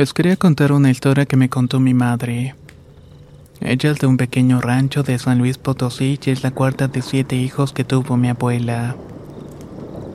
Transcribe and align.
Les 0.00 0.14
quería 0.14 0.36
contar 0.36 0.72
una 0.72 0.90
historia 0.90 1.26
que 1.26 1.36
me 1.36 1.50
contó 1.50 1.78
mi 1.78 1.92
madre. 1.92 2.54
Ella 3.60 3.90
es 3.90 3.98
de 3.98 4.06
un 4.06 4.16
pequeño 4.16 4.58
rancho 4.58 5.02
de 5.02 5.18
San 5.18 5.36
Luis 5.36 5.58
Potosí 5.58 6.18
y 6.24 6.30
es 6.30 6.42
la 6.42 6.52
cuarta 6.52 6.88
de 6.88 7.02
siete 7.02 7.36
hijos 7.36 7.74
que 7.74 7.84
tuvo 7.84 8.16
mi 8.16 8.30
abuela. 8.30 8.96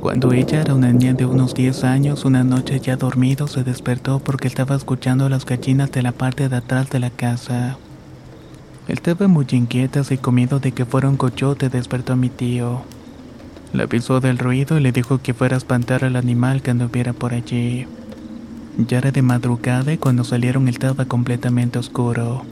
Cuando 0.01 0.33
ella 0.33 0.61
era 0.61 0.73
una 0.73 0.91
niña 0.91 1.13
de 1.13 1.27
unos 1.27 1.53
10 1.53 1.83
años, 1.83 2.25
una 2.25 2.43
noche 2.43 2.79
ya 2.79 2.95
dormido 2.95 3.47
se 3.47 3.63
despertó 3.63 4.17
porque 4.17 4.47
estaba 4.47 4.75
escuchando 4.75 5.29
las 5.29 5.45
gallinas 5.45 5.91
de 5.91 6.01
la 6.01 6.13
parte 6.13 6.49
de 6.49 6.55
atrás 6.55 6.89
de 6.89 6.97
la 6.97 7.11
casa. 7.11 7.77
Estaba 8.87 9.27
muy 9.27 9.45
inquieta 9.51 10.01
y 10.09 10.17
comido 10.17 10.59
de 10.59 10.71
que 10.71 10.85
fuera 10.85 11.09
un 11.09 11.17
coyote 11.17 11.69
despertó 11.69 12.13
a 12.13 12.15
mi 12.15 12.29
tío. 12.29 12.81
Le 13.71 13.83
avisó 13.83 14.19
del 14.19 14.39
ruido 14.39 14.79
y 14.79 14.81
le 14.81 14.91
dijo 14.91 15.19
que 15.21 15.35
fuera 15.35 15.53
a 15.53 15.59
espantar 15.59 16.03
al 16.05 16.15
animal 16.15 16.63
que 16.63 16.71
anduviera 16.71 17.13
por 17.13 17.35
allí. 17.35 17.85
Ya 18.77 18.97
era 18.97 19.11
de 19.11 19.21
madrugada 19.21 19.93
y 19.93 19.97
cuando 19.97 20.25
salieron 20.25 20.67
estaba 20.67 21.05
completamente 21.05 21.79
oscuro. 21.79 22.43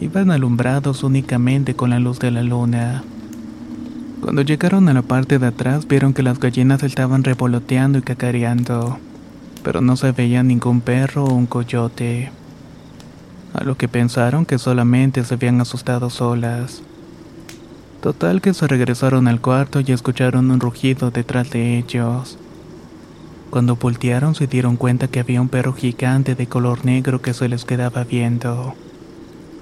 Iban 0.00 0.30
alumbrados 0.30 1.04
únicamente 1.04 1.74
con 1.74 1.90
la 1.90 2.00
luz 2.00 2.18
de 2.18 2.30
la 2.30 2.42
luna. 2.42 3.04
Cuando 4.22 4.42
llegaron 4.42 4.88
a 4.88 4.94
la 4.94 5.02
parte 5.02 5.38
de 5.38 5.48
atrás 5.48 5.86
vieron 5.86 6.14
que 6.14 6.22
las 6.22 6.40
gallinas 6.40 6.82
estaban 6.82 7.22
revoloteando 7.22 7.98
y 7.98 8.02
cacareando, 8.02 8.98
pero 9.62 9.82
no 9.82 9.96
se 9.96 10.12
veía 10.12 10.42
ningún 10.42 10.80
perro 10.80 11.24
o 11.24 11.34
un 11.34 11.46
coyote. 11.46 12.30
A 13.52 13.62
lo 13.62 13.76
que 13.76 13.88
pensaron 13.88 14.46
que 14.46 14.58
solamente 14.58 15.22
se 15.22 15.34
habían 15.34 15.60
asustado 15.60 16.08
solas. 16.08 16.82
Total 18.00 18.40
que 18.40 18.54
se 18.54 18.66
regresaron 18.66 19.28
al 19.28 19.40
cuarto 19.40 19.80
y 19.80 19.92
escucharon 19.92 20.50
un 20.50 20.60
rugido 20.60 21.10
detrás 21.10 21.50
de 21.50 21.78
ellos. 21.78 22.38
Cuando 23.52 23.76
voltearon 23.76 24.34
se 24.34 24.46
dieron 24.46 24.76
cuenta 24.76 25.08
que 25.08 25.20
había 25.20 25.42
un 25.42 25.50
perro 25.50 25.74
gigante 25.74 26.34
de 26.34 26.46
color 26.46 26.86
negro 26.86 27.20
que 27.20 27.34
se 27.34 27.50
les 27.50 27.66
quedaba 27.66 28.02
viendo. 28.02 28.74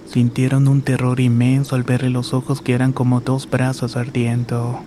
Sintieron 0.07 0.69
un 0.69 0.83
terror 0.83 1.19
inmenso 1.19 1.75
al 1.75 1.83
verle 1.83 2.09
los 2.09 2.33
ojos 2.33 2.61
que 2.61 2.73
eran 2.73 2.93
como 2.93 3.21
dos 3.21 3.51
brazos 3.51 3.97
ardiendo. 3.97 4.79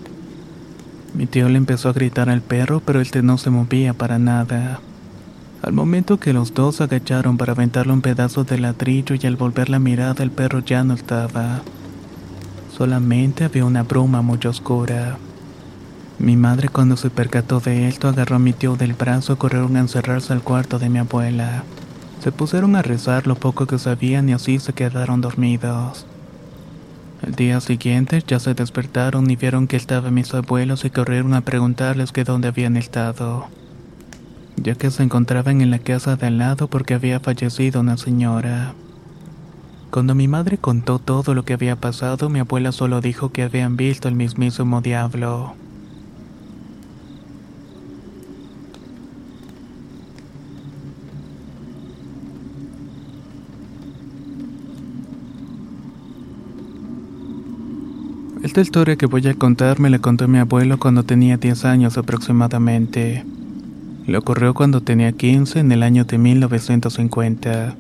Mi 1.14 1.26
tío 1.26 1.50
le 1.50 1.58
empezó 1.58 1.90
a 1.90 1.92
gritar 1.92 2.30
al 2.30 2.42
perro, 2.42 2.80
pero 2.80 3.02
este 3.02 3.22
no 3.24 3.38
se 3.38 3.50
movía 3.50 3.94
para 3.94 4.20
nada. 4.20 4.80
Al 5.62 5.74
momento 5.74 6.18
que 6.18 6.32
los 6.32 6.54
dos 6.54 6.80
agacharon 6.80 7.36
para 7.36 7.52
aventarle 7.52 7.92
un 7.92 8.02
pedazo 8.02 8.46
de 8.46 8.58
ladrillo 8.58 9.16
y 9.22 9.28
al 9.28 9.36
volver 9.36 9.70
la 9.70 9.80
mirada 9.80 10.24
el 10.24 10.32
perro 10.32 10.60
ya 10.60 10.86
no 10.86 10.94
estaba. 10.94 11.62
Solamente 12.72 13.44
había 13.44 13.66
una 13.66 13.84
bruma 13.84 14.22
muy 14.22 14.40
oscura. 14.48 15.18
Mi 16.20 16.38
madre 16.38 16.70
cuando 16.70 16.96
se 16.96 17.10
percató 17.10 17.60
de 17.60 17.88
esto 17.88 18.08
agarró 18.08 18.36
a 18.36 18.40
mi 18.40 18.54
tío 18.54 18.76
del 18.76 18.94
brazo 18.94 19.34
y 19.34 19.36
corrieron 19.36 19.76
a 19.76 19.82
encerrarse 19.82 20.32
al 20.32 20.42
cuarto 20.42 20.80
de 20.80 20.90
mi 20.90 21.00
abuela. 21.00 21.64
Se 22.22 22.32
pusieron 22.32 22.76
a 22.76 22.82
rezar 22.82 23.28
lo 23.28 23.36
poco 23.36 23.66
que 23.66 23.80
sabían 23.80 24.30
y 24.30 24.34
así 24.34 24.60
se 24.60 24.74
quedaron 24.74 25.22
dormidos. 25.22 26.06
El 27.22 27.36
día 27.36 27.60
siguiente 27.62 28.24
ya 28.26 28.40
se 28.40 28.54
despertaron 28.54 29.30
y 29.30 29.36
vieron 29.36 29.68
que 29.68 29.78
estaban 29.78 30.14
mis 30.14 30.34
abuelos 30.34 30.86
y 30.86 30.90
corrieron 30.90 31.34
a 31.34 31.42
preguntarles 31.42 32.12
que 32.12 32.24
dónde 32.24 32.50
habían 32.50 32.78
estado, 32.78 33.48
ya 34.58 34.76
que 34.76 34.92
se 34.92 35.04
encontraban 35.04 35.62
en 35.62 35.72
la 35.72 35.80
casa 35.80 36.16
de 36.16 36.28
al 36.28 36.38
lado 36.38 36.68
porque 36.68 36.94
había 36.94 37.20
fallecido 37.20 37.82
una 37.82 37.98
señora. 37.98 38.74
Cuando 39.90 40.16
mi 40.16 40.28
madre 40.28 40.58
contó 40.58 41.00
todo 41.00 41.34
lo 41.34 41.46
que 41.46 41.54
había 41.54 41.76
pasado, 41.76 42.30
mi 42.30 42.40
abuela 42.40 42.72
solo 42.72 43.00
dijo 43.00 43.32
que 43.32 43.44
habían 43.44 43.78
visto 43.78 44.08
el 44.08 44.16
mismísimo 44.16 44.82
diablo. 44.82 45.56
Esta 58.54 58.62
historia 58.62 58.98
que 58.98 59.08
voy 59.08 59.28
a 59.28 59.34
contar 59.34 59.80
me 59.80 59.90
la 59.90 59.98
contó 59.98 60.28
mi 60.28 60.38
abuelo 60.38 60.78
cuando 60.78 61.02
tenía 61.02 61.38
10 61.38 61.66
años 61.66 61.98
aproximadamente. 61.98 63.26
Le 64.06 64.16
ocurrió 64.16 64.54
cuando 64.54 64.82
tenía 64.82 65.12
15 65.12 65.58
en 65.58 65.72
el 65.72 65.82
año 65.82 66.06
de 66.06 66.20
1950. 66.20 67.76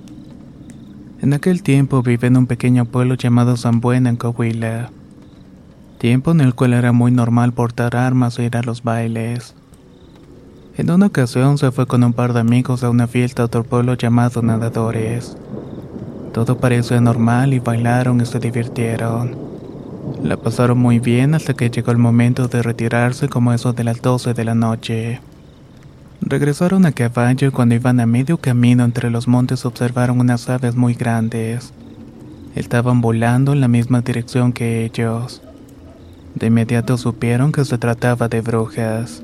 En 1.21 1.33
aquel 1.33 1.61
tiempo 1.61 2.01
vivía 2.01 2.27
en 2.27 2.37
un 2.37 2.47
pequeño 2.47 2.85
pueblo 2.85 3.13
llamado 3.13 3.55
San 3.55 3.81
Buena 3.81 4.09
en 4.09 4.15
Coahuila. 4.15 4.89
Tiempo 5.99 6.31
en 6.31 6.41
el 6.41 6.55
cual 6.55 6.73
era 6.73 6.91
muy 6.91 7.11
normal 7.11 7.53
portar 7.53 7.95
armas 7.95 8.39
e 8.39 8.45
ir 8.45 8.57
a 8.57 8.63
los 8.63 8.81
bailes. 8.81 9.53
En 10.75 10.89
una 10.89 11.05
ocasión 11.05 11.59
se 11.59 11.71
fue 11.71 11.85
con 11.85 12.03
un 12.03 12.13
par 12.13 12.33
de 12.33 12.39
amigos 12.39 12.83
a 12.83 12.89
una 12.89 13.05
fiesta 13.05 13.43
a 13.43 13.45
otro 13.45 13.63
pueblo 13.63 13.93
llamado 13.93 14.41
Nadadores. 14.41 15.37
Todo 16.33 16.57
parecía 16.57 16.99
normal 16.99 17.53
y 17.53 17.59
bailaron 17.59 18.21
y 18.21 18.25
se 18.25 18.39
divirtieron. 18.39 19.52
La 20.23 20.37
pasaron 20.37 20.77
muy 20.77 20.99
bien 20.99 21.33
hasta 21.33 21.53
que 21.53 21.69
llegó 21.69 21.91
el 21.91 21.97
momento 21.97 22.47
de 22.47 22.61
retirarse 22.61 23.29
como 23.29 23.53
eso 23.53 23.73
de 23.73 23.83
las 23.83 24.01
12 24.01 24.33
de 24.33 24.43
la 24.43 24.55
noche. 24.55 25.19
Regresaron 26.21 26.85
a 26.85 26.91
caballo 26.91 27.47
y 27.47 27.51
cuando 27.51 27.75
iban 27.75 27.99
a 27.99 28.05
medio 28.05 28.37
camino 28.37 28.83
entre 28.83 29.09
los 29.09 29.27
montes 29.27 29.65
observaron 29.65 30.19
unas 30.19 30.49
aves 30.49 30.75
muy 30.75 30.93
grandes. 30.93 31.73
Estaban 32.55 33.01
volando 33.01 33.53
en 33.53 33.61
la 33.61 33.67
misma 33.67 34.01
dirección 34.01 34.53
que 34.53 34.85
ellos. 34.85 35.41
De 36.35 36.47
inmediato 36.47 36.97
supieron 36.97 37.51
que 37.51 37.65
se 37.65 37.77
trataba 37.77 38.27
de 38.27 38.41
brujas. 38.41 39.23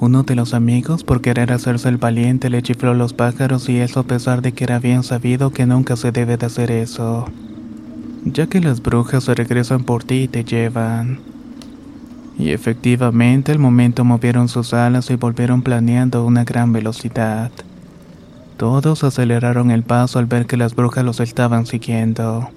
Uno 0.00 0.22
de 0.22 0.36
los 0.36 0.54
amigos, 0.54 1.02
por 1.02 1.20
querer 1.20 1.52
hacerse 1.52 1.88
el 1.88 1.96
valiente, 1.96 2.50
le 2.50 2.62
chifló 2.62 2.94
los 2.94 3.14
pájaros 3.14 3.68
y 3.68 3.78
eso 3.78 4.00
a 4.00 4.04
pesar 4.04 4.42
de 4.42 4.52
que 4.52 4.64
era 4.64 4.78
bien 4.78 5.02
sabido 5.02 5.50
que 5.50 5.66
nunca 5.66 5.96
se 5.96 6.12
debe 6.12 6.36
de 6.36 6.46
hacer 6.46 6.70
eso 6.70 7.28
ya 8.32 8.46
que 8.46 8.60
las 8.60 8.82
brujas 8.82 9.26
regresan 9.26 9.84
por 9.84 10.04
ti 10.04 10.22
y 10.22 10.28
te 10.28 10.44
llevan. 10.44 11.20
Y 12.38 12.50
efectivamente 12.50 13.52
al 13.52 13.58
momento 13.58 14.04
movieron 14.04 14.48
sus 14.48 14.72
alas 14.72 15.10
y 15.10 15.16
volvieron 15.16 15.62
planeando 15.62 16.18
a 16.18 16.24
una 16.24 16.44
gran 16.44 16.72
velocidad. 16.72 17.50
Todos 18.56 19.04
aceleraron 19.04 19.70
el 19.70 19.82
paso 19.82 20.18
al 20.18 20.26
ver 20.26 20.46
que 20.46 20.56
las 20.56 20.74
brujas 20.74 21.04
los 21.04 21.20
estaban 21.20 21.66
siguiendo. 21.66 22.50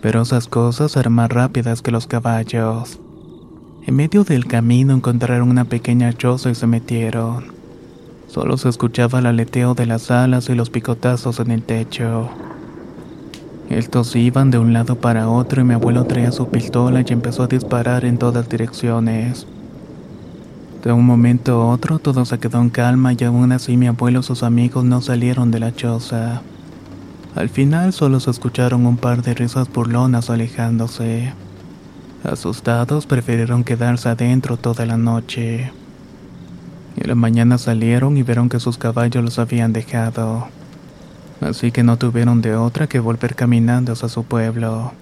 Pero 0.00 0.22
esas 0.22 0.46
cosas 0.46 0.96
eran 0.96 1.12
más 1.12 1.30
rápidas 1.30 1.82
que 1.82 1.90
los 1.90 2.06
caballos. 2.06 3.00
En 3.86 3.96
medio 3.96 4.24
del 4.24 4.46
camino 4.46 4.94
encontraron 4.94 5.50
una 5.50 5.64
pequeña 5.64 6.12
choza 6.12 6.50
y 6.50 6.54
se 6.54 6.66
metieron. 6.66 7.44
Solo 8.28 8.56
se 8.56 8.68
escuchaba 8.68 9.18
el 9.18 9.26
aleteo 9.26 9.74
de 9.74 9.86
las 9.86 10.10
alas 10.10 10.48
y 10.48 10.54
los 10.54 10.70
picotazos 10.70 11.40
en 11.40 11.50
el 11.50 11.62
techo. 11.62 12.30
Estos 13.70 14.16
iban 14.16 14.50
de 14.50 14.58
un 14.58 14.72
lado 14.72 14.96
para 14.96 15.28
otro 15.28 15.60
y 15.60 15.64
mi 15.64 15.74
abuelo 15.74 16.04
traía 16.04 16.32
su 16.32 16.48
pistola 16.48 17.04
y 17.06 17.12
empezó 17.12 17.44
a 17.44 17.46
disparar 17.46 18.04
en 18.04 18.18
todas 18.18 18.48
direcciones. 18.48 19.46
De 20.82 20.90
un 20.90 21.06
momento 21.06 21.62
a 21.62 21.66
otro 21.66 22.00
todo 22.00 22.24
se 22.24 22.40
quedó 22.40 22.60
en 22.60 22.70
calma 22.70 23.12
y 23.12 23.22
aún 23.22 23.52
así 23.52 23.76
mi 23.76 23.86
abuelo 23.86 24.20
y 24.20 24.22
sus 24.24 24.42
amigos 24.42 24.84
no 24.84 25.00
salieron 25.00 25.52
de 25.52 25.60
la 25.60 25.72
choza. 25.72 26.42
Al 27.36 27.48
final 27.48 27.92
solo 27.92 28.18
se 28.18 28.32
escucharon 28.32 28.86
un 28.86 28.96
par 28.96 29.22
de 29.22 29.34
risas 29.34 29.72
burlonas 29.72 30.30
alejándose. 30.30 31.32
Asustados 32.24 33.06
prefirieron 33.06 33.62
quedarse 33.62 34.08
adentro 34.08 34.56
toda 34.56 34.84
la 34.84 34.96
noche. 34.96 35.70
Y 36.96 37.06
la 37.06 37.14
mañana 37.14 37.56
salieron 37.56 38.16
y 38.16 38.24
vieron 38.24 38.48
que 38.48 38.58
sus 38.58 38.78
caballos 38.78 39.22
los 39.22 39.38
habían 39.38 39.72
dejado 39.72 40.48
así 41.40 41.72
que 41.72 41.82
no 41.82 41.96
tuvieron 41.98 42.42
de 42.42 42.54
otra 42.56 42.86
que 42.86 43.00
volver 43.00 43.34
caminando 43.34 43.92
hacia 43.92 44.08
su 44.08 44.24
pueblo. 44.24 44.92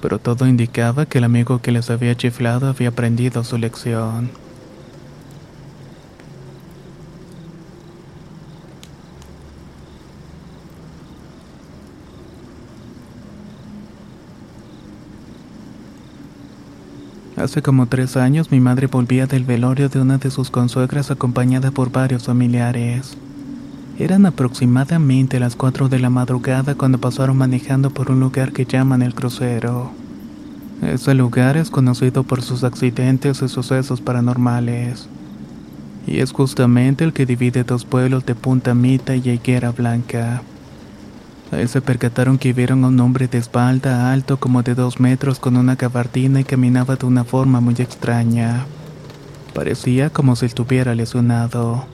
pero 0.00 0.18
todo 0.18 0.46
indicaba 0.48 1.06
que 1.06 1.18
el 1.18 1.24
amigo 1.24 1.60
que 1.60 1.72
les 1.72 1.90
había 1.90 2.16
chiflado 2.16 2.68
había 2.68 2.88
aprendido 2.90 3.44
su 3.44 3.58
lección. 3.58 4.30
Hace 17.36 17.62
como 17.62 17.86
tres 17.86 18.16
años 18.16 18.50
mi 18.52 18.60
madre 18.60 18.86
volvía 18.86 19.26
del 19.26 19.44
velorio 19.44 19.88
de 19.88 20.00
una 20.00 20.18
de 20.18 20.30
sus 20.30 20.50
consuegras 20.50 21.10
acompañada 21.10 21.70
por 21.72 21.90
varios 21.90 22.24
familiares. 22.24 23.16
Eran 23.98 24.24
aproximadamente 24.26 25.38
las 25.38 25.54
4 25.54 25.88
de 25.88 25.98
la 25.98 26.10
madrugada 26.10 26.74
cuando 26.74 26.98
pasaron 26.98 27.36
manejando 27.36 27.90
por 27.90 28.10
un 28.10 28.20
lugar 28.20 28.52
que 28.52 28.64
llaman 28.64 29.02
el 29.02 29.14
crucero. 29.14 29.90
Ese 30.82 31.14
lugar 31.14 31.56
es 31.56 31.70
conocido 31.70 32.24
por 32.24 32.42
sus 32.42 32.64
accidentes 32.64 33.42
y 33.42 33.48
sucesos 33.48 34.00
paranormales. 34.00 35.08
Y 36.06 36.18
es 36.18 36.32
justamente 36.32 37.04
el 37.04 37.12
que 37.12 37.26
divide 37.26 37.64
dos 37.64 37.84
pueblos 37.84 38.26
de 38.26 38.34
Punta 38.34 38.74
Mita 38.74 39.14
y 39.14 39.28
Higuera 39.28 39.70
Blanca. 39.70 40.42
Ahí 41.52 41.68
se 41.68 41.82
percataron 41.82 42.38
que 42.38 42.54
vieron 42.54 42.82
a 42.82 42.88
un 42.88 42.98
hombre 42.98 43.28
de 43.28 43.38
espalda 43.38 44.10
alto 44.10 44.38
como 44.38 44.62
de 44.62 44.74
dos 44.74 44.98
metros 45.00 45.38
con 45.38 45.56
una 45.56 45.76
gabardina 45.76 46.40
y 46.40 46.44
caminaba 46.44 46.96
de 46.96 47.06
una 47.06 47.24
forma 47.24 47.60
muy 47.60 47.74
extraña. 47.74 48.64
Parecía 49.54 50.08
como 50.08 50.34
si 50.34 50.46
estuviera 50.46 50.94
lesionado. 50.94 51.86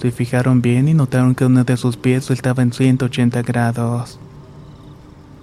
Se 0.00 0.12
fijaron 0.12 0.62
bien 0.62 0.88
y 0.88 0.94
notaron 0.94 1.34
que 1.34 1.44
uno 1.44 1.64
de 1.64 1.76
sus 1.76 1.96
pies 1.96 2.30
estaba 2.30 2.62
en 2.62 2.72
180 2.72 3.42
grados. 3.42 4.18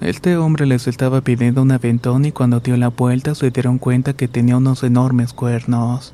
Este 0.01 0.37
hombre 0.37 0.65
les 0.65 0.87
estaba 0.87 1.21
pidiendo 1.21 1.61
un 1.61 1.71
aventón 1.71 2.25
y 2.25 2.31
cuando 2.31 2.59
dio 2.59 2.77
la 2.77 2.89
vuelta 2.89 3.35
se 3.35 3.51
dieron 3.51 3.77
cuenta 3.77 4.13
que 4.13 4.27
tenía 4.27 4.57
unos 4.57 4.83
enormes 4.83 5.33
cuernos. 5.33 6.13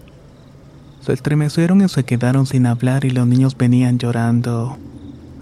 Se 1.02 1.14
estremecieron 1.14 1.82
y 1.82 1.90
se 1.90 2.04
quedaron 2.04 2.46
sin 2.46 2.66
hablar 2.66 3.06
y 3.06 3.10
los 3.10 3.28
niños 3.28 3.58
venían 3.58 3.98
llorando 3.98 4.78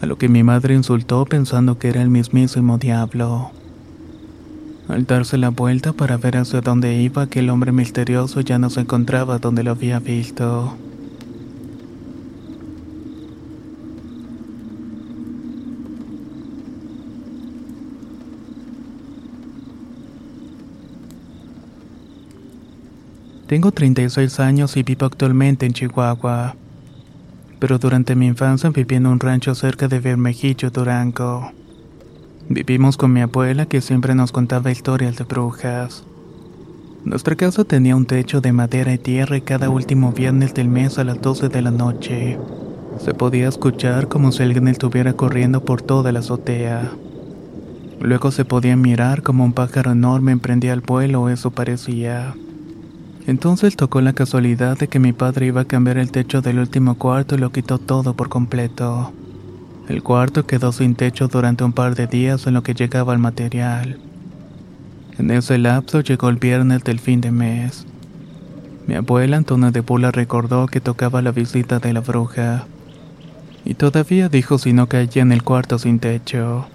a 0.02 0.06
lo 0.06 0.18
que 0.18 0.30
mi 0.30 0.44
madre 0.44 0.76
insultó 0.76 1.26
pensando 1.26 1.78
que 1.78 1.90
era 1.90 2.02
el 2.02 2.10
mismísimo 2.10 2.78
diablo. 2.78 3.52
Al 4.88 5.06
darse 5.06 5.38
la 5.38 5.50
vuelta 5.50 5.94
para 5.94 6.18
ver 6.18 6.38
hacia 6.38 6.62
dónde 6.62 6.96
iba, 6.96 7.24
aquel 7.24 7.50
hombre 7.50 7.72
misterioso 7.72 8.42
ya 8.42 8.58
no 8.58 8.70
se 8.70 8.82
encontraba 8.82 9.38
donde 9.38 9.64
lo 9.64 9.72
había 9.72 10.00
visto. 10.00 10.76
Tengo 23.50 23.72
36 23.72 24.40
años 24.40 24.78
y 24.78 24.84
vivo 24.84 25.08
actualmente 25.08 25.66
en 25.66 25.74
Chihuahua 25.74 26.56
pero 27.60 27.78
durante 27.78 28.16
mi 28.16 28.28
infancia 28.28 28.70
viví 28.70 28.96
en 28.96 29.06
un 29.06 29.20
rancho 29.20 29.54
cerca 29.54 29.88
de 29.88 30.00
Bermejillo, 30.00 30.70
Durango. 30.70 31.52
Vivimos 32.48 32.96
con 32.96 33.12
mi 33.12 33.22
abuela 33.22 33.66
que 33.66 33.82
siempre 33.82 34.16
nos 34.16 34.32
contaba 34.32 34.72
historias 34.72 35.18
de 35.18 35.26
brujas. 35.26 36.06
Nuestra 37.04 37.36
casa 37.36 37.66
tenía 37.66 37.96
un 37.96 38.06
techo 38.06 38.40
de 38.40 38.54
madera 38.54 38.94
y 38.94 38.98
tierra 38.98 39.38
y 39.38 39.42
cada 39.42 39.70
último 39.70 40.14
viernes 40.14 40.54
del 40.54 40.70
mes 40.70 40.98
a 40.98 41.04
las 41.04 41.22
12 41.22 41.50
de 41.50 41.62
la 41.62 41.72
noche 41.72 42.38
se 42.98 43.14
podía 43.14 43.48
escuchar 43.48 44.08
como 44.08 44.32
si 44.32 44.44
alguien 44.44 44.68
estuviera 44.68 45.14
corriendo 45.14 45.64
por 45.64 45.82
toda 45.82 46.12
la 46.12 46.20
azotea. 46.20 46.92
Luego 48.02 48.32
se 48.32 48.46
podía 48.46 48.76
mirar 48.76 49.22
como 49.22 49.44
un 49.44 49.54
pájaro 49.54 49.92
enorme 49.92 50.32
emprendía 50.32 50.74
el 50.74 50.82
vuelo, 50.82 51.30
eso 51.30 51.52
parecía. 51.52 52.36
Entonces 53.30 53.76
tocó 53.76 54.02
la 54.02 54.14
casualidad 54.14 54.80
de 54.80 54.88
que 54.88 54.98
mi 54.98 55.14
padre 55.14 55.46
iba 55.46 55.62
a 55.62 55.66
cambiar 55.66 56.00
el 56.00 56.10
techo 56.10 56.42
del 56.42 56.58
último 56.58 56.96
cuarto 56.96 57.36
y 57.36 57.38
lo 57.38 57.52
quitó 57.52 57.78
todo 57.78 58.16
por 58.16 58.28
completo. 58.28 59.14
El 59.88 60.02
cuarto 60.02 60.48
quedó 60.48 60.72
sin 60.72 60.96
techo 60.96 61.28
durante 61.28 61.64
un 61.64 61.72
par 61.72 61.94
de 61.94 62.08
días 62.08 62.48
en 62.48 62.56
lo 62.56 62.64
que 62.64 62.74
llegaba 62.74 63.14
el 63.14 63.20
material. 63.20 64.00
En 65.20 65.30
ese 65.30 65.60
lapso 65.60 66.02
llegó 66.02 66.30
el 66.30 66.38
viernes 66.38 66.84
del 66.84 67.00
fin 67.00 67.22
de 67.22 67.30
mes. 67.30 67.86
Mi 68.88 68.96
abuela 68.96 69.38
Antona 69.38 69.70
de 69.70 69.82
Bula 69.82 70.10
recordó 70.10 70.66
que 70.66 70.82
tocaba 70.82 71.22
la 71.22 71.32
visita 71.32 71.78
de 71.78 71.94
la 71.94 72.00
bruja. 72.00 72.66
Y 73.64 73.76
todavía 73.76 74.28
dijo 74.30 74.58
si 74.58 74.74
no 74.74 74.88
caía 74.88 75.22
en 75.22 75.32
el 75.32 75.44
cuarto 75.44 75.78
sin 75.78 76.00
techo. 76.00 76.66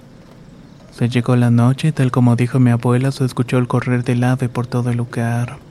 Se 0.92 1.08
llegó 1.08 1.34
la 1.34 1.50
noche 1.50 1.88
y 1.88 1.92
tal 1.92 2.12
como 2.12 2.36
dijo 2.36 2.60
mi 2.60 2.70
abuela 2.70 3.10
se 3.10 3.24
escuchó 3.24 3.58
el 3.58 3.66
correr 3.66 4.04
del 4.04 4.22
ave 4.22 4.48
por 4.48 4.68
todo 4.68 4.90
el 4.90 4.98
lugar 4.98 5.63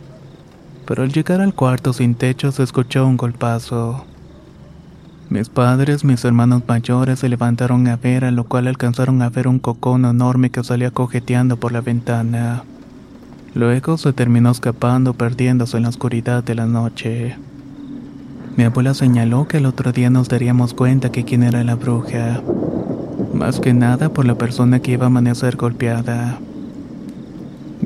pero 0.86 1.04
al 1.04 1.12
llegar 1.12 1.42
al 1.42 1.54
cuarto 1.54 1.94
sin 1.94 2.16
techo 2.16 2.52
se 2.52 2.64
escuchó 2.64 3.08
un 3.08 3.18
golpazo. 3.18 4.06
Mis 5.30 5.50
padres, 5.50 6.04
mis 6.04 6.24
hermanos 6.26 6.64
mayores 6.68 7.20
se 7.20 7.30
levantaron 7.30 7.88
a 7.88 7.96
ver, 7.96 8.26
a 8.26 8.32
lo 8.32 8.44
cual 8.44 8.68
alcanzaron 8.68 9.22
a 9.22 9.30
ver 9.30 9.48
un 9.48 9.60
cocón 9.60 10.06
enorme 10.06 10.52
que 10.52 10.64
salía 10.64 10.92
cojeteando 10.92 11.58
por 11.58 11.72
la 11.72 11.82
ventana. 11.82 12.64
Luego 13.56 13.98
se 13.98 14.14
terminó 14.14 14.52
escapando, 14.52 15.14
perdiéndose 15.14 15.78
en 15.78 15.84
la 15.84 15.90
oscuridad 15.90 16.44
de 16.44 16.56
la 16.56 16.66
noche. 16.66 17.36
Mi 18.58 18.64
abuela 18.64 18.94
señaló 18.94 19.48
que 19.48 19.58
el 19.58 19.66
otro 19.66 19.92
día 19.92 20.12
nos 20.12 20.30
daríamos 20.30 20.74
cuenta 20.74 21.12
que 21.12 21.24
quién 21.24 21.42
era 21.42 21.64
la 21.64 21.76
bruja. 21.76 22.42
Más 23.34 23.60
que 23.60 23.74
nada 23.74 24.10
por 24.10 24.26
la 24.26 24.36
persona 24.36 24.80
que 24.80 24.92
iba 24.92 25.06
a 25.06 25.08
amanecer 25.08 25.56
golpeada. 25.56 26.38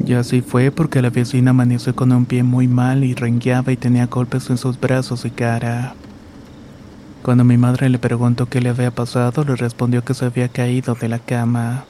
Y 0.06 0.14
así 0.14 0.42
fue 0.42 0.72
porque 0.72 1.02
la 1.02 1.10
vecina 1.10 1.52
amaneció 1.52 1.96
con 1.96 2.12
un 2.12 2.26
pie 2.26 2.44
muy 2.44 2.68
mal 2.68 3.04
y 3.04 3.14
rengueaba 3.14 3.72
y 3.72 3.78
tenía 3.78 4.08
golpes 4.08 4.50
en 4.50 4.58
sus 4.58 4.80
brazos 4.80 5.26
y 5.26 5.30
cara. 5.30 5.96
Cuando 7.24 7.44
mi 7.44 7.58
madre 7.58 7.90
le 7.90 8.00
preguntó 8.00 8.46
qué 8.46 8.62
le 8.62 8.70
había 8.70 8.92
pasado, 8.92 9.44
le 9.44 9.56
respondió 9.56 10.04
que 10.04 10.14
se 10.14 10.26
había 10.26 10.48
caído 10.48 10.96
de 10.96 11.10
la 11.10 11.20
cama. 11.20 11.84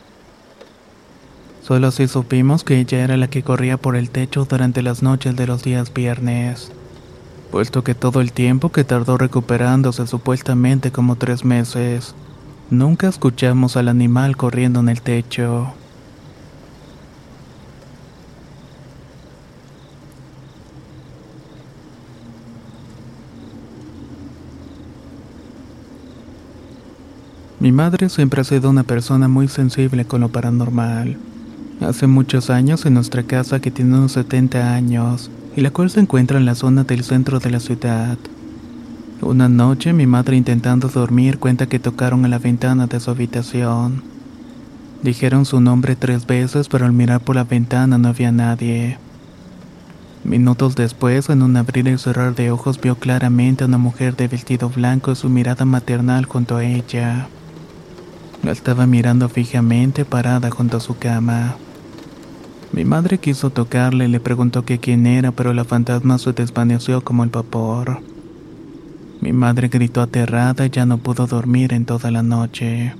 Solo 1.62 1.88
así 1.88 2.08
supimos 2.08 2.64
que 2.64 2.80
ella 2.80 3.04
era 3.04 3.18
la 3.18 3.28
que 3.28 3.44
corría 3.44 3.78
por 3.78 3.96
el 3.96 4.10
techo 4.10 4.46
durante 4.46 4.82
las 4.82 5.04
noches 5.04 5.36
de 5.36 5.46
los 5.46 5.64
días 5.64 5.94
viernes, 5.94 6.72
puesto 7.52 7.84
que 7.84 7.94
todo 7.94 8.22
el 8.22 8.32
tiempo 8.32 8.72
que 8.72 8.84
tardó 8.84 9.18
recuperándose 9.18 10.08
supuestamente 10.08 10.92
como 10.92 11.18
tres 11.18 11.44
meses, 11.44 12.16
nunca 12.70 13.10
escuchamos 13.10 13.76
al 13.76 13.90
animal 13.90 14.38
corriendo 14.38 14.80
en 14.80 14.90
el 14.90 15.02
techo. 15.02 15.74
Mi 27.60 27.72
madre 27.72 28.08
siempre 28.10 28.42
ha 28.42 28.44
sido 28.44 28.70
una 28.70 28.84
persona 28.84 29.28
muy 29.28 29.48
sensible 29.48 30.06
con 30.06 30.22
lo 30.22 30.30
paranormal. 30.30 31.18
Hace 31.82 32.06
muchos 32.06 32.52
años 32.52 32.86
en 32.86 32.94
nuestra 32.94 33.24
casa 33.24 33.60
que 33.60 33.72
tiene 33.72 33.98
unos 33.98 34.12
70 34.12 34.76
años 34.76 35.32
y 35.56 35.62
la 35.62 35.72
cual 35.72 35.90
se 35.90 36.00
encuentra 36.00 36.38
en 36.38 36.46
la 36.46 36.54
zona 36.54 36.84
del 36.84 37.04
centro 37.04 37.40
de 37.40 37.50
la 37.50 37.60
ciudad. 37.60 38.20
Una 39.22 39.50
noche 39.50 39.92
mi 39.92 40.06
madre 40.06 40.38
intentando 40.38 40.88
dormir 40.88 41.40
cuenta 41.40 41.66
que 41.66 41.80
tocaron 41.80 42.24
a 42.26 42.28
la 42.28 42.38
ventana 42.38 42.86
de 42.86 43.00
su 43.00 43.10
habitación. 43.10 44.04
Dijeron 45.02 45.46
su 45.46 45.60
nombre 45.60 45.96
tres 45.96 46.28
veces 46.28 46.68
pero 46.68 46.86
al 46.86 46.94
mirar 46.94 47.22
por 47.22 47.38
la 47.38 47.44
ventana 47.44 47.98
no 47.98 48.10
había 48.10 48.32
nadie. 48.32 49.00
Minutos 50.24 50.76
después, 50.76 51.30
en 51.30 51.42
un 51.42 51.58
abrir 51.58 51.88
y 51.88 51.98
cerrar 51.98 52.36
de 52.36 52.52
ojos, 52.52 52.80
vio 52.80 52.96
claramente 52.96 53.64
a 53.64 53.68
una 53.68 53.78
mujer 53.78 54.16
de 54.16 54.28
vestido 54.28 54.70
blanco 54.70 55.12
y 55.12 55.16
su 55.16 55.30
mirada 55.30 55.66
maternal 55.66 56.26
junto 56.26 56.58
a 56.58 56.64
ella. 56.64 57.30
La 58.44 58.52
estaba 58.52 58.88
mirando 58.88 59.30
fijamente 59.30 60.06
parada 60.06 60.50
junto 60.52 60.78
a 60.78 60.80
su 60.80 60.98
cama. 60.98 61.58
Mi 62.72 62.86
madre 62.86 63.18
quiso 63.18 63.50
tocarle 63.50 64.06
y 64.06 64.08
le 64.10 64.20
preguntó 64.20 64.64
que 64.64 64.80
quién 64.80 65.08
era, 65.08 65.32
pero 65.32 65.54
la 65.54 65.64
fantasma 65.64 66.18
se 66.18 66.34
desvaneció 66.34 67.04
como 67.04 67.24
el 67.24 67.30
vapor. 67.30 68.02
Mi 69.22 69.34
madre 69.34 69.68
gritó 69.68 70.02
aterrada 70.02 70.66
y 70.66 70.70
ya 70.70 70.86
no 70.86 71.00
pudo 71.00 71.28
dormir 71.28 71.74
en 71.74 71.86
toda 71.86 72.12
la 72.12 72.24
noche. 72.24 72.94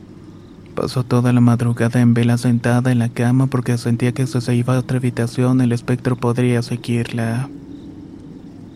Pasó 0.74 1.04
toda 1.04 1.34
la 1.34 1.42
madrugada 1.42 2.02
en 2.02 2.14
vela 2.14 2.38
sentada 2.38 2.92
en 2.92 3.00
la 3.00 3.10
cama 3.10 3.48
porque 3.48 3.78
sentía 3.78 4.12
que 4.12 4.28
si 4.28 4.42
se 4.42 4.56
iba 4.56 4.76
a 4.76 4.80
otra 4.80 4.98
habitación 4.98 5.62
el 5.62 5.72
espectro 5.72 6.16
podría 6.16 6.62
seguirla. 6.62 7.50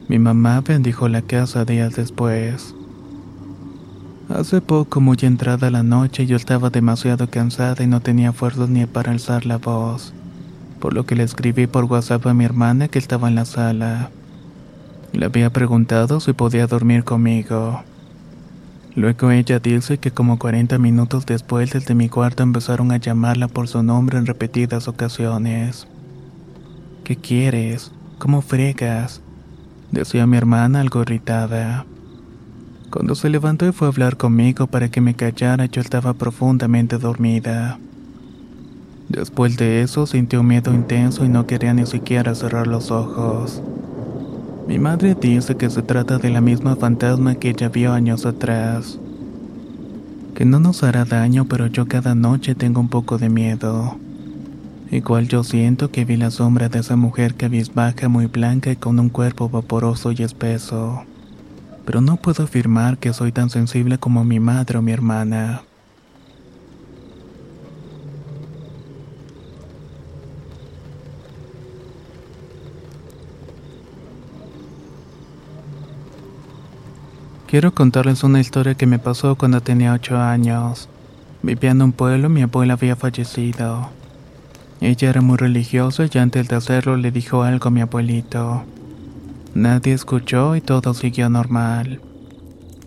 Mi 0.08 0.20
mamá 0.20 0.62
bendijo 0.62 1.08
la 1.08 1.22
casa 1.22 1.63
días 1.63 1.96
después. 1.96 2.75
Hace 4.36 4.62
poco, 4.62 5.02
muy 5.02 5.18
entrada 5.24 5.70
la 5.70 5.84
noche, 5.84 6.26
yo 6.26 6.38
estaba 6.38 6.70
demasiado 6.70 7.30
cansada 7.30 7.84
y 7.84 7.88
no 7.88 8.00
tenía 8.00 8.32
fuerzas 8.32 8.70
ni 8.70 8.86
para 8.86 9.12
alzar 9.12 9.46
la 9.46 9.58
voz, 9.58 10.14
por 10.80 10.94
lo 10.94 11.06
que 11.06 11.16
le 11.16 11.24
escribí 11.24 11.68
por 11.68 11.84
WhatsApp 11.84 12.26
a 12.28 12.34
mi 12.34 12.46
hermana 12.46 12.88
que 12.88 12.98
estaba 12.98 13.28
en 13.28 13.36
la 13.36 13.44
sala. 13.44 14.10
Le 15.12 15.26
había 15.26 15.50
preguntado 15.50 16.22
si 16.22 16.32
podía 16.32 16.66
dormir 16.66 17.04
conmigo. 17.04 17.84
Luego 18.96 19.32
ella 19.32 19.60
dice 19.60 19.98
que 19.98 20.12
como 20.12 20.40
40 20.40 20.78
minutos 20.78 21.26
después 21.26 21.72
desde 21.72 21.94
mi 21.94 22.08
cuarto 22.08 22.42
empezaron 22.42 22.94
a 22.94 22.98
llamarla 22.98 23.50
por 23.50 23.68
su 23.68 23.84
nombre 23.84 24.18
en 24.18 24.26
repetidas 24.26 24.88
ocasiones. 24.88 25.88
¿Qué 27.04 27.18
quieres? 27.18 27.92
¿Cómo 28.18 28.42
fregas? 28.42 29.22
Decía 29.92 30.26
mi 30.26 30.38
hermana 30.38 30.80
algo 30.80 31.02
irritada. 31.02 31.86
Cuando 32.92 33.16
se 33.16 33.30
levantó 33.30 33.66
y 33.66 33.72
fue 33.72 33.88
a 33.88 33.92
hablar 33.92 34.18
conmigo 34.18 34.68
para 34.68 34.90
que 34.90 35.00
me 35.00 35.14
callara, 35.14 35.66
yo 35.68 35.80
estaba 35.80 36.14
profundamente 36.14 36.98
dormida. 36.98 37.80
Después 39.08 39.56
de 39.56 39.82
eso 39.82 40.06
sintió 40.06 40.44
miedo 40.44 40.74
intenso 40.74 41.24
y 41.24 41.30
no 41.30 41.48
quería 41.48 41.74
ni 41.74 41.86
siquiera 41.86 42.36
cerrar 42.36 42.68
los 42.68 42.92
ojos. 42.92 43.64
Mi 44.68 44.78
madre 44.78 45.16
dice 45.16 45.56
que 45.56 45.70
se 45.70 45.82
trata 45.84 46.18
de 46.18 46.32
la 46.32 46.42
misma 46.42 46.76
fantasma 46.76 47.36
que 47.36 47.52
ella 47.52 47.70
vio 47.70 47.94
años 47.94 48.26
atrás. 48.26 49.00
Que 50.36 50.44
no 50.44 50.60
nos 50.60 50.84
hará 50.84 51.06
daño, 51.06 51.46
pero 51.46 51.68
yo 51.68 51.88
cada 51.88 52.14
noche 52.14 52.56
tengo 52.56 52.82
un 52.82 52.90
poco 52.90 53.18
de 53.18 53.30
miedo. 53.30 53.96
Igual 54.92 55.30
yo 55.30 55.46
siento 55.46 55.92
que 55.92 56.04
vi 56.04 56.18
la 56.18 56.30
sombra 56.30 56.68
de 56.68 56.80
esa 56.80 56.98
mujer 56.98 57.36
cabizbaja 57.36 58.10
muy 58.10 58.26
blanca 58.26 58.70
y 58.70 58.76
con 58.76 59.00
un 59.00 59.08
cuerpo 59.08 59.48
vaporoso 59.48 60.12
y 60.12 60.24
espeso 60.24 61.06
pero 61.86 62.02
no 62.02 62.18
puedo 62.18 62.44
afirmar 62.44 62.98
que 62.98 63.14
soy 63.14 63.32
tan 63.32 63.50
sensible 63.50 63.98
como 63.98 64.24
mi 64.24 64.40
madre 64.40 64.78
o 64.78 64.82
mi 64.82 64.92
hermana. 64.92 65.64
Quiero 77.52 77.74
contarles 77.74 78.24
una 78.24 78.40
historia 78.40 78.76
que 78.76 78.86
me 78.86 78.98
pasó 78.98 79.36
cuando 79.36 79.60
tenía 79.60 79.92
8 79.92 80.18
años. 80.18 80.88
Vivía 81.42 81.72
en 81.72 81.82
un 81.82 81.92
pueblo 81.92 82.30
mi 82.30 82.44
abuela 82.44 82.76
había 82.76 82.96
fallecido. 82.96 83.90
Ella 84.80 85.10
era 85.10 85.20
muy 85.20 85.38
religiosa 85.38 86.06
y 86.10 86.18
antes 86.18 86.48
de 86.48 86.56
hacerlo 86.56 86.96
le 86.96 87.12
dijo 87.12 87.44
algo 87.44 87.68
a 87.68 87.72
mi 87.72 87.82
abuelito. 87.82 88.64
Nadie 89.53 89.91
escuchó 89.91 90.55
y 90.55 90.62
todo 90.62 90.93
siguió 90.93 91.29
normal. 91.29 92.00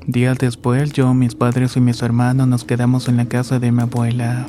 Días 0.07 0.39
después, 0.39 0.93
yo, 0.93 1.13
mis 1.13 1.35
padres 1.35 1.77
y 1.77 1.81
mis 1.81 2.01
hermanos 2.01 2.49
nos 2.49 2.65
quedamos 2.65 3.07
en 3.07 3.19
la 3.19 3.27
casa 3.27 3.59
de 3.59 3.71
mi 3.71 3.83
abuela. 3.83 4.47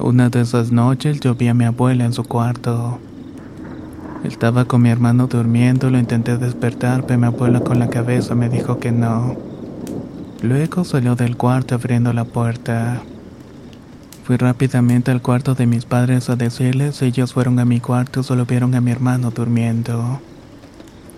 Una 0.00 0.28
de 0.28 0.40
esas 0.40 0.72
noches 0.72 1.20
yo 1.20 1.36
vi 1.36 1.46
a 1.46 1.54
mi 1.54 1.64
abuela 1.64 2.04
en 2.04 2.12
su 2.12 2.24
cuarto. 2.24 2.98
Estaba 4.24 4.64
con 4.64 4.82
mi 4.82 4.90
hermano 4.90 5.28
durmiendo, 5.28 5.88
lo 5.88 6.00
intenté 6.00 6.36
despertar, 6.36 7.06
pero 7.06 7.20
mi 7.20 7.26
abuela 7.26 7.60
con 7.60 7.78
la 7.78 7.90
cabeza 7.90 8.34
me 8.34 8.48
dijo 8.48 8.80
que 8.80 8.90
no. 8.90 9.36
Luego 10.42 10.82
salió 10.82 11.14
del 11.14 11.36
cuarto 11.36 11.76
abriendo 11.76 12.12
la 12.12 12.24
puerta. 12.24 13.02
Fui 14.24 14.36
rápidamente 14.36 15.12
al 15.12 15.22
cuarto 15.22 15.54
de 15.54 15.66
mis 15.66 15.84
padres 15.84 16.28
a 16.28 16.34
decirles, 16.34 17.02
ellos 17.02 17.32
fueron 17.32 17.60
a 17.60 17.64
mi 17.64 17.78
cuarto, 17.78 18.24
solo 18.24 18.46
vieron 18.46 18.74
a 18.74 18.80
mi 18.80 18.90
hermano 18.90 19.30
durmiendo. 19.30 20.20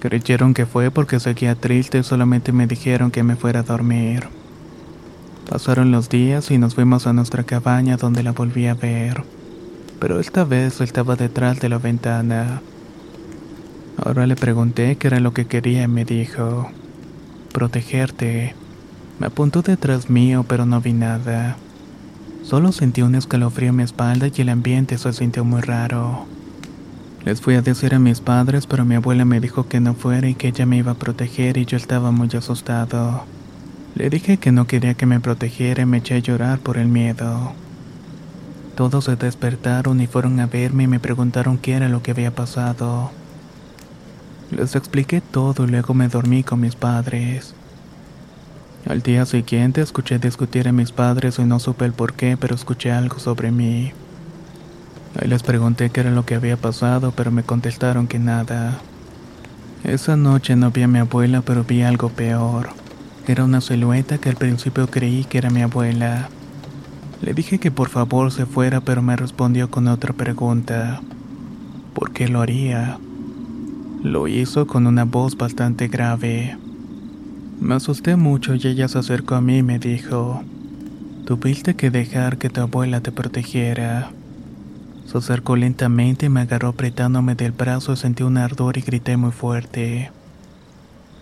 Creyeron 0.01 0.55
que 0.55 0.65
fue 0.65 0.91
porque 0.91 1.21
seguía 1.21 1.55
triste 1.55 1.99
y 1.99 2.03
solamente 2.03 2.53
me 2.53 2.67
dijeron 2.67 3.11
que 3.11 3.23
me 3.23 3.37
fuera 3.37 3.61
a 3.61 3.65
dormir. 3.65 4.29
Pasaron 5.49 5.91
los 5.91 6.09
días 6.09 6.51
y 6.51 6.57
nos 6.57 6.75
fuimos 6.75 7.07
a 7.07 7.13
nuestra 7.13 7.45
cabaña 7.45 7.99
donde 7.99 8.23
la 8.23 8.33
volví 8.33 8.67
a 8.67 8.75
ver. 8.75 9.25
Pero 9.99 10.19
esta 10.19 10.45
vez 10.45 10.81
estaba 10.81 11.17
detrás 11.17 11.61
de 11.61 11.69
la 11.69 11.77
ventana. 11.77 12.63
Ahora 14.03 14.27
le 14.27 14.37
pregunté 14.37 14.97
qué 14.97 15.09
era 15.09 15.21
lo 15.21 15.35
que 15.35 15.47
quería 15.47 15.83
y 15.83 15.89
me 15.89 16.07
dijo, 16.07 16.71
protegerte. 17.53 18.55
Me 19.19 19.27
apuntó 19.27 19.61
detrás 19.61 20.09
mío 20.09 20.47
pero 20.49 20.65
no 20.65 20.81
vi 20.81 20.95
nada. 20.95 21.59
Solo 22.43 22.73
sentí 22.73 23.03
un 23.03 23.17
escalofrío 23.17 23.69
en 23.69 23.77
mi 23.77 23.83
espalda 23.83 24.29
y 24.35 24.41
el 24.41 24.49
ambiente 24.49 24.97
se 24.97 25.13
sintió 25.13 25.45
muy 25.45 25.61
raro. 25.61 26.27
Les 27.25 27.41
fui 27.41 27.55
a 27.55 27.63
decir 27.63 27.95
a 27.95 27.99
mis 27.99 28.21
padres, 28.21 28.67
pero 28.67 28.87
mi 28.87 28.95
abuela 28.95 29.27
me 29.27 29.41
dijo 29.41 29.69
que 29.69 29.79
no 29.79 29.95
fuera 29.95 30.29
y 30.29 30.35
que 30.35 30.49
ella 30.49 30.65
me 30.65 30.79
iba 30.79 30.93
a 30.93 30.99
proteger 30.99 31.59
y 31.59 31.67
yo 31.67 31.77
estaba 31.77 32.11
muy 32.11 32.31
asustado. 32.35 33.25
Le 33.95 34.09
dije 34.09 34.39
que 34.39 34.53
no 34.53 34.67
quería 34.67 34.95
que 34.95 35.05
me 35.05 35.21
protegiera 35.21 35.83
y 35.83 35.87
me 35.87 35.99
eché 35.99 36.15
a 36.15 36.19
llorar 36.19 36.61
por 36.61 36.79
el 36.79 36.89
miedo. 36.89 37.53
Todos 38.75 39.05
se 39.05 39.17
despertaron 39.17 40.01
y 40.01 40.07
fueron 40.07 40.41
a 40.41 40.47
verme 40.47 40.85
y 40.85 40.87
me 40.87 41.01
preguntaron 41.01 41.59
qué 41.59 41.75
era 41.75 41.91
lo 41.91 42.03
que 42.03 42.13
había 42.13 42.35
pasado. 42.35 43.11
Les 44.51 44.75
expliqué 44.75 45.21
todo 45.21 45.65
y 45.65 45.69
luego 45.69 45.93
me 45.93 46.09
dormí 46.09 46.43
con 46.43 46.61
mis 46.61 46.75
padres. 46.75 47.55
Al 48.89 49.03
día 49.03 49.27
siguiente 49.27 49.83
escuché 49.83 50.19
discutir 50.19 50.67
a 50.67 50.73
mis 50.73 50.91
padres 50.91 51.39
y 51.39 51.45
no 51.45 51.61
supe 51.61 51.85
el 51.85 51.93
por 51.93 52.15
qué, 52.15 52.39
pero 52.39 52.55
escuché 52.55 52.91
algo 52.91 53.19
sobre 53.19 53.51
mí. 53.51 53.93
Ahí 55.21 55.29
les 55.29 55.43
pregunté 55.43 55.91
qué 55.91 56.01
era 56.01 56.11
lo 56.11 56.25
que 56.25 56.35
había 56.35 56.57
pasado, 56.57 57.13
pero 57.15 57.31
me 57.31 57.43
contestaron 57.43 58.07
que 58.07 58.19
nada. 58.19 58.79
Esa 59.85 60.17
noche 60.17 60.57
no 60.57 60.71
vi 60.71 60.81
a 60.81 60.89
mi 60.89 60.99
abuela, 60.99 61.43
pero 61.43 61.63
vi 61.63 61.83
algo 61.83 62.09
peor. 62.09 62.71
Era 63.27 63.45
una 63.45 63.61
silueta 63.61 64.17
que 64.17 64.31
al 64.31 64.37
principio 64.37 64.87
creí 64.87 65.25
que 65.25 65.37
era 65.37 65.51
mi 65.51 65.61
abuela. 65.61 66.31
Le 67.21 67.35
dije 67.35 67.59
que 67.59 67.71
por 67.71 67.91
favor 67.91 68.33
se 68.33 68.47
fuera, 68.47 68.81
pero 68.81 69.03
me 69.03 69.15
respondió 69.15 69.71
con 69.71 69.89
otra 69.89 70.15
pregunta. 70.15 71.03
¿Por 71.93 72.13
qué 72.13 72.29
lo 72.29 72.41
haría? 72.41 72.99
Lo 74.03 74.27
hizo 74.27 74.67
con 74.67 74.87
una 74.87 75.05
voz 75.05 75.37
bastante 75.37 75.89
grave. 75.89 76.57
Me 77.61 77.75
asusté 77.75 78.17
mucho 78.17 78.55
y 78.55 78.67
ella 78.67 78.89
se 78.89 78.99
acercó 78.99 79.35
a 79.35 79.43
mí 79.43 79.59
y 79.59 79.63
me 79.63 79.79
dijo, 79.79 80.43
tuviste 81.27 81.77
que 81.77 81.91
dejar 81.91 82.39
que 82.39 82.49
tu 82.49 82.63
abuela 82.63 83.03
te 83.03 83.13
protegiera. 83.13 84.13
Se 85.11 85.19
acercó 85.19 85.57
lentamente 85.57 86.27
y 86.27 86.29
me 86.29 86.43
agarró 86.43 86.69
apretándome 86.69 87.35
del 87.35 87.51
brazo, 87.51 87.97
sentí 87.97 88.23
un 88.23 88.37
ardor 88.39 88.79
y 88.79 88.81
grité 88.81 89.17
muy 89.17 89.33
fuerte. 89.33 90.13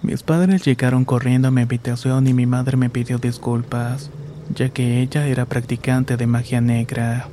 Mis 0.02 0.22
padres 0.22 0.62
llegaron 0.62 1.06
corriendo 1.06 1.48
a 1.48 1.50
mi 1.50 1.62
habitación 1.62 2.26
y 2.26 2.34
mi 2.34 2.44
madre 2.44 2.76
me 2.76 2.90
pidió 2.90 3.16
disculpas, 3.16 4.10
ya 4.54 4.68
que 4.68 5.00
ella 5.00 5.26
era 5.26 5.46
practicante 5.46 6.18
de 6.18 6.26
magia 6.26 6.60
negra. 6.60 7.28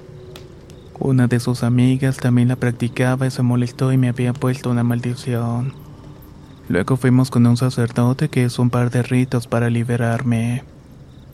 Una 0.98 1.28
de 1.28 1.42
sus 1.42 1.62
amigas 1.62 2.16
también 2.16 2.48
la 2.48 2.56
practicaba 2.56 3.28
y 3.28 3.32
se 3.32 3.42
molestó 3.42 3.92
y 3.92 3.98
me 3.98 4.08
había 4.08 4.32
puesto 4.32 4.70
una 4.70 4.86
maldición. 4.86 5.74
Luego 6.70 6.96
fuimos 6.96 7.32
con 7.32 7.46
un 7.48 7.58
sacerdote 7.58 8.30
que 8.30 8.44
hizo 8.44 8.62
un 8.62 8.70
par 8.70 8.92
de 8.92 9.04
ritos 9.04 9.48
para 9.48 9.70
liberarme. 9.70 10.64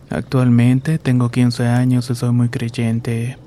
Actualmente 0.09 0.97
tengo 0.97 1.29
15 1.29 1.67
años 1.67 2.09
y 2.09 2.15
soy 2.15 2.31
muy 2.31 2.49
creyente 2.49 3.37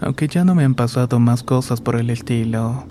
aunque 0.00 0.28
ya 0.28 0.44
no 0.44 0.54
me 0.54 0.64
han 0.64 0.74
pasado 0.74 1.20
más 1.20 1.42
cosas 1.42 1.80
por 1.80 1.96
el 1.96 2.10
estilo. 2.10 2.84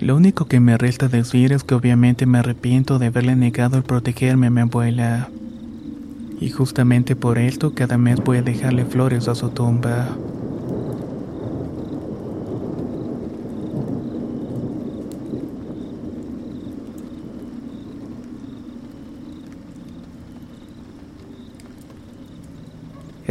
Lo 0.00 0.16
único 0.16 0.46
que 0.46 0.58
me 0.58 0.76
resta 0.76 1.08
decir 1.08 1.52
es 1.52 1.62
que 1.62 1.74
obviamente 1.74 2.26
me 2.26 2.38
arrepiento 2.38 2.98
de 2.98 3.06
haberle 3.06 3.36
negado 3.36 3.76
el 3.76 3.84
protegerme 3.84 4.48
a 4.48 4.50
mi 4.50 4.62
abuela. 4.62 5.28
Y 6.40 6.50
justamente 6.50 7.14
por 7.14 7.38
esto 7.38 7.72
cada 7.72 7.98
mes 7.98 8.18
voy 8.24 8.38
a 8.38 8.42
dejarle 8.42 8.84
flores 8.84 9.28
a 9.28 9.36
su 9.36 9.50
tumba. 9.50 10.08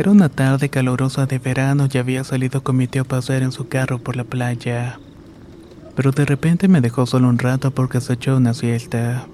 Era 0.02 0.10
una 0.10 0.30
tarde 0.30 0.70
calurosa 0.70 1.28
de 1.28 1.38
verano 1.38 1.88
y 1.94 1.96
había 2.00 2.24
salido 2.24 2.64
con 2.64 2.76
mi 2.76 2.88
tío 2.88 3.04
a 3.04 3.06
pasear 3.06 3.44
en 3.44 3.52
su 3.52 3.68
carro 3.68 4.00
por 4.00 4.16
la 4.16 4.24
playa. 4.24 5.00
Pero 5.96 6.12
de 6.12 6.26
repente 6.26 6.68
me 6.68 6.82
dejó 6.82 7.06
solo 7.06 7.30
un 7.30 7.38
rato 7.38 7.70
porque 7.70 8.02
se 8.02 8.14
echó 8.14 8.36
una 8.36 8.56
siesta. 8.56 9.28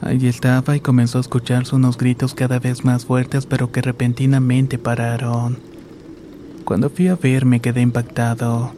Allí 0.00 0.26
estaba 0.26 0.74
y 0.74 0.80
comenzó 0.80 1.18
a 1.18 1.20
escucharse 1.20 1.76
unos 1.76 1.96
gritos 1.96 2.34
cada 2.34 2.58
vez 2.58 2.84
más 2.84 3.04
fuertes 3.04 3.46
pero 3.46 3.70
que 3.70 3.80
repentinamente 3.80 4.76
pararon. 4.76 5.60
Cuando 6.64 6.90
fui 6.90 7.06
a 7.06 7.14
ver 7.14 7.44
me 7.44 7.60
quedé 7.60 7.80
impactado. 7.80 8.72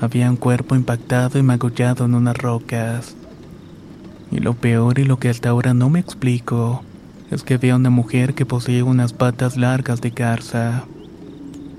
Había 0.00 0.30
un 0.30 0.36
cuerpo 0.36 0.76
impactado 0.76 1.38
y 1.38 1.42
magullado 1.42 2.06
en 2.06 2.14
unas 2.14 2.38
rocas. 2.38 3.14
Y 4.30 4.38
lo 4.38 4.54
peor 4.54 4.98
y 4.98 5.04
lo 5.04 5.18
que 5.18 5.28
hasta 5.28 5.50
ahora 5.50 5.74
no 5.74 5.90
me 5.90 6.00
explico 6.00 6.82
es 7.30 7.42
que 7.42 7.58
vi 7.58 7.70
a 7.70 7.76
una 7.76 7.90
mujer 7.90 8.34
que 8.34 8.46
poseía 8.46 8.84
unas 8.84 9.12
patas 9.12 9.56
largas 9.56 10.00
de 10.00 10.10
garza. 10.10 10.84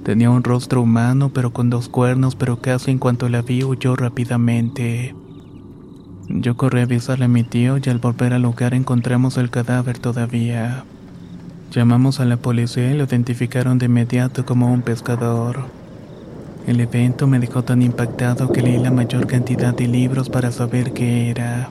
Tenía 0.03 0.29
un 0.29 0.43
rostro 0.43 0.81
humano 0.81 1.31
pero 1.33 1.51
con 1.51 1.69
dos 1.69 1.89
cuernos, 1.89 2.35
pero 2.35 2.61
casi 2.61 2.91
en 2.91 2.99
cuanto 2.99 3.29
la 3.29 3.41
vi 3.41 3.63
huyó 3.63 3.95
rápidamente. 3.95 5.15
Yo 6.29 6.57
corrí 6.57 6.81
a 6.81 6.83
avisarle 6.83 7.25
a 7.25 7.29
mi 7.29 7.43
tío 7.43 7.77
y 7.77 7.89
al 7.89 7.99
volver 7.99 8.33
al 8.33 8.41
lugar 8.41 8.73
encontramos 8.73 9.37
el 9.37 9.49
cadáver 9.49 9.97
todavía. 9.97 10.83
Llamamos 11.71 12.19
a 12.19 12.25
la 12.25 12.37
policía 12.37 12.91
y 12.91 12.97
lo 12.97 13.05
identificaron 13.05 13.77
de 13.77 13.85
inmediato 13.85 14.45
como 14.45 14.71
un 14.71 14.81
pescador. 14.81 15.65
El 16.65 16.81
evento 16.81 17.27
me 17.27 17.39
dejó 17.39 17.63
tan 17.63 17.81
impactado 17.81 18.51
que 18.51 18.61
leí 18.61 18.77
la 18.77 18.91
mayor 18.91 19.25
cantidad 19.25 19.73
de 19.73 19.87
libros 19.87 20.29
para 20.29 20.51
saber 20.51 20.91
qué 20.91 21.29
era. 21.29 21.69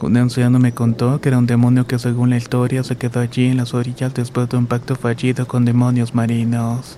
Un 0.00 0.16
anciano 0.16 0.60
me 0.60 0.72
contó 0.72 1.20
que 1.20 1.28
era 1.28 1.38
un 1.38 1.46
demonio 1.46 1.86
que 1.86 1.98
según 1.98 2.30
la 2.30 2.36
historia 2.36 2.84
se 2.84 2.96
quedó 2.96 3.18
allí 3.18 3.46
en 3.46 3.56
las 3.56 3.74
orillas 3.74 4.14
después 4.14 4.48
de 4.48 4.56
un 4.56 4.66
pacto 4.66 4.94
fallido 4.94 5.46
con 5.48 5.64
demonios 5.64 6.14
marinos. 6.14 6.96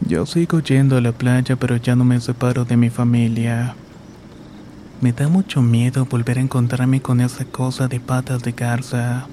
Yo 0.00 0.26
sigo 0.26 0.60
yendo 0.60 0.96
a 0.96 1.00
la 1.00 1.12
playa, 1.12 1.56
pero 1.56 1.76
ya 1.76 1.94
no 1.94 2.04
me 2.04 2.20
separo 2.20 2.64
de 2.64 2.76
mi 2.76 2.90
familia. 2.90 3.76
Me 5.00 5.12
da 5.12 5.28
mucho 5.28 5.62
miedo 5.62 6.06
volver 6.06 6.38
a 6.38 6.40
encontrarme 6.40 7.00
con 7.00 7.20
esa 7.20 7.44
cosa 7.44 7.86
de 7.86 8.00
patas 8.00 8.42
de 8.42 8.52
garza. 8.52 9.26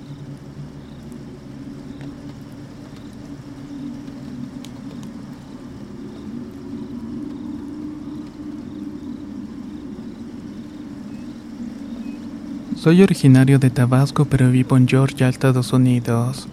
Soy 12.83 13.01
originario 13.01 13.59
de 13.59 13.69
Tabasco, 13.69 14.25
pero 14.25 14.51
vivo 14.51 14.75
en 14.75 14.89
Georgia, 14.89 15.29
Estados 15.29 15.71
Unidos. 15.71 16.49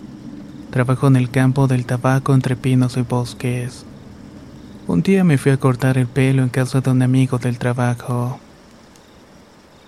Trabajo 0.71 1.09
en 1.09 1.17
el 1.17 1.29
campo 1.29 1.67
del 1.67 1.85
tabaco 1.85 2.35
entre 2.35 2.55
pinos 2.55 2.97
y 2.97 3.03
bosques. 3.03 3.85
Un 4.87 5.03
día 5.03 5.25
me 5.25 5.39
fui 5.39 5.51
a 5.51 5.57
cortar 5.57 5.99
el 5.99 6.07
pelo 6.07 6.45
en 6.45 6.49
casa 6.49 6.81
de 6.81 6.89
un 6.89 7.03
amigo 7.03 7.39
del 7.39 7.59
trabajo. 7.59 8.39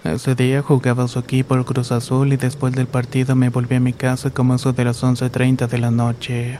Ese 0.03 0.35
día 0.35 0.63
jugaba 0.63 1.07
su 1.07 1.21
equipo 1.21 1.55
el 1.55 1.65
Cruz 1.65 1.93
Azul 1.93 2.33
y 2.33 2.37
después 2.37 2.75
del 2.75 2.89
partido 2.89 3.37
me 3.37 3.49
volví 3.49 3.77
a 3.77 3.81
mi 3.81 3.93
casa 3.93 4.31
como 4.31 4.57
eso 4.57 4.73
de 4.73 4.85
las 4.85 5.01
11.30 5.05 5.69
de 5.69 5.79
la 5.79 5.93
noche. 5.93 6.59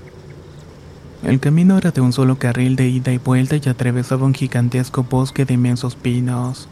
El 1.25 1.41
camino 1.41 1.77
era 1.77 1.91
de 1.91 2.01
un 2.01 2.13
solo 2.13 2.39
carril 2.39 2.77
de 2.77 2.89
ida 2.89 3.13
y 3.13 3.19
vuelta 3.19 3.57
y 3.57 3.69
atravesaba 3.69 4.27
un 4.27 4.35
gigantesco 4.35 5.03
bosque 5.03 5.45
de 5.45 5.55
inmensos 5.55 5.97
pinos. 5.97 6.69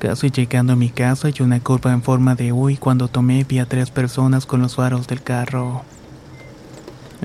Casi 0.00 0.30
llegando 0.30 0.72
a 0.72 0.76
mi 0.76 0.88
casa 0.88 1.28
y 1.28 1.42
una 1.42 1.60
curva 1.60 1.92
en 1.92 2.00
forma 2.00 2.34
de 2.34 2.54
U 2.54 2.70
y 2.70 2.78
cuando 2.78 3.08
tomé 3.08 3.44
vi 3.44 3.58
a 3.58 3.66
tres 3.66 3.90
personas 3.90 4.46
con 4.46 4.62
los 4.62 4.76
faros 4.76 5.06
del 5.06 5.22
carro. 5.22 5.82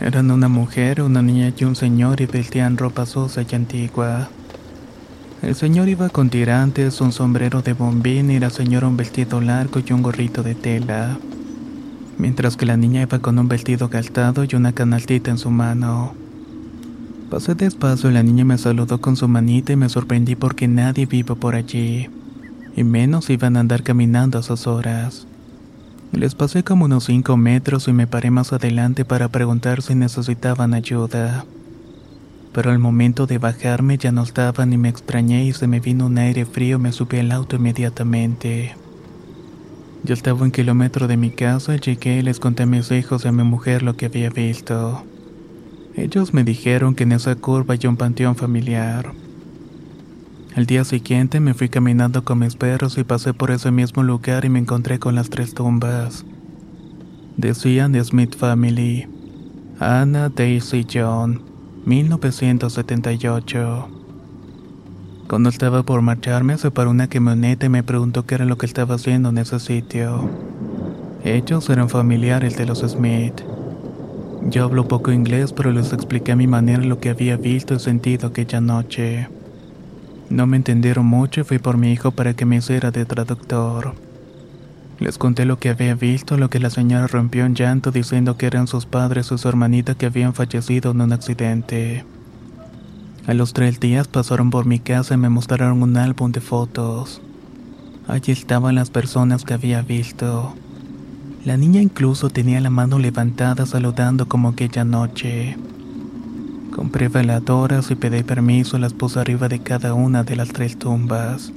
Eran 0.02 0.30
una 0.30 0.50
mujer, 0.50 1.02
una 1.02 1.22
niña 1.22 1.54
y 1.58 1.64
un 1.64 1.78
señor 1.78 2.20
y 2.20 2.26
vestían 2.26 2.76
ropa 2.76 3.06
sosa 3.06 3.44
y 3.50 3.56
antigua. 3.56 4.28
El 5.42 5.56
señor 5.56 5.88
iba 5.88 6.10
con 6.10 6.30
tirantes, 6.30 7.00
un 7.00 7.14
sombrero 7.14 7.62
de 7.62 7.72
bombín 7.72 8.30
y 8.30 8.40
la 8.40 8.50
señora 8.50 8.90
un 8.90 8.98
vestido 8.98 9.40
largo 9.40 9.80
y 9.80 9.94
un 9.94 10.02
gorrito 10.02 10.44
de 10.44 10.56
tela. 10.56 11.18
Mientras 12.18 12.58
que 12.58 12.66
la 12.66 12.76
niña 12.76 13.04
iba 13.04 13.20
con 13.20 13.40
un 13.40 13.48
vestido 13.48 13.88
gastado 13.88 14.44
y 14.44 14.54
una 14.54 14.74
canaltita 14.74 15.32
en 15.32 15.38
su 15.38 15.50
mano. 15.50 16.14
Pasé 17.30 17.56
despacio 17.56 18.10
y 18.10 18.14
la 18.14 18.24
niña 18.24 18.44
me 18.44 18.58
saludó 18.58 19.00
con 19.00 19.16
su 19.16 19.30
manita 19.30 19.72
y 19.72 19.78
me 19.78 19.88
sorprendí 19.88 20.36
porque 20.36 20.68
nadie 20.68 21.06
vive 21.06 21.36
por 21.36 21.56
allí. 21.56 22.10
Y 22.76 22.84
menos 22.84 23.30
iban 23.30 23.58
a 23.58 23.62
andar 23.62 23.84
caminando 23.84 24.38
a 24.38 24.42
esas 24.42 24.68
horas. 24.68 25.28
Les 26.12 26.36
pasé 26.36 26.64
como 26.64 26.86
unos 26.86 27.06
5 27.06 27.36
metros 27.38 27.88
y 27.88 27.94
me 27.94 28.08
paré 28.08 28.32
más 28.32 28.54
adelante 28.54 29.06
para 29.06 29.30
preguntar 29.30 29.82
si 29.82 29.96
necesitaban 29.96 30.74
ayuda. 30.74 31.46
Pero 32.54 32.72
al 32.72 32.80
momento 32.80 33.28
de 33.28 33.38
bajarme 33.38 33.98
ya 33.98 34.12
no 34.12 34.24
estaban 34.24 34.72
y 34.72 34.78
me 34.78 34.88
extrañé 34.90 35.46
y 35.46 35.54
se 35.54 35.68
me 35.68 35.82
vino 35.82 36.06
un 36.06 36.18
aire 36.18 36.46
frío 36.46 36.78
y 36.78 36.82
me 36.82 36.92
subí 36.94 37.20
al 37.20 37.32
auto 37.32 37.58
inmediatamente. 37.58 38.76
Yo 40.06 40.14
estaba 40.14 40.44
un 40.44 40.52
kilómetro 40.52 41.08
de 41.08 41.18
mi 41.18 41.32
casa, 41.32 41.76
llegué 41.78 42.20
y 42.20 42.22
les 42.22 42.40
conté 42.40 42.64
a 42.64 42.68
mis 42.68 42.92
hijos 42.92 43.26
y 43.26 43.28
a 43.28 43.32
mi 43.32 43.44
mujer 43.44 43.84
lo 43.84 43.98
que 43.98 44.06
había 44.06 44.30
visto. 44.30 45.04
Ellos 45.96 46.34
me 46.34 46.44
dijeron 46.44 46.94
que 46.94 47.04
en 47.04 47.14
esa 47.14 47.36
curva 47.36 47.74
hay 47.74 47.88
un 47.88 47.98
panteón 47.98 48.36
familiar. 48.36 49.14
Al 50.56 50.66
día 50.66 50.86
siguiente 50.86 51.42
me 51.42 51.54
fui 51.54 51.68
caminando 51.68 52.24
con 52.24 52.40
mis 52.40 52.56
perros 52.56 52.98
y 52.98 53.04
pasé 53.04 53.34
por 53.34 53.52
ese 53.52 53.72
mismo 53.72 54.04
lugar 54.04 54.46
y 54.46 54.50
me 54.50 54.60
encontré 54.60 55.00
con 55.00 55.14
las 55.14 55.30
tres 55.30 55.54
tumbas. 55.54 56.24
Decían 57.36 57.92
The 57.92 58.02
Smith 58.06 58.38
Family. 58.38 59.06
Anna 59.82 60.30
Daisy 60.30 60.88
John, 60.90 61.42
1978. 61.86 63.90
Cuando 65.28 65.50
estaba 65.50 65.84
por 65.84 66.02
marcharme, 66.02 66.58
se 66.58 66.72
paró 66.72 66.92
una 66.92 67.10
camioneta 67.10 67.66
y 67.66 67.70
me 67.70 67.84
preguntó 67.84 68.26
qué 68.26 68.36
era 68.36 68.46
lo 68.46 68.58
que 68.58 68.66
estaba 68.66 68.96
haciendo 68.96 69.28
en 69.28 69.40
ese 69.40 69.60
sitio. 69.60 70.30
Ellos 71.26 71.70
eran 71.70 71.90
familiares 71.90 72.56
de 72.56 72.66
los 72.66 72.80
Smith. 72.80 73.42
Yo 74.44 74.64
hablo 74.64 74.88
poco 74.88 75.12
inglés, 75.12 75.52
pero 75.52 75.74
les 75.74 75.92
expliqué 75.92 76.32
a 76.32 76.38
mi 76.38 76.48
manera 76.48 76.82
lo 76.82 77.02
que 77.02 77.10
había 77.10 77.36
visto 77.36 77.74
y 77.74 77.80
sentido 77.80 78.30
aquella 78.30 78.62
noche. 78.62 79.28
No 80.30 80.48
me 80.48 80.58
entendieron 80.58 81.06
mucho 81.06 81.42
y 81.42 81.44
fui 81.44 81.60
por 81.60 81.78
mi 81.78 81.92
hijo 81.92 82.12
para 82.12 82.34
que 82.34 82.46
me 82.46 82.58
hiciera 82.58 82.92
de 82.92 83.06
traductor. 83.06 83.94
Les 85.00 85.18
conté 85.18 85.46
lo 85.46 85.60
que 85.60 85.70
había 85.70 85.94
visto, 85.96 86.38
lo 86.38 86.50
que 86.50 86.60
la 86.60 86.70
señora 86.70 87.08
rompió 87.08 87.46
en 87.46 87.54
llanto 87.54 87.92
diciendo 87.92 88.38
que 88.38 88.46
eran 88.48 88.68
sus 88.68 88.86
padres 88.86 89.32
y 89.32 89.38
su 89.38 89.48
hermanita 89.48 89.96
que 89.96 90.06
habían 90.06 90.34
fallecido 90.34 90.92
en 90.92 91.02
un 91.02 91.12
accidente. 91.14 92.06
A 93.28 93.34
los 93.34 93.54
tres 93.54 93.80
días 93.80 94.08
pasaron 94.08 94.52
por 94.52 94.66
mi 94.66 94.80
casa 94.80 95.16
y 95.16 95.18
me 95.18 95.30
mostraron 95.30 95.82
un 95.82 95.98
álbum 95.98 96.32
de 96.32 96.42
fotos. 96.42 97.22
Allí 98.08 98.32
estaban 98.32 98.76
las 98.76 98.90
personas 98.90 99.44
que 99.44 99.56
había 99.56 99.82
visto. 99.82 100.56
La 101.44 101.58
niña 101.58 101.82
incluso 101.82 102.30
tenía 102.30 102.62
la 102.62 102.70
mano 102.70 102.98
levantada 103.00 103.66
saludando 103.66 104.28
como 104.28 104.50
aquella 104.50 104.86
noche. 104.86 105.58
Compré 106.76 107.08
veladoras 107.08 107.90
y 107.90 107.96
pedí 107.96 108.22
permiso, 108.22 108.78
las 108.78 108.94
puse 108.94 109.18
arriba 109.18 109.48
de 109.48 109.60
cada 109.60 109.94
una 109.94 110.26
de 110.26 110.36
las 110.36 110.50
tres 110.50 110.78
tumbas. 110.78 111.54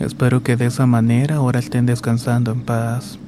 Espero 0.00 0.42
que 0.42 0.54
de 0.54 0.66
esa 0.66 0.84
manera 0.84 1.36
ahora 1.36 1.60
estén 1.60 1.86
descansando 1.86 2.52
en 2.52 2.60
paz. 2.60 3.18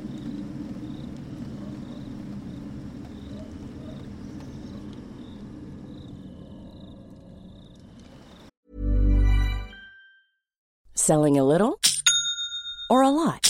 Selling 10.95 11.39
a 11.39 11.43
little 11.43 11.81
or 12.91 13.03
a 13.03 13.11
lot? 13.11 13.50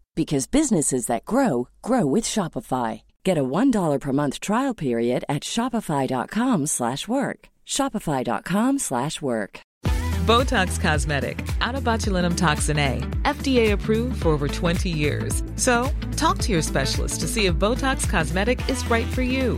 because 0.15 0.47
businesses 0.47 1.05
that 1.07 1.25
grow 1.25 1.67
grow 1.81 2.05
with 2.05 2.25
Shopify. 2.25 3.01
Get 3.23 3.37
a 3.37 3.43
$1 3.43 3.99
per 3.99 4.11
month 4.13 4.39
trial 4.39 4.73
period 4.73 5.23
at 5.29 5.43
Shopify.com 5.43 6.67
slash 6.67 7.07
work. 7.07 7.47
Shopify.com 7.65 8.79
slash 8.79 9.21
work. 9.21 9.61
Botox 10.25 10.79
Cosmetic, 10.79 11.43
out 11.61 11.73
of 11.73 11.83
botulinum 11.83 12.37
toxin 12.37 12.77
A, 12.77 12.99
FDA 13.23 13.71
approved 13.71 14.21
for 14.21 14.29
over 14.29 14.47
20 14.47 14.87
years. 14.87 15.41
So, 15.55 15.89
talk 16.15 16.37
to 16.39 16.51
your 16.51 16.61
specialist 16.61 17.21
to 17.21 17.27
see 17.27 17.47
if 17.47 17.55
Botox 17.55 18.07
Cosmetic 18.07 18.59
is 18.69 18.87
right 18.89 19.07
for 19.07 19.23
you. 19.23 19.57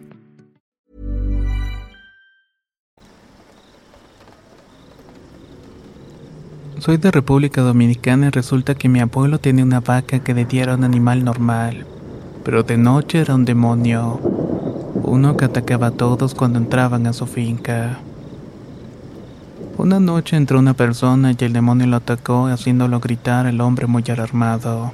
Soy 6.81 6.97
de 6.97 7.11
República 7.11 7.61
Dominicana 7.61 8.25
y 8.25 8.29
resulta 8.31 8.73
que 8.73 8.89
mi 8.89 9.01
abuelo 9.01 9.37
tiene 9.37 9.61
una 9.61 9.81
vaca 9.81 10.17
que 10.17 10.33
de 10.33 10.45
día 10.45 10.63
era 10.63 10.73
un 10.73 10.83
animal 10.83 11.23
normal, 11.23 11.85
pero 12.43 12.63
de 12.63 12.75
noche 12.75 13.19
era 13.19 13.35
un 13.35 13.45
demonio. 13.45 14.19
Uno 15.03 15.37
que 15.37 15.45
atacaba 15.45 15.87
a 15.87 15.91
todos 15.91 16.33
cuando 16.33 16.57
entraban 16.57 17.05
a 17.05 17.13
su 17.13 17.27
finca. 17.27 17.99
Una 19.77 19.99
noche 19.99 20.35
entró 20.35 20.57
una 20.57 20.73
persona 20.73 21.33
y 21.33 21.43
el 21.45 21.53
demonio 21.53 21.85
lo 21.85 21.97
atacó 21.97 22.47
haciéndolo 22.47 22.99
gritar 22.99 23.45
al 23.45 23.61
hombre 23.61 23.85
muy 23.85 24.03
alarmado. 24.07 24.91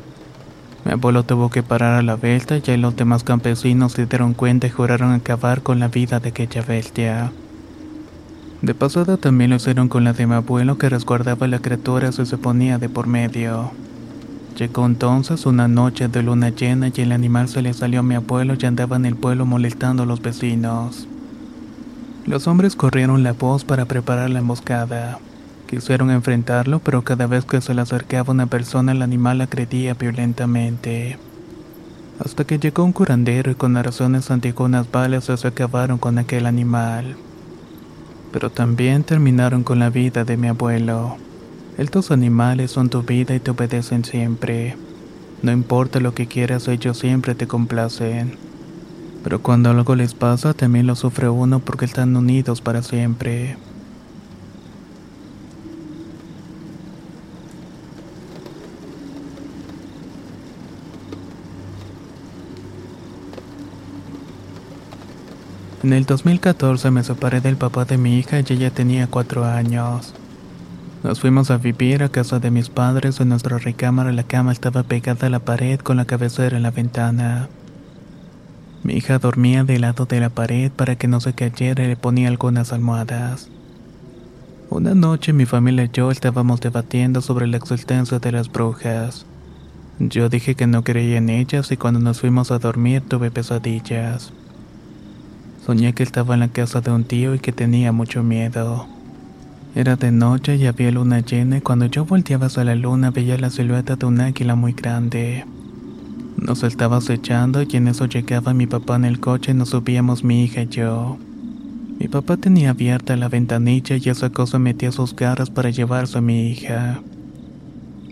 Mi 0.83 0.91
abuelo 0.91 1.23
tuvo 1.23 1.49
que 1.49 1.63
parar 1.63 1.93
a 1.93 2.01
la 2.01 2.15
vuelta 2.15 2.57
y 2.57 2.75
los 2.75 2.97
demás 2.97 3.23
campesinos 3.23 3.93
se 3.93 4.07
dieron 4.07 4.33
cuenta 4.33 4.67
y 4.67 4.71
juraron 4.71 5.13
acabar 5.13 5.61
con 5.61 5.79
la 5.79 5.87
vida 5.87 6.19
de 6.19 6.29
aquella 6.29 6.63
bestia. 6.63 7.31
De 8.61 8.73
pasada 8.73 9.17
también 9.17 9.51
lo 9.51 9.57
hicieron 9.57 9.87
con 9.87 10.03
la 10.03 10.13
de 10.13 10.25
mi 10.25 10.33
abuelo 10.33 10.79
que 10.79 10.89
resguardaba 10.89 11.45
a 11.45 11.49
la 11.49 11.59
criatura 11.59 12.11
si 12.11 12.25
se 12.25 12.37
ponía 12.37 12.79
de 12.79 12.89
por 12.89 13.05
medio. 13.05 13.71
Llegó 14.57 14.87
entonces 14.87 15.45
una 15.45 15.67
noche 15.67 16.07
de 16.07 16.23
luna 16.23 16.49
llena 16.49 16.87
y 16.87 17.01
el 17.01 17.11
animal 17.11 17.47
se 17.47 17.61
le 17.61 17.75
salió 17.75 17.99
a 17.99 18.03
mi 18.03 18.15
abuelo 18.15 18.55
y 18.59 18.65
andaba 18.65 18.95
en 18.95 19.05
el 19.05 19.15
pueblo 19.15 19.45
molestando 19.45 20.01
a 20.03 20.05
los 20.07 20.23
vecinos. 20.23 21.07
Los 22.25 22.47
hombres 22.47 22.75
corrieron 22.75 23.21
la 23.21 23.33
voz 23.33 23.63
para 23.63 23.85
preparar 23.85 24.31
la 24.31 24.39
emboscada. 24.39 25.19
Quisieron 25.67 26.09
enfrentarlo, 26.09 26.79
pero 26.79 27.03
cada 27.03 27.27
vez 27.27 27.45
que 27.45 27.61
se 27.61 27.75
le 27.75 27.81
acercaba 27.81 28.33
una 28.33 28.47
persona 28.47 28.93
el 28.93 29.03
animal 29.03 29.41
agredía 29.41 29.93
violentamente. 29.93 31.19
Hasta 32.19 32.43
que 32.43 32.57
llegó 32.57 32.83
un 32.83 32.93
curandero 32.93 33.51
y 33.51 33.55
con 33.55 33.75
razones 33.75 34.31
antiguas 34.31 34.91
balas 34.91 35.25
se 35.25 35.47
acabaron 35.47 35.99
con 35.99 36.17
aquel 36.17 36.47
animal. 36.47 37.15
Pero 38.37 38.51
también 38.51 39.01
terminaron 39.01 39.63
con 39.63 39.79
la 39.79 39.89
vida 39.89 40.23
de 40.23 40.37
mi 40.37 40.47
abuelo. 40.47 41.17
Estos 41.79 42.11
animales 42.11 42.69
son 42.69 42.87
tu 42.87 43.01
vida 43.01 43.33
y 43.33 43.39
te 43.39 43.49
obedecen 43.49 44.05
siempre. 44.05 44.77
No 45.41 45.51
importa 45.51 45.99
lo 45.99 46.13
que 46.13 46.27
quieras, 46.27 46.67
ellos 46.67 46.99
siempre 46.99 47.33
te 47.33 47.47
complacen. 47.47 48.37
Pero 49.23 49.41
cuando 49.41 49.71
algo 49.71 49.95
les 49.95 50.13
pasa, 50.13 50.53
también 50.53 50.85
lo 50.85 50.95
sufre 50.95 51.29
uno 51.29 51.61
porque 51.61 51.85
están 51.85 52.15
unidos 52.15 52.61
para 52.61 52.83
siempre. 52.83 53.57
En 65.87 65.93
el 65.93 66.05
2014 66.05 66.91
me 66.91 67.01
separé 67.01 67.39
del 67.39 67.55
papá 67.55 67.85
de 67.85 67.97
mi 67.97 68.19
hija 68.19 68.41
y 68.41 68.45
ella 68.49 68.71
tenía 68.71 69.07
cuatro 69.07 69.45
años. 69.45 70.13
Nos 71.01 71.21
fuimos 71.21 71.49
a 71.49 71.59
vivir 71.59 72.03
a 72.03 72.09
casa 72.09 72.39
de 72.39 72.51
mis 72.51 72.67
padres. 72.67 73.21
En 73.21 73.29
nuestra 73.29 73.57
recámara 73.57 74.11
la 74.11 74.23
cama 74.23 74.51
estaba 74.51 74.83
pegada 74.83 75.27
a 75.27 75.29
la 75.29 75.39
pared 75.39 75.79
con 75.79 75.95
la 75.95 76.03
cabecera 76.03 76.57
en 76.57 76.63
la 76.63 76.71
ventana. 76.71 77.47
Mi 78.83 78.95
hija 78.95 79.17
dormía 79.17 79.63
del 79.63 79.79
lado 79.79 80.05
de 80.05 80.19
la 80.19 80.29
pared 80.29 80.73
para 80.73 80.97
que 80.97 81.07
no 81.07 81.21
se 81.21 81.31
cayera 81.31 81.85
y 81.85 81.87
le 81.87 81.95
ponía 81.95 82.27
algunas 82.27 82.73
almohadas. 82.73 83.47
Una 84.69 84.93
noche 84.93 85.31
mi 85.31 85.45
familia 85.45 85.85
y 85.85 85.89
yo 85.93 86.11
estábamos 86.11 86.59
debatiendo 86.59 87.21
sobre 87.21 87.47
la 87.47 87.55
existencia 87.55 88.19
de 88.19 88.33
las 88.33 88.51
brujas. 88.51 89.25
Yo 89.99 90.27
dije 90.27 90.53
que 90.55 90.67
no 90.67 90.83
creía 90.83 91.19
en 91.19 91.29
ellas 91.29 91.71
y 91.71 91.77
cuando 91.77 92.01
nos 92.01 92.19
fuimos 92.19 92.51
a 92.51 92.59
dormir 92.59 93.03
tuve 93.07 93.31
pesadillas. 93.31 94.33
Soñé 95.67 95.91
que 95.91 96.03
estaba 96.03 96.33
en 96.33 96.39
la 96.39 96.47
casa 96.47 96.79
de 96.79 96.91
un 96.91 97.03
tío 97.03 97.35
y 97.35 97.39
que 97.39 97.51
tenía 97.51 97.91
mucho 97.91 98.23
miedo. 98.23 98.87
Era 99.75 99.97
de 99.97 100.13
noche 100.13 100.55
y 100.55 100.65
había 100.65 100.91
luna 100.91 101.19
llena 101.19 101.57
y 101.57 101.61
cuando 101.61 101.87
yo 101.87 102.05
volteaba 102.05 102.45
hacia 102.45 102.63
la 102.63 102.73
luna 102.73 103.11
veía 103.11 103.37
la 103.37 103.49
silueta 103.49 103.97
de 103.97 104.05
un 104.05 104.21
águila 104.21 104.55
muy 104.55 104.71
grande. 104.71 105.43
Nos 106.37 106.63
estaba 106.63 106.95
acechando 106.95 107.63
y 107.63 107.75
en 107.75 107.89
eso 107.89 108.05
llegaba 108.05 108.53
mi 108.53 108.65
papá 108.65 108.95
en 108.95 109.03
el 109.03 109.19
coche 109.19 109.51
y 109.51 109.55
nos 109.55 109.71
subíamos 109.71 110.23
mi 110.23 110.45
hija 110.45 110.61
y 110.61 110.67
yo. 110.67 111.17
Mi 111.99 112.07
papá 112.07 112.37
tenía 112.37 112.69
abierta 112.69 113.17
la 113.17 113.27
ventanilla 113.27 113.97
y 113.97 114.07
esa 114.07 114.29
cosa 114.29 114.59
metía 114.59 114.93
sus 114.93 115.13
garras 115.13 115.49
para 115.49 115.69
llevarse 115.69 116.19
a 116.19 116.21
mi 116.21 116.49
hija. 116.49 117.01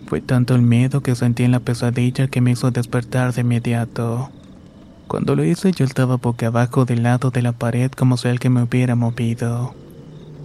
Fue 0.06 0.20
tanto 0.20 0.54
el 0.56 0.60
miedo 0.60 1.00
que 1.00 1.14
sentí 1.14 1.44
en 1.44 1.52
la 1.52 1.60
pesadilla 1.60 2.26
que 2.26 2.42
me 2.42 2.50
hizo 2.50 2.70
despertar 2.70 3.32
de 3.32 3.40
inmediato. 3.40 4.30
Cuando 5.08 5.36
lo 5.36 5.44
hice 5.44 5.70
yo 5.70 5.84
estaba 5.84 6.16
boca 6.16 6.48
abajo 6.48 6.84
del 6.84 7.04
lado 7.04 7.30
de 7.30 7.40
la 7.40 7.52
pared 7.52 7.92
como 7.92 8.16
si 8.16 8.26
alguien 8.26 8.54
me 8.54 8.62
hubiera 8.64 8.96
movido. 8.96 9.72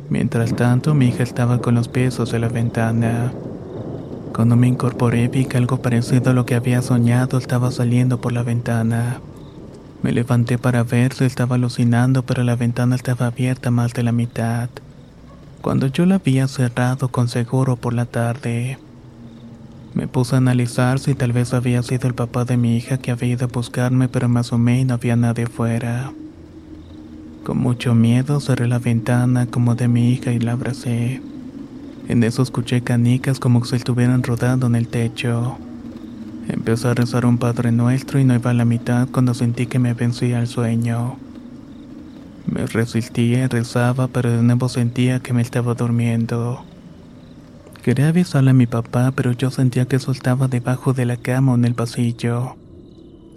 Mientras 0.09 0.55
tanto, 0.55 0.93
mi 0.93 1.07
hija 1.07 1.23
estaba 1.23 1.59
con 1.59 1.73
los 1.73 1.87
pies 1.87 2.17
de 2.17 2.39
la 2.39 2.47
ventana. 2.47 3.33
Cuando 4.35 4.55
me 4.55 4.67
incorporé 4.67 5.29
vi 5.29 5.45
que 5.45 5.57
algo 5.57 5.81
parecido 5.81 6.31
a 6.31 6.33
lo 6.33 6.45
que 6.45 6.55
había 6.55 6.81
soñado 6.83 7.39
estaba 7.39 7.71
saliendo 7.71 8.21
por 8.21 8.33
la 8.33 8.43
ventana. 8.43 9.19
Me 10.03 10.11
levanté 10.11 10.59
para 10.59 10.83
ver 10.83 11.13
si 11.13 11.25
estaba 11.25 11.55
alucinando, 11.55 12.23
pero 12.23 12.43
la 12.43 12.55
ventana 12.55 12.95
estaba 12.95 13.27
abierta 13.27 13.71
más 13.71 13.93
de 13.93 14.03
la 14.03 14.11
mitad. 14.11 14.69
Cuando 15.61 15.87
yo 15.87 16.05
la 16.05 16.15
había 16.15 16.47
cerrado 16.47 17.09
con 17.09 17.29
seguro 17.29 17.77
por 17.77 17.93
la 17.93 18.05
tarde. 18.05 18.77
Me 19.93 20.07
puse 20.07 20.35
a 20.35 20.37
analizar 20.37 20.99
si 20.99 21.15
tal 21.15 21.33
vez 21.33 21.53
había 21.53 21.83
sido 21.83 22.07
el 22.07 22.13
papá 22.13 22.45
de 22.45 22.55
mi 22.55 22.77
hija 22.77 22.97
que 22.97 23.11
había 23.11 23.33
ido 23.33 23.45
a 23.45 23.49
buscarme, 23.49 24.07
pero 24.07 24.29
me 24.29 24.39
asomé 24.39 24.79
y 24.79 24.85
no 24.85 24.93
había 24.93 25.17
nadie 25.17 25.47
fuera. 25.47 26.13
Con 27.43 27.57
mucho 27.57 27.93
miedo 27.93 28.39
cerré 28.39 28.67
la 28.67 28.79
ventana 28.79 29.47
como 29.47 29.75
de 29.75 29.89
mi 29.89 30.11
hija 30.11 30.31
y 30.31 30.39
la 30.39 30.53
abracé. 30.53 31.21
En 32.07 32.23
eso 32.23 32.41
escuché 32.41 32.81
canicas 32.81 33.39
como 33.39 33.65
si 33.65 33.75
estuvieran 33.75 34.23
rodando 34.23 34.67
en 34.67 34.75
el 34.75 34.87
techo. 34.87 35.57
Empecé 36.47 36.87
a 36.87 36.93
rezar 36.93 37.25
un 37.25 37.37
Padre 37.37 37.71
Nuestro 37.71 38.19
y 38.19 38.23
no 38.23 38.33
iba 38.33 38.51
a 38.51 38.53
la 38.53 38.65
mitad 38.65 39.09
cuando 39.11 39.33
sentí 39.33 39.65
que 39.65 39.79
me 39.79 39.93
vencía 39.93 40.39
el 40.39 40.47
sueño. 40.47 41.17
Me 42.45 42.65
resistía 42.65 43.43
y 43.43 43.47
rezaba, 43.47 44.07
pero 44.07 44.31
de 44.31 44.41
nuevo 44.41 44.69
sentía 44.69 45.19
que 45.19 45.33
me 45.33 45.41
estaba 45.41 45.73
durmiendo. 45.73 46.63
Quería 47.83 48.09
avisarle 48.09 48.51
a 48.51 48.53
mi 48.53 48.67
papá, 48.67 49.11
pero 49.15 49.31
yo 49.31 49.49
sentía 49.49 49.85
que 49.85 49.97
soltaba 49.97 50.47
debajo 50.47 50.93
de 50.93 51.05
la 51.05 51.17
cama 51.17 51.53
o 51.53 51.55
en 51.55 51.65
el 51.65 51.73
pasillo. 51.73 52.55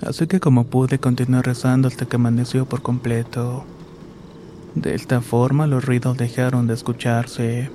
Así 0.03 0.27
que 0.27 0.39
como 0.39 0.65
pude 0.65 0.99
continué 0.99 1.41
rezando 1.41 1.89
hasta 1.89 2.05
que 2.05 2.17
amaneció 2.17 2.67
por 2.67 2.83
completo. 2.83 3.65
De 4.75 4.95
esta 4.95 5.23
forma 5.23 5.67
los 5.67 5.87
ruidos 5.87 6.19
dejaron 6.19 6.67
de 6.67 6.75
escucharse. 6.75 7.71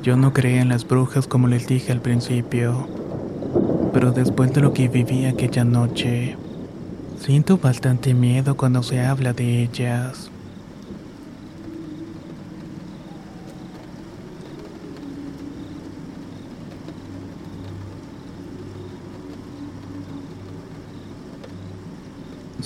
Yo 0.00 0.16
no 0.16 0.32
creía 0.32 0.62
en 0.62 0.68
las 0.68 0.86
brujas 0.86 1.26
como 1.26 1.48
les 1.48 1.66
dije 1.66 1.90
al 1.90 2.02
principio, 2.02 2.86
pero 3.92 4.12
después 4.12 4.52
de 4.52 4.60
lo 4.60 4.72
que 4.72 4.86
viví 4.86 5.24
aquella 5.24 5.64
noche, 5.64 6.36
siento 7.18 7.58
bastante 7.58 8.14
miedo 8.14 8.56
cuando 8.56 8.84
se 8.84 9.00
habla 9.00 9.32
de 9.32 9.64
ellas. 9.64 10.30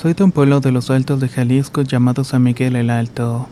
Soy 0.02 0.14
de 0.14 0.24
un 0.24 0.32
pueblo 0.32 0.58
de 0.58 0.72
los 0.72 0.90
Altos 0.90 1.20
de 1.20 1.28
Jalisco 1.28 1.82
llamado 1.82 2.24
San 2.24 2.42
Miguel 2.42 2.74
el 2.74 2.90
Alto. 2.90 3.46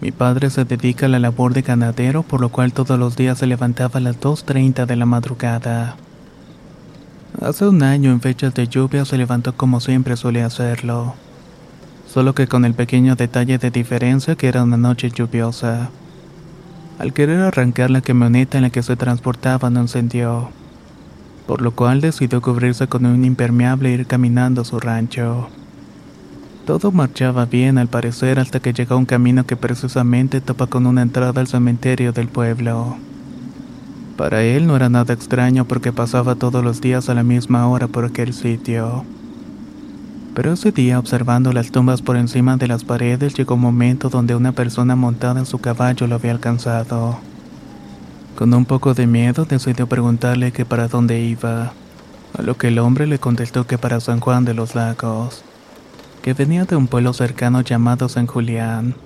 Mi 0.00 0.10
padre 0.10 0.50
se 0.50 0.64
dedica 0.64 1.06
a 1.06 1.08
la 1.08 1.20
labor 1.20 1.54
de 1.54 1.62
ganadero, 1.62 2.24
por 2.24 2.40
lo 2.40 2.48
cual 2.48 2.72
todos 2.72 2.98
los 2.98 3.14
días 3.14 3.38
se 3.38 3.46
levantaba 3.46 3.98
a 3.98 4.00
las 4.00 4.18
2.30 4.18 4.84
de 4.84 4.96
la 4.96 5.06
madrugada. 5.06 5.94
Hace 7.40 7.68
un 7.68 7.84
año, 7.84 8.10
en 8.10 8.20
fechas 8.20 8.52
de 8.52 8.66
lluvia, 8.66 9.04
se 9.04 9.16
levantó 9.16 9.56
como 9.56 9.78
siempre 9.78 10.16
suele 10.16 10.42
hacerlo. 10.42 11.14
Solo 12.08 12.34
que 12.34 12.48
con 12.48 12.64
el 12.64 12.74
pequeño 12.74 13.14
detalle 13.14 13.58
de 13.58 13.70
diferencia 13.70 14.34
que 14.34 14.48
era 14.48 14.64
una 14.64 14.76
noche 14.76 15.12
lluviosa. 15.12 15.90
Al 16.98 17.12
querer 17.12 17.42
arrancar 17.42 17.92
la 17.92 18.00
camioneta 18.00 18.58
en 18.58 18.64
la 18.64 18.70
que 18.70 18.82
se 18.82 18.96
transportaba 18.96 19.70
no 19.70 19.82
encendió, 19.82 20.48
por 21.46 21.62
lo 21.62 21.70
cual 21.70 22.00
decidió 22.00 22.42
cubrirse 22.42 22.88
con 22.88 23.06
un 23.06 23.24
impermeable 23.24 23.90
e 23.90 23.92
ir 23.92 24.06
caminando 24.08 24.62
a 24.62 24.64
su 24.64 24.80
rancho. 24.80 25.48
Todo 26.66 26.90
marchaba 26.90 27.46
bien 27.46 27.78
al 27.78 27.86
parecer 27.86 28.40
hasta 28.40 28.58
que 28.58 28.72
llegó 28.72 28.96
un 28.96 29.06
camino 29.06 29.46
que 29.46 29.56
precisamente 29.56 30.40
topa 30.40 30.66
con 30.66 30.88
una 30.88 31.02
entrada 31.02 31.40
al 31.40 31.46
cementerio 31.46 32.12
del 32.12 32.26
pueblo. 32.26 32.96
Para 34.16 34.42
él 34.42 34.66
no 34.66 34.74
era 34.74 34.88
nada 34.88 35.14
extraño 35.14 35.64
porque 35.64 35.92
pasaba 35.92 36.34
todos 36.34 36.64
los 36.64 36.80
días 36.80 37.08
a 37.08 37.14
la 37.14 37.22
misma 37.22 37.68
hora 37.68 37.86
por 37.86 38.04
aquel 38.04 38.34
sitio. 38.34 39.04
Pero 40.34 40.54
ese 40.54 40.72
día, 40.72 40.98
observando 40.98 41.52
las 41.52 41.70
tumbas 41.70 42.02
por 42.02 42.16
encima 42.16 42.56
de 42.56 42.66
las 42.66 42.82
paredes, 42.82 43.34
llegó 43.34 43.54
un 43.54 43.60
momento 43.60 44.08
donde 44.08 44.34
una 44.34 44.50
persona 44.50 44.96
montada 44.96 45.38
en 45.38 45.46
su 45.46 45.58
caballo 45.58 46.08
lo 46.08 46.16
había 46.16 46.32
alcanzado. 46.32 47.20
Con 48.34 48.52
un 48.52 48.64
poco 48.64 48.92
de 48.92 49.06
miedo 49.06 49.44
decidió 49.44 49.86
preguntarle 49.86 50.50
que 50.50 50.64
para 50.64 50.88
dónde 50.88 51.20
iba, 51.20 51.74
a 52.36 52.42
lo 52.42 52.56
que 52.56 52.68
el 52.68 52.80
hombre 52.80 53.06
le 53.06 53.20
contestó 53.20 53.68
que 53.68 53.78
para 53.78 54.00
San 54.00 54.18
Juan 54.18 54.44
de 54.44 54.54
los 54.54 54.74
Lagos 54.74 55.44
que 56.26 56.34
venía 56.34 56.64
de 56.64 56.74
un 56.74 56.88
pueblo 56.88 57.12
cercano 57.12 57.60
llamado 57.60 58.08
San 58.08 58.26
Julián. 58.26 58.96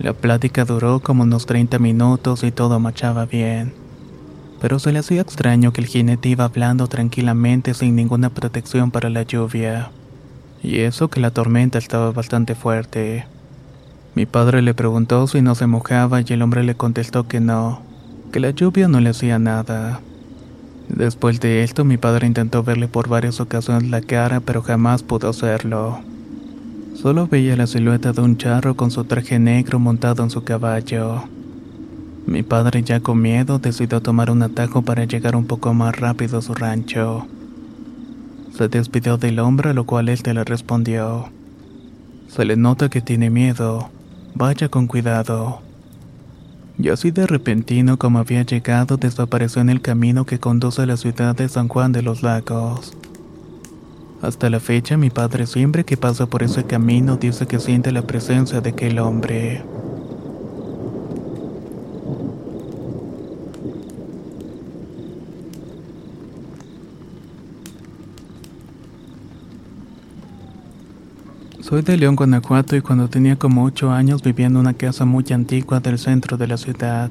La 0.00 0.12
plática 0.12 0.64
duró 0.64 0.98
como 0.98 1.22
unos 1.22 1.46
30 1.46 1.78
minutos 1.78 2.42
y 2.42 2.50
todo 2.50 2.80
marchaba 2.80 3.26
bien. 3.26 3.72
Pero 4.60 4.80
se 4.80 4.90
le 4.90 4.98
hacía 4.98 5.20
extraño 5.20 5.72
que 5.72 5.82
el 5.82 5.86
jinete 5.86 6.30
iba 6.30 6.46
hablando 6.46 6.88
tranquilamente 6.88 7.74
sin 7.74 7.94
ninguna 7.94 8.30
protección 8.30 8.90
para 8.90 9.08
la 9.08 9.22
lluvia. 9.22 9.92
Y 10.64 10.80
eso 10.80 11.06
que 11.06 11.20
la 11.20 11.30
tormenta 11.30 11.78
estaba 11.78 12.10
bastante 12.10 12.56
fuerte. 12.56 13.24
Mi 14.16 14.26
padre 14.26 14.62
le 14.62 14.74
preguntó 14.74 15.28
si 15.28 15.42
no 15.42 15.54
se 15.54 15.68
mojaba 15.68 16.22
y 16.22 16.24
el 16.30 16.42
hombre 16.42 16.64
le 16.64 16.74
contestó 16.74 17.28
que 17.28 17.38
no, 17.38 17.82
que 18.32 18.40
la 18.40 18.50
lluvia 18.50 18.88
no 18.88 18.98
le 18.98 19.10
hacía 19.10 19.38
nada. 19.38 20.00
Después 20.88 21.38
de 21.38 21.62
esto 21.62 21.84
mi 21.84 21.98
padre 21.98 22.26
intentó 22.26 22.64
verle 22.64 22.88
por 22.88 23.08
varias 23.08 23.38
ocasiones 23.38 23.88
la 23.90 24.00
cara 24.00 24.40
pero 24.40 24.62
jamás 24.62 25.04
pudo 25.04 25.28
hacerlo. 25.28 26.00
Solo 27.00 27.26
veía 27.26 27.56
la 27.56 27.66
silueta 27.66 28.12
de 28.12 28.22
un 28.22 28.38
charro 28.38 28.74
con 28.74 28.90
su 28.90 29.04
traje 29.04 29.38
negro 29.38 29.78
montado 29.78 30.22
en 30.22 30.30
su 30.30 30.44
caballo. 30.44 31.24
Mi 32.26 32.42
padre 32.42 32.82
ya 32.82 33.00
con 33.00 33.20
miedo 33.20 33.58
decidió 33.58 34.00
tomar 34.00 34.30
un 34.30 34.42
atajo 34.42 34.80
para 34.80 35.04
llegar 35.04 35.36
un 35.36 35.46
poco 35.46 35.74
más 35.74 35.94
rápido 35.94 36.38
a 36.38 36.42
su 36.42 36.54
rancho. 36.54 37.26
Se 38.56 38.68
despidió 38.68 39.18
del 39.18 39.38
hombre 39.40 39.70
a 39.70 39.74
lo 39.74 39.84
cual 39.84 40.08
él 40.08 40.22
te 40.22 40.32
le 40.32 40.42
respondió. 40.42 41.28
Se 42.28 42.46
le 42.46 42.56
nota 42.56 42.88
que 42.88 43.02
tiene 43.02 43.28
miedo. 43.28 43.90
Vaya 44.34 44.70
con 44.70 44.86
cuidado. 44.86 45.60
Y 46.78 46.88
así 46.88 47.10
de 47.10 47.26
repentino 47.26 47.98
como 47.98 48.20
había 48.20 48.42
llegado 48.42 48.96
desapareció 48.96 49.60
en 49.60 49.68
el 49.68 49.82
camino 49.82 50.24
que 50.24 50.38
conduce 50.38 50.82
a 50.82 50.86
la 50.86 50.96
ciudad 50.96 51.36
de 51.36 51.48
San 51.50 51.68
Juan 51.68 51.92
de 51.92 52.00
los 52.00 52.22
Lagos. 52.22 52.96
Hasta 54.22 54.50
la 54.50 54.60
fecha 54.60 54.96
mi 54.96 55.10
padre 55.10 55.46
siempre 55.46 55.84
que 55.84 55.96
pasa 55.96 56.26
por 56.26 56.42
ese 56.42 56.64
camino 56.64 57.16
dice 57.16 57.46
que 57.46 57.60
siente 57.60 57.92
la 57.92 58.02
presencia 58.02 58.60
de 58.60 58.70
aquel 58.70 58.98
hombre. 58.98 59.62
Soy 71.60 71.82
de 71.82 71.96
León, 71.96 72.14
Guanajuato 72.14 72.76
y 72.76 72.80
cuando 72.80 73.08
tenía 73.08 73.36
como 73.36 73.64
8 73.64 73.90
años 73.90 74.22
vivía 74.22 74.46
en 74.46 74.56
una 74.56 74.74
casa 74.74 75.04
muy 75.04 75.24
antigua 75.30 75.80
del 75.80 75.98
centro 75.98 76.36
de 76.36 76.46
la 76.46 76.56
ciudad. 76.56 77.10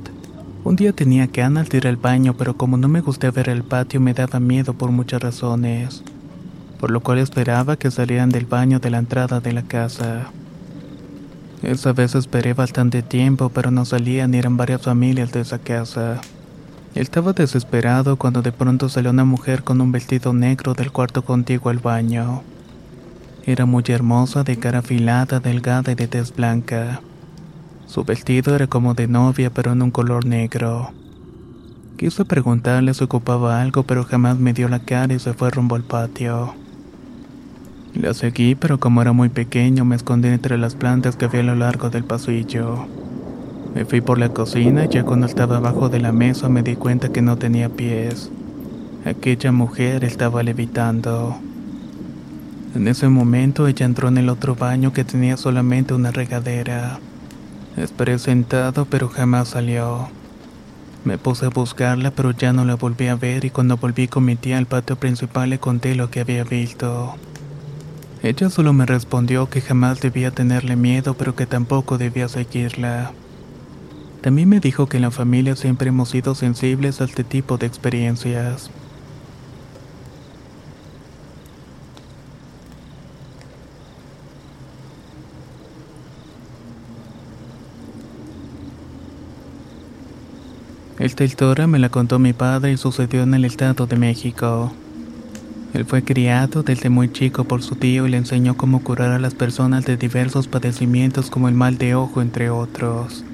Un 0.63 0.75
día 0.75 0.93
tenía 0.93 1.27
ganas 1.27 1.69
de 1.69 1.77
ir 1.77 1.87
al 1.87 1.97
baño, 1.97 2.35
pero 2.37 2.55
como 2.55 2.77
no 2.77 2.87
me 2.87 3.01
gustaba 3.01 3.31
ver 3.31 3.49
el 3.49 3.63
patio 3.63 3.99
me 3.99 4.13
daba 4.13 4.39
miedo 4.39 4.73
por 4.73 4.91
muchas 4.91 5.21
razones, 5.21 6.03
por 6.85 6.91
lo 6.91 7.01
cual 7.01 7.17
esperaba 7.17 7.77
que 7.77 7.89
salieran 7.89 8.29
del 8.29 8.45
baño 8.45 8.77
de 8.77 8.91
la 8.91 8.99
entrada 8.99 9.39
de 9.39 9.53
la 9.53 9.63
casa. 9.63 10.29
Esa 11.63 11.93
vez 11.93 12.13
esperé 12.13 12.53
bastante 12.53 13.01
tiempo, 13.01 13.49
pero 13.49 13.71
no 13.71 13.85
salían 13.85 14.29
ni 14.29 14.37
eran 14.37 14.55
varias 14.55 14.83
familias 14.83 15.31
de 15.31 15.41
esa 15.41 15.57
casa. 15.57 16.21
Estaba 16.93 17.33
desesperado 17.33 18.17
cuando 18.17 18.43
de 18.43 18.51
pronto 18.51 18.87
salió 18.87 19.09
una 19.09 19.25
mujer 19.25 19.63
con 19.63 19.81
un 19.81 19.91
vestido 19.91 20.31
negro 20.31 20.75
del 20.75 20.91
cuarto 20.91 21.23
contigo 21.23 21.71
al 21.71 21.79
baño. 21.79 22.43
Era 23.47 23.65
muy 23.65 23.83
hermosa, 23.87 24.43
de 24.43 24.57
cara 24.57 24.77
afilada, 24.77 25.39
delgada 25.39 25.91
y 25.91 25.95
de 25.95 26.07
tez 26.07 26.35
blanca. 26.35 27.01
Su 27.87 28.03
vestido 28.03 28.53
era 28.55 28.67
como 28.67 28.93
de 28.93 29.07
novia, 29.07 29.49
pero 29.49 29.71
en 29.71 29.81
un 29.81 29.89
color 29.89 30.27
negro. 30.27 30.91
Quise 31.97 32.25
preguntarle 32.25 32.93
si 32.93 33.03
ocupaba 33.03 33.59
algo, 33.59 33.81
pero 33.81 34.03
jamás 34.03 34.37
me 34.37 34.53
dio 34.53 34.69
la 34.69 34.81
cara 34.81 35.15
y 35.15 35.17
se 35.17 35.33
fue 35.33 35.49
rumbo 35.49 35.75
al 35.75 35.83
patio. 35.83 36.53
La 37.95 38.13
seguí, 38.13 38.55
pero 38.55 38.77
como 38.77 39.01
era 39.01 39.13
muy 39.13 39.29
pequeño, 39.29 39.85
me 39.85 39.95
escondí 39.95 40.27
entre 40.27 40.57
las 40.57 40.75
plantas 40.75 41.15
que 41.15 41.25
había 41.25 41.39
a 41.39 41.43
lo 41.43 41.55
largo 41.55 41.89
del 41.89 42.03
pasillo. 42.03 42.87
Me 43.73 43.85
fui 43.85 44.01
por 44.01 44.17
la 44.17 44.29
cocina 44.29 44.83
y 44.85 44.89
ya 44.89 45.03
cuando 45.03 45.25
estaba 45.27 45.57
abajo 45.57 45.87
de 45.87 46.01
la 46.01 46.11
mesa 46.11 46.49
me 46.49 46.61
di 46.61 46.75
cuenta 46.75 47.09
que 47.09 47.21
no 47.21 47.37
tenía 47.37 47.69
pies. 47.69 48.29
Aquella 49.05 49.53
mujer 49.53 50.03
estaba 50.03 50.43
levitando. 50.43 51.37
En 52.75 52.89
ese 52.89 53.07
momento 53.07 53.65
ella 53.65 53.85
entró 53.85 54.09
en 54.09 54.17
el 54.17 54.27
otro 54.27 54.55
baño 54.55 54.91
que 54.91 55.05
tenía 55.05 55.37
solamente 55.37 55.93
una 55.93 56.11
regadera. 56.11 56.99
Esperé 57.77 58.19
sentado 58.19 58.85
pero 58.85 59.07
jamás 59.07 59.49
salió. 59.49 60.09
Me 61.05 61.17
puse 61.17 61.45
a 61.45 61.49
buscarla 61.49 62.11
pero 62.11 62.31
ya 62.31 62.51
no 62.51 62.65
la 62.65 62.75
volví 62.75 63.07
a 63.07 63.15
ver 63.15 63.45
y 63.45 63.51
cuando 63.51 63.77
volví 63.77 64.09
con 64.09 64.25
mi 64.25 64.35
tía 64.35 64.57
al 64.57 64.65
patio 64.65 64.97
principal 64.97 65.49
le 65.49 65.59
conté 65.59 65.95
lo 65.95 66.09
que 66.09 66.19
había 66.19 66.43
visto. 66.43 67.15
Ella 68.25 68.49
solo 68.49 68.73
me 68.73 68.87
respondió 68.87 69.51
que 69.51 69.61
jamás 69.61 70.01
debía 70.01 70.31
tenerle 70.31 70.75
miedo 70.75 71.13
pero 71.13 71.35
que 71.35 71.45
tampoco 71.45 71.99
debía 71.99 72.27
seguirla. 72.27 73.11
También 74.21 74.49
me 74.49 74.59
dijo 74.59 74.87
que 74.87 74.97
en 74.97 75.03
la 75.03 75.11
familia 75.11 75.55
siempre 75.55 75.89
hemos 75.89 76.09
sido 76.09 76.33
sensibles 76.33 77.01
a 77.01 77.03
este 77.03 77.23
tipo 77.23 77.59
de 77.59 77.67
experiencias. 77.67 78.71
Esta 90.97 91.23
historia 91.25 91.67
me 91.67 91.77
la 91.77 91.89
contó 91.89 92.17
mi 92.17 92.33
padre 92.33 92.71
y 92.71 92.77
sucedió 92.77 93.21
en 93.21 93.35
el 93.35 93.45
Estado 93.45 93.85
de 93.85 93.97
México. 93.97 94.73
Él 95.75 95.83
fue 95.83 96.05
criado 96.05 96.63
desde 96.63 96.89
muy 96.89 97.11
chico 97.11 97.43
por 97.43 97.61
su 97.61 97.75
tío 97.75 98.07
y 98.07 98.09
le 98.09 98.15
enseñó 98.15 98.55
cómo 98.55 98.81
curar 98.81 99.11
a 99.11 99.19
las 99.19 99.35
personas 99.35 99.83
de 99.85 99.97
diversos 99.97 100.47
padecimientos 100.47 101.29
como 101.29 101.49
el 101.49 101.53
mal 101.53 101.77
de 101.77 101.95
ojo, 101.95 102.21
entre 102.21 102.49
otros. 102.49 103.25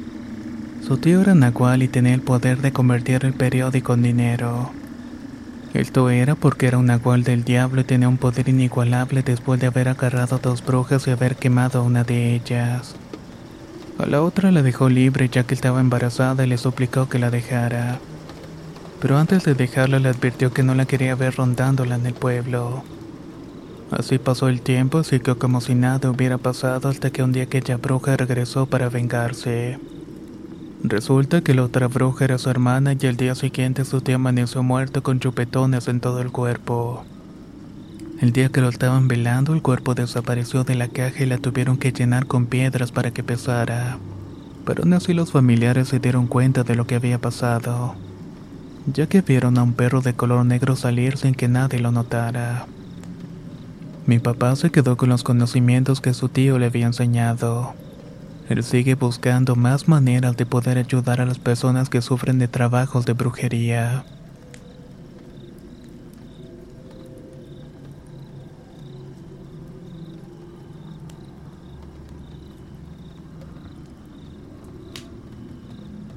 Su 0.85 0.97
tío 0.97 1.21
era 1.21 1.35
nahual 1.35 1.83
y 1.83 1.87
tenía 1.87 2.15
el 2.15 2.21
poder 2.21 2.59
de 2.63 2.71
convertir 2.71 3.25
el 3.25 3.33
periódico 3.33 3.93
en 3.93 4.01
dinero. 4.01 4.71
Esto 5.75 6.09
era 6.09 6.33
porque 6.33 6.65
era 6.65 6.79
un 6.79 6.87
nahual 6.87 7.23
del 7.23 7.43
diablo 7.43 7.81
y 7.81 7.83
tenía 7.83 8.09
un 8.09 8.17
poder 8.17 8.49
inigualable 8.49 9.21
después 9.21 9.59
de 9.59 9.67
haber 9.67 9.87
agarrado 9.87 10.37
a 10.37 10.39
dos 10.39 10.65
brujas 10.65 11.05
y 11.05 11.11
haber 11.11 11.35
quemado 11.35 11.79
a 11.79 11.83
una 11.83 12.03
de 12.03 12.33
ellas. 12.33 12.95
A 13.99 14.07
la 14.07 14.23
otra 14.23 14.51
la 14.51 14.63
dejó 14.63 14.89
libre 14.89 15.29
ya 15.29 15.43
que 15.43 15.53
estaba 15.53 15.79
embarazada 15.79 16.43
y 16.43 16.49
le 16.49 16.57
suplicó 16.57 17.07
que 17.07 17.19
la 17.19 17.29
dejara. 17.29 17.99
Pero 19.01 19.17
antes 19.17 19.43
de 19.43 19.55
dejarla 19.55 19.99
le 19.99 20.09
advirtió 20.09 20.53
que 20.53 20.61
no 20.61 20.75
la 20.75 20.85
quería 20.85 21.15
ver 21.15 21.35
rondándola 21.35 21.95
en 21.95 22.05
el 22.05 22.13
pueblo. 22.13 22.83
Así 23.89 24.19
pasó 24.19 24.47
el 24.47 24.61
tiempo 24.61 25.01
y 25.01 25.03
siguió 25.03 25.37
como 25.37 25.59
si 25.59 25.75
nada 25.75 26.11
hubiera 26.11 26.37
pasado 26.37 26.87
hasta 26.87 27.09
que 27.09 27.23
un 27.23 27.33
día 27.33 27.43
aquella 27.43 27.77
bruja 27.77 28.15
regresó 28.15 28.67
para 28.67 28.89
vengarse. 28.89 29.79
Resulta 30.83 31.41
que 31.41 31.53
la 31.53 31.63
otra 31.63 31.87
bruja 31.87 32.25
era 32.25 32.37
su 32.37 32.49
hermana 32.49 32.93
y 32.93 33.05
el 33.05 33.17
día 33.17 33.35
siguiente 33.35 33.85
su 33.85 34.01
tía 34.01 34.15
amaneció 34.15 34.63
muerto 34.63 35.03
con 35.03 35.19
chupetones 35.19 35.87
en 35.87 35.99
todo 35.99 36.21
el 36.21 36.31
cuerpo. 36.31 37.03
El 38.21 38.31
día 38.31 38.49
que 38.49 38.61
lo 38.61 38.69
estaban 38.69 39.07
velando, 39.07 39.53
el 39.53 39.63
cuerpo 39.63 39.95
desapareció 39.95 40.63
de 40.63 40.75
la 40.75 40.87
caja 40.87 41.23
y 41.23 41.25
la 41.25 41.39
tuvieron 41.39 41.77
que 41.77 41.91
llenar 41.91 42.27
con 42.27 42.45
piedras 42.45 42.91
para 42.91 43.11
que 43.11 43.23
pesara. 43.23 43.97
Pero 44.63 44.83
aún 44.83 44.93
así 44.93 45.13
los 45.13 45.31
familiares 45.31 45.87
se 45.87 45.99
dieron 45.99 46.27
cuenta 46.27 46.63
de 46.63 46.75
lo 46.75 46.85
que 46.85 46.95
había 46.95 47.19
pasado, 47.19 47.95
ya 48.85 49.07
que 49.07 49.21
vieron 49.21 49.57
a 49.57 49.63
un 49.63 49.73
perro 49.73 50.01
de 50.01 50.13
color 50.13 50.45
negro 50.45 50.75
salir 50.75 51.17
sin 51.17 51.33
que 51.33 51.47
nadie 51.47 51.79
lo 51.79 51.91
notara. 51.91 52.65
Mi 54.05 54.19
papá 54.19 54.55
se 54.55 54.71
quedó 54.71 54.97
con 54.97 55.09
los 55.09 55.23
conocimientos 55.23 56.01
que 56.01 56.13
su 56.13 56.29
tío 56.29 56.57
le 56.57 56.65
había 56.65 56.87
enseñado. 56.87 57.73
Él 58.49 58.63
sigue 58.63 58.95
buscando 58.95 59.55
más 59.55 59.87
maneras 59.87 60.35
de 60.35 60.45
poder 60.45 60.77
ayudar 60.77 61.21
a 61.21 61.25
las 61.25 61.39
personas 61.39 61.89
que 61.89 62.01
sufren 62.01 62.39
de 62.39 62.47
trabajos 62.47 63.05
de 63.05 63.13
brujería. 63.13 64.03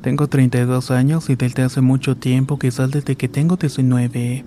Tengo 0.05 0.29
32 0.29 0.91
años 0.91 1.31
y 1.31 1.35
desde 1.35 1.63
hace 1.63 1.81
mucho 1.81 2.15
tiempo, 2.15 2.59
quizás 2.59 2.91
desde 2.91 3.17
que 3.17 3.27
tengo 3.27 3.57
19, 3.57 4.45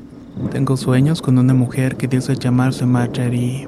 tengo 0.52 0.78
sueños 0.78 1.24
con 1.24 1.40
una 1.40 1.56
mujer 1.56 1.98
que 1.98 2.08
dice 2.08 2.36
llamarse 2.36 2.86
Marjorie. 2.86 3.68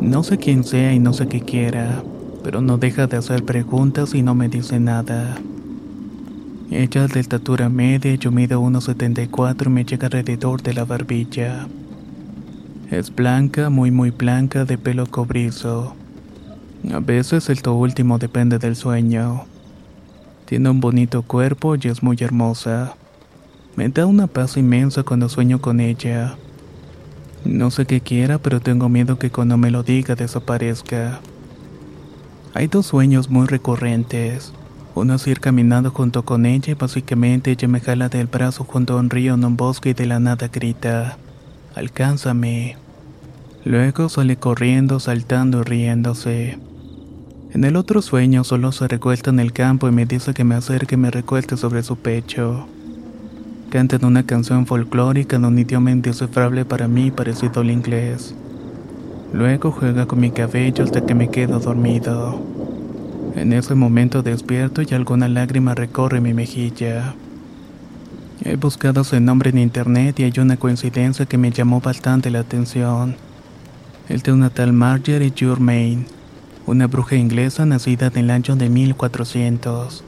No 0.00 0.22
sé 0.22 0.38
quién 0.38 0.64
sea 0.64 0.94
y 0.94 0.98
no 0.98 1.12
sé 1.12 1.28
qué 1.28 1.42
quiera, 1.42 2.02
pero 2.42 2.62
no 2.62 2.78
deja 2.78 3.06
de 3.06 3.18
hacer 3.18 3.44
preguntas 3.44 4.14
y 4.14 4.22
no 4.22 4.34
me 4.34 4.48
dice 4.48 4.80
nada. 4.80 5.36
Ella 6.70 7.04
es 7.04 7.12
de 7.12 7.20
estatura 7.20 7.68
media, 7.68 8.14
yo 8.14 8.32
mido 8.32 8.62
1,74 8.62 9.66
y 9.66 9.68
me 9.68 9.84
llega 9.84 10.06
alrededor 10.06 10.62
de 10.62 10.72
la 10.72 10.86
barbilla. 10.86 11.68
Es 12.90 13.14
blanca, 13.14 13.68
muy 13.68 13.90
muy 13.90 14.12
blanca, 14.12 14.64
de 14.64 14.78
pelo 14.78 15.04
cobrizo. 15.08 15.94
A 16.90 17.00
veces 17.00 17.50
el 17.50 17.60
to 17.60 17.74
último 17.74 18.16
depende 18.16 18.58
del 18.58 18.76
sueño. 18.76 19.44
Tiene 20.46 20.68
un 20.68 20.80
bonito 20.80 21.22
cuerpo 21.22 21.74
y 21.76 21.88
es 21.88 22.02
muy 22.02 22.16
hermosa. 22.20 22.96
Me 23.76 23.88
da 23.88 24.06
una 24.06 24.26
paz 24.26 24.56
inmensa 24.56 25.02
cuando 25.02 25.28
sueño 25.28 25.60
con 25.60 25.80
ella. 25.80 26.36
No 27.44 27.70
sé 27.70 27.86
qué 27.86 28.00
quiera, 28.00 28.38
pero 28.38 28.60
tengo 28.60 28.88
miedo 28.88 29.18
que 29.18 29.30
cuando 29.30 29.56
me 29.56 29.70
lo 29.70 29.82
diga 29.82 30.14
desaparezca. 30.14 31.20
Hay 32.52 32.68
dos 32.68 32.86
sueños 32.86 33.30
muy 33.30 33.46
recurrentes. 33.46 34.52
Uno 34.94 35.14
es 35.14 35.26
ir 35.26 35.40
caminando 35.40 35.90
junto 35.90 36.24
con 36.24 36.46
ella 36.46 36.70
y 36.70 36.74
básicamente 36.74 37.50
ella 37.50 37.66
me 37.66 37.80
jala 37.80 38.08
del 38.08 38.28
brazo 38.28 38.64
junto 38.64 38.94
a 38.94 39.00
un 39.00 39.10
río 39.10 39.34
en 39.34 39.44
un 39.44 39.56
bosque 39.56 39.90
y 39.90 39.94
de 39.94 40.06
la 40.06 40.20
nada 40.20 40.48
grita, 40.48 41.18
alcánzame. 41.74 42.76
Luego 43.64 44.08
sale 44.08 44.36
corriendo, 44.36 45.00
saltando 45.00 45.60
y 45.60 45.64
riéndose. 45.64 46.58
En 47.54 47.62
el 47.62 47.76
otro 47.76 48.02
sueño 48.02 48.42
solo 48.42 48.72
se 48.72 48.88
recuesta 48.88 49.30
en 49.30 49.38
el 49.38 49.52
campo 49.52 49.88
y 49.88 49.92
me 49.92 50.06
dice 50.06 50.34
que 50.34 50.42
me 50.42 50.56
acerque 50.56 50.96
y 50.96 50.98
me 50.98 51.12
recueste 51.12 51.56
sobre 51.56 51.84
su 51.84 51.94
pecho. 51.94 52.66
Cantan 53.70 54.04
una 54.04 54.26
canción 54.26 54.66
folclórica 54.66 55.36
en 55.36 55.44
un 55.44 55.56
idioma 55.56 55.92
indescifrable 55.92 56.64
para 56.64 56.88
mí 56.88 57.12
parecido 57.12 57.60
al 57.60 57.70
inglés. 57.70 58.34
Luego 59.32 59.70
juega 59.70 60.06
con 60.06 60.18
mi 60.18 60.32
cabello 60.32 60.82
hasta 60.82 61.06
que 61.06 61.14
me 61.14 61.28
quedo 61.28 61.60
dormido. 61.60 62.42
En 63.36 63.52
ese 63.52 63.76
momento 63.76 64.24
despierto 64.24 64.82
y 64.82 64.92
alguna 64.92 65.28
lágrima 65.28 65.76
recorre 65.76 66.20
mi 66.20 66.34
mejilla. 66.34 67.14
He 68.44 68.56
buscado 68.56 69.04
su 69.04 69.20
nombre 69.20 69.50
en 69.50 69.58
internet 69.58 70.18
y 70.18 70.24
hay 70.24 70.32
una 70.40 70.56
coincidencia 70.56 71.24
que 71.24 71.38
me 71.38 71.52
llamó 71.52 71.80
bastante 71.80 72.32
la 72.32 72.40
atención. 72.40 73.14
El 74.08 74.22
de 74.22 74.32
una 74.32 74.50
tal 74.50 74.72
Marjorie 74.72 75.32
Germain, 75.34 76.04
una 76.66 76.86
bruja 76.86 77.16
inglesa 77.16 77.66
nacida 77.66 78.06
en 78.06 78.16
el 78.16 78.30
año 78.30 78.56
de 78.56 78.68
1400. 78.70 80.02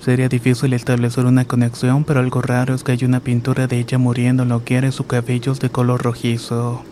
Sería 0.00 0.28
difícil 0.28 0.72
establecer 0.72 1.26
una 1.26 1.44
conexión, 1.44 2.04
pero 2.04 2.20
algo 2.20 2.40
raro 2.40 2.74
es 2.74 2.82
que 2.82 2.92
hay 2.92 3.04
una 3.04 3.20
pintura 3.20 3.66
de 3.66 3.78
ella 3.78 3.98
muriendo 3.98 4.42
en 4.42 4.50
lo 4.50 4.64
que 4.64 4.76
era 4.76 4.90
su 4.92 5.06
cabello 5.06 5.54
de 5.54 5.70
color 5.70 6.02
rojizo. 6.02 6.82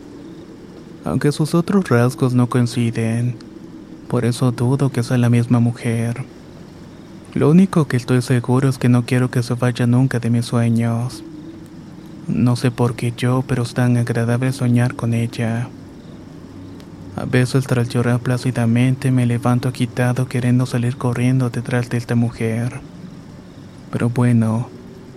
Aunque 1.05 1.33
sus 1.33 1.55
otros 1.55 1.89
rasgos 1.89 2.35
no 2.35 2.49
coinciden, 2.49 3.37
por 4.09 4.25
eso 4.25 4.53
dudo 4.53 4.91
que 4.91 5.03
sea 5.03 5.19
la 5.19 5.31
misma 5.31 5.59
mujer. 5.59 6.25
Lo 7.35 7.51
único 7.51 7.87
que 7.87 7.97
estoy 7.97 8.21
seguro 8.21 8.69
es 8.69 8.77
que 8.77 8.91
no 8.91 9.07
quiero 9.07 9.31
que 9.31 9.43
se 9.43 9.55
vaya 9.55 9.87
nunca 9.87 10.19
de 10.19 10.29
mis 10.29 10.45
sueños. 10.45 11.25
No 12.29 12.57
sé 12.57 12.71
por 12.71 12.95
qué 12.95 13.15
yo, 13.17 13.43
pero 13.47 13.63
es 13.63 13.73
tan 13.73 13.97
agradable 13.97 14.53
soñar 14.53 14.95
con 14.95 15.15
ella. 15.15 15.69
A 17.15 17.27
veces 17.27 17.67
tras 17.67 17.91
llorar 17.91 18.21
plácidamente 18.21 19.11
me 19.11 19.27
levanto 19.27 19.69
agitado 19.69 20.29
queriendo 20.29 20.65
salir 20.65 20.97
corriendo 20.97 21.51
detrás 21.51 21.91
de 21.91 21.99
esta 21.99 22.15
mujer. 22.15 22.81
Pero 23.91 24.09
bueno, 24.09 24.69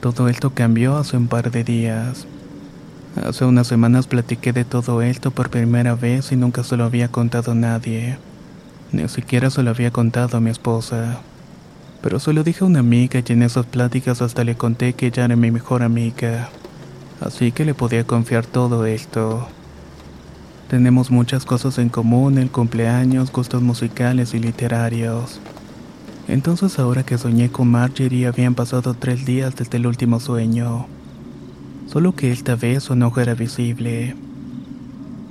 todo 0.02 0.28
esto 0.28 0.52
cambió 0.54 0.98
hace 0.98 1.16
un 1.16 1.28
par 1.28 1.52
de 1.52 1.64
días. 1.64 2.28
Hace 3.26 3.46
unas 3.46 3.68
semanas 3.68 4.08
platiqué 4.08 4.52
de 4.52 4.66
todo 4.66 5.02
esto 5.02 5.32
por 5.32 5.50
primera 5.50 5.96
vez 5.96 6.34
y 6.34 6.36
nunca 6.36 6.66
se 6.66 6.76
lo 6.76 6.84
había 6.84 7.08
contado 7.08 7.54
a 7.54 7.56
nadie. 7.56 8.18
Ni 8.92 9.08
siquiera 9.08 9.50
se 9.50 9.64
lo 9.64 9.70
había 9.70 9.92
contado 9.92 10.38
a 10.38 10.42
mi 10.42 10.50
esposa. 10.50 11.20
Pero 12.02 12.20
se 12.20 12.34
lo 12.34 12.44
dije 12.44 12.66
a 12.66 12.68
una 12.68 12.80
amiga 12.80 13.22
y 13.26 13.32
en 13.32 13.42
esas 13.42 13.66
pláticas 13.66 14.22
hasta 14.22 14.44
le 14.44 14.56
conté 14.56 14.94
que 14.94 15.08
ella 15.08 15.26
era 15.26 15.38
mi 15.38 15.50
mejor 15.50 15.82
amiga. 15.82 16.50
Así 17.22 17.54
que 17.54 17.64
le 17.64 17.74
podía 17.74 18.06
confiar 18.06 18.46
todo 18.46 18.86
esto. 18.86 19.48
Tenemos 20.70 21.12
muchas 21.12 21.46
cosas 21.46 21.78
en 21.78 21.90
común, 21.90 22.40
el 22.40 22.50
cumpleaños, 22.50 23.32
gustos 23.32 23.62
musicales 23.62 24.34
y 24.34 24.40
literarios. 24.40 25.40
Entonces 26.28 26.80
ahora 26.80 27.04
que 27.04 27.20
soñé 27.20 27.52
con 27.52 27.70
Marjorie 27.70 28.26
habían 28.26 28.56
pasado 28.56 28.96
tres 28.96 29.28
días 29.28 29.56
desde 29.56 29.78
el 29.78 29.86
último 29.86 30.20
sueño. 30.20 30.88
Solo 31.86 32.16
que 32.16 32.32
esta 32.32 32.56
vez 32.56 32.84
su 32.84 32.94
enojo 32.94 33.22
era 33.22 33.36
visible. 33.36 34.16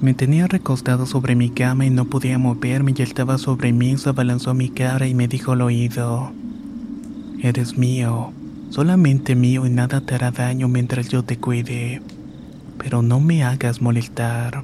Me 0.01 0.15
tenía 0.15 0.47
recostado 0.47 1.05
sobre 1.05 1.35
mi 1.35 1.51
cama 1.51 1.85
y 1.85 1.91
no 1.91 2.05
podía 2.05 2.39
moverme 2.39 2.95
y 2.97 3.03
él 3.03 3.09
estaba 3.09 3.37
sobre 3.37 3.73
mí, 3.73 3.97
se 3.97 4.11
abalanzó 4.11 4.55
mi 4.55 4.69
cara 4.69 5.09
y 5.09 5.15
me 5.15 5.27
dijo 5.27 5.51
al 5.53 5.63
oído. 5.63 6.31
Eres 7.43 7.77
mío, 7.77 8.33
solamente 8.71 9.35
mío 9.35 9.67
y 9.67 9.71
nada 9.71 10.01
te 10.01 10.15
hará 10.15 10.31
daño 10.31 10.69
mientras 10.69 11.09
yo 11.09 11.25
te 11.25 11.39
cuide. 11.39 12.03
Pero 12.79 13.03
no 13.03 13.19
me 13.19 13.43
hagas 13.43 13.83
molestar. 13.83 14.63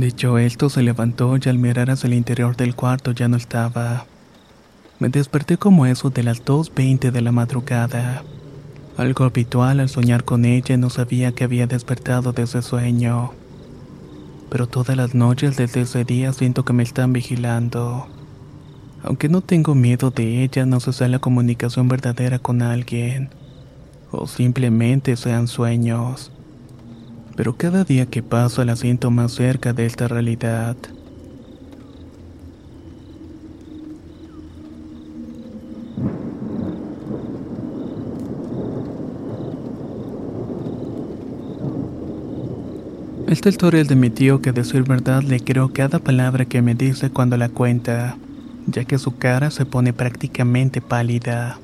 Dicho 0.00 0.38
esto, 0.38 0.70
se 0.70 0.82
levantó 0.82 1.36
y 1.36 1.48
al 1.48 1.58
mirar 1.58 1.88
hacia 1.88 2.08
el 2.08 2.14
interior 2.14 2.56
del 2.56 2.74
cuarto 2.74 3.12
ya 3.12 3.28
no 3.28 3.36
estaba. 3.36 4.06
Me 4.98 5.08
desperté 5.08 5.56
como 5.56 5.86
eso 5.86 6.10
de 6.10 6.24
las 6.24 6.44
2.20 6.44 7.12
de 7.12 7.20
la 7.20 7.30
madrugada. 7.30 8.24
Algo 8.96 9.22
habitual 9.22 9.78
al 9.78 9.88
soñar 9.88 10.24
con 10.24 10.46
ella 10.46 10.76
no 10.76 10.90
sabía 10.90 11.30
que 11.30 11.44
había 11.44 11.68
despertado 11.68 12.32
de 12.32 12.42
ese 12.42 12.60
sueño. 12.60 13.34
Pero 14.50 14.66
todas 14.66 14.96
las 14.96 15.14
noches 15.14 15.56
desde 15.56 15.82
ese 15.82 16.02
día 16.02 16.32
siento 16.32 16.64
que 16.64 16.72
me 16.72 16.82
están 16.82 17.12
vigilando. 17.12 18.08
Aunque 19.04 19.28
no 19.28 19.42
tengo 19.42 19.76
miedo 19.76 20.10
de 20.10 20.42
ella, 20.42 20.66
no 20.66 20.80
sé 20.80 20.92
si 20.92 21.06
la 21.06 21.20
comunicación 21.20 21.86
verdadera 21.86 22.40
con 22.40 22.62
alguien. 22.62 23.30
O 24.10 24.26
simplemente 24.26 25.14
sean 25.14 25.46
sueños. 25.46 26.32
Pero 27.36 27.56
cada 27.56 27.84
día 27.84 28.06
que 28.06 28.22
pasa 28.22 28.64
la 28.64 28.76
siento 28.76 29.10
más 29.10 29.32
cerca 29.32 29.72
de 29.72 29.86
esta 29.86 30.08
realidad. 30.08 30.76
Esta 43.26 43.48
historia 43.48 43.80
es 43.80 43.88
de 43.88 43.96
mi 43.96 44.10
tío 44.10 44.40
que 44.40 44.52
de 44.52 44.62
decir 44.62 44.84
verdad 44.84 45.22
le 45.22 45.40
creo 45.40 45.72
cada 45.72 45.98
palabra 45.98 46.44
que 46.44 46.62
me 46.62 46.76
dice 46.76 47.10
cuando 47.10 47.36
la 47.36 47.48
cuenta, 47.48 48.16
ya 48.66 48.84
que 48.84 48.96
su 48.96 49.16
cara 49.16 49.50
se 49.50 49.66
pone 49.66 49.92
prácticamente 49.92 50.80
pálida. 50.80 51.58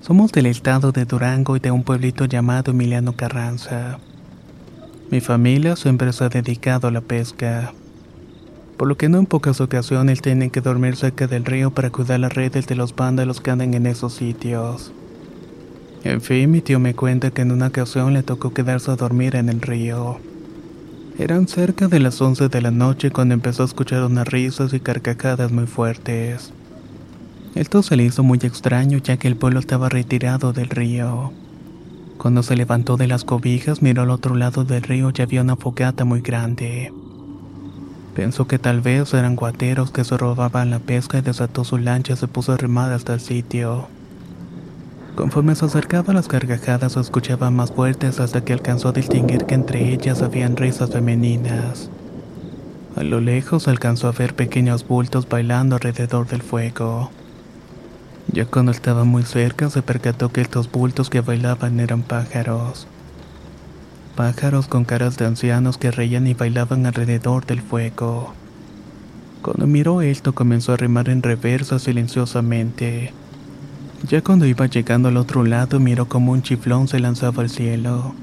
Somos 0.00 0.32
del 0.32 0.46
estado 0.46 0.90
de 0.90 1.04
Durango 1.04 1.56
y 1.56 1.60
de 1.60 1.70
un 1.70 1.82
pueblito 1.82 2.24
llamado 2.24 2.70
Emiliano 2.70 3.12
Carranza. 3.12 3.98
Mi 5.12 5.20
familia 5.20 5.76
siempre 5.76 6.10
se 6.14 6.24
ha 6.24 6.30
dedicado 6.30 6.88
a 6.88 6.90
la 6.90 7.02
pesca, 7.02 7.74
por 8.78 8.88
lo 8.88 8.96
que 8.96 9.10
no 9.10 9.18
en 9.18 9.26
pocas 9.26 9.60
ocasiones 9.60 10.22
tienen 10.22 10.48
que 10.48 10.62
dormir 10.62 10.96
cerca 10.96 11.26
del 11.26 11.44
río 11.44 11.70
para 11.70 11.90
cuidar 11.90 12.18
las 12.18 12.32
redes 12.32 12.66
de 12.66 12.76
los 12.76 12.96
vándalos 12.96 13.42
que 13.42 13.50
andan 13.50 13.74
en 13.74 13.84
esos 13.84 14.14
sitios. 14.14 14.90
En 16.02 16.22
fin, 16.22 16.50
mi 16.50 16.62
tío 16.62 16.80
me 16.80 16.94
cuenta 16.94 17.30
que 17.30 17.42
en 17.42 17.52
una 17.52 17.66
ocasión 17.66 18.14
le 18.14 18.22
tocó 18.22 18.54
quedarse 18.54 18.90
a 18.90 18.96
dormir 18.96 19.36
en 19.36 19.50
el 19.50 19.60
río. 19.60 20.18
Eran 21.18 21.46
cerca 21.46 21.88
de 21.88 22.00
las 22.00 22.18
11 22.18 22.48
de 22.48 22.62
la 22.62 22.70
noche 22.70 23.10
cuando 23.10 23.34
empezó 23.34 23.64
a 23.64 23.66
escuchar 23.66 24.04
unas 24.04 24.26
risas 24.28 24.72
y 24.72 24.80
carcajadas 24.80 25.52
muy 25.52 25.66
fuertes. 25.66 26.54
Esto 27.54 27.82
se 27.82 27.96
le 27.96 28.04
hizo 28.04 28.22
muy 28.22 28.38
extraño 28.38 28.96
ya 28.96 29.18
que 29.18 29.28
el 29.28 29.36
pueblo 29.36 29.60
estaba 29.60 29.90
retirado 29.90 30.54
del 30.54 30.70
río. 30.70 31.34
Cuando 32.22 32.44
se 32.44 32.54
levantó 32.54 32.96
de 32.96 33.08
las 33.08 33.24
cobijas 33.24 33.82
miró 33.82 34.02
al 34.02 34.10
otro 34.10 34.36
lado 34.36 34.62
del 34.62 34.84
río 34.84 35.10
y 35.12 35.22
había 35.22 35.40
una 35.40 35.56
fogata 35.56 36.04
muy 36.04 36.20
grande. 36.20 36.92
Pensó 38.14 38.46
que 38.46 38.60
tal 38.60 38.80
vez 38.80 39.12
eran 39.12 39.34
guateros 39.34 39.90
que 39.90 40.04
se 40.04 40.16
robaban 40.16 40.70
la 40.70 40.78
pesca 40.78 41.18
y 41.18 41.22
desató 41.22 41.64
su 41.64 41.78
lancha 41.78 42.12
y 42.12 42.16
se 42.16 42.28
puso 42.28 42.52
a 42.52 42.56
remar 42.56 42.92
hasta 42.92 43.14
el 43.14 43.18
sitio. 43.18 43.88
Conforme 45.16 45.56
se 45.56 45.64
acercaba 45.64 46.14
las 46.14 46.28
carcajadas 46.28 46.92
se 46.92 47.00
escuchaban 47.00 47.56
más 47.56 47.72
fuertes 47.72 48.20
hasta 48.20 48.44
que 48.44 48.52
alcanzó 48.52 48.90
a 48.90 48.92
distinguir 48.92 49.44
que 49.44 49.56
entre 49.56 49.92
ellas 49.92 50.22
habían 50.22 50.56
risas 50.56 50.90
femeninas. 50.90 51.90
A 52.94 53.02
lo 53.02 53.20
lejos 53.20 53.66
alcanzó 53.66 54.06
a 54.06 54.12
ver 54.12 54.36
pequeños 54.36 54.86
bultos 54.86 55.28
bailando 55.28 55.74
alrededor 55.74 56.28
del 56.28 56.42
fuego. 56.42 57.10
Ya 58.32 58.46
cuando 58.46 58.72
estaba 58.72 59.04
muy 59.04 59.24
cerca 59.24 59.68
se 59.68 59.82
percató 59.82 60.32
que 60.32 60.40
estos 60.40 60.70
bultos 60.70 61.10
que 61.10 61.20
bailaban 61.20 61.80
eran 61.80 62.02
pájaros. 62.02 62.86
Pájaros 64.16 64.68
con 64.68 64.84
caras 64.84 65.18
de 65.18 65.26
ancianos 65.26 65.76
que 65.76 65.90
reían 65.90 66.26
y 66.26 66.32
bailaban 66.32 66.86
alrededor 66.86 67.44
del 67.44 67.60
fuego. 67.60 68.32
Cuando 69.42 69.66
miró 69.66 70.00
esto 70.00 70.34
comenzó 70.34 70.72
a 70.72 70.76
remar 70.78 71.10
en 71.10 71.22
reversa 71.22 71.78
silenciosamente. 71.78 73.12
Ya 74.08 74.22
cuando 74.22 74.46
iba 74.46 74.66
llegando 74.66 75.08
al 75.10 75.18
otro 75.18 75.44
lado 75.44 75.78
miró 75.78 76.08
como 76.08 76.32
un 76.32 76.42
chiflón 76.42 76.88
se 76.88 77.00
lanzaba 77.00 77.42
al 77.42 77.50
cielo. 77.50 78.14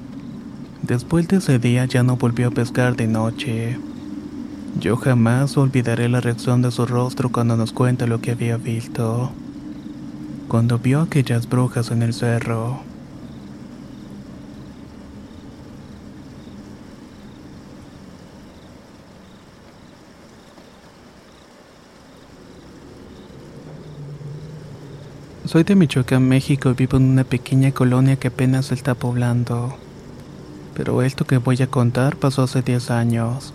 Después 0.82 1.28
de 1.28 1.36
ese 1.36 1.60
día 1.60 1.84
ya 1.84 2.02
no 2.02 2.16
volvió 2.16 2.48
a 2.48 2.50
pescar 2.50 2.96
de 2.96 3.06
noche. 3.06 3.78
Yo 4.80 4.96
jamás 4.96 5.56
olvidaré 5.56 6.08
la 6.08 6.20
reacción 6.20 6.62
de 6.62 6.70
su 6.72 6.84
rostro 6.86 7.30
cuando 7.30 7.56
nos 7.56 7.72
cuenta 7.72 8.06
lo 8.06 8.20
que 8.20 8.32
había 8.32 8.56
visto. 8.56 9.30
Cuando 10.50 10.80
vio 10.80 11.02
aquellas 11.02 11.48
brujas 11.48 11.92
en 11.92 12.02
el 12.02 12.12
cerro. 12.12 12.80
Soy 25.44 25.62
de 25.62 25.76
Michoacán, 25.76 26.28
México 26.28 26.70
y 26.70 26.74
vivo 26.74 26.96
en 26.96 27.04
una 27.04 27.22
pequeña 27.22 27.70
colonia 27.70 28.16
que 28.16 28.26
apenas 28.26 28.66
se 28.66 28.74
está 28.74 28.96
poblando. 28.96 29.76
Pero 30.74 31.02
esto 31.02 31.26
que 31.26 31.38
voy 31.38 31.62
a 31.62 31.68
contar 31.68 32.16
pasó 32.16 32.42
hace 32.42 32.62
10 32.62 32.90
años. 32.90 33.54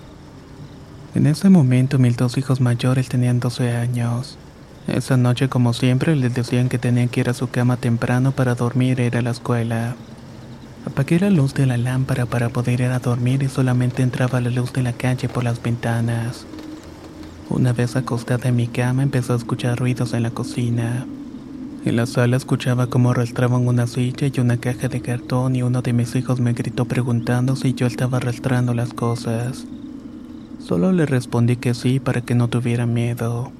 En 1.13 1.27
ese 1.27 1.49
momento 1.49 1.99
mis 1.99 2.15
dos 2.15 2.37
hijos 2.37 2.61
mayores 2.61 3.09
tenían 3.09 3.41
12 3.41 3.75
años. 3.75 4.37
Esa 4.87 5.17
noche, 5.17 5.49
como 5.49 5.73
siempre, 5.73 6.15
les 6.15 6.33
decían 6.33 6.69
que 6.69 6.77
tenían 6.77 7.09
que 7.09 7.21
ir 7.21 7.29
a 7.29 7.33
su 7.33 7.49
cama 7.49 7.77
temprano 7.77 8.33
para 8.33 8.53
dormir 8.53 8.99
e 8.99 9.07
ir 9.07 9.17
a 9.17 9.23
la 9.23 9.31
escuela. 9.31 9.95
Apagué 10.85 11.19
la 11.19 11.31
luz 11.31 11.55
de 11.55 11.65
la 11.65 11.77
lámpara 11.77 12.27
para 12.27 12.49
poder 12.49 12.81
ir 12.81 12.87
a 12.87 12.99
dormir 12.99 13.41
y 13.41 13.49
solamente 13.49 14.03
entraba 14.03 14.39
la 14.41 14.51
luz 14.51 14.71
de 14.73 14.83
la 14.83 14.93
calle 14.93 15.27
por 15.27 15.43
las 15.43 15.61
ventanas. 15.61 16.45
Una 17.49 17.73
vez 17.73 17.95
acostada 17.95 18.49
en 18.49 18.55
mi 18.55 18.67
cama 18.67 19.01
empezó 19.01 19.33
a 19.33 19.37
escuchar 19.37 19.79
ruidos 19.79 20.13
en 20.13 20.21
la 20.21 20.29
cocina. 20.29 21.07
En 21.83 21.95
la 21.95 22.05
sala 22.05 22.37
escuchaba 22.37 22.87
cómo 22.87 23.11
arrastraban 23.11 23.67
una 23.67 23.87
silla 23.87 24.27
y 24.31 24.39
una 24.39 24.57
caja 24.57 24.87
de 24.87 25.01
cartón 25.01 25.55
y 25.55 25.63
uno 25.63 25.81
de 25.81 25.93
mis 25.93 26.15
hijos 26.15 26.39
me 26.39 26.53
gritó 26.53 26.85
preguntando 26.85 27.55
si 27.55 27.73
yo 27.73 27.87
estaba 27.87 28.17
arrastrando 28.17 28.75
las 28.75 28.93
cosas. 28.93 29.65
Solo 30.59 30.91
le 30.91 31.07
respondí 31.07 31.55
que 31.55 31.73
sí 31.73 31.99
para 31.99 32.21
que 32.21 32.35
no 32.35 32.47
tuviera 32.47 32.85
miedo. 32.85 33.51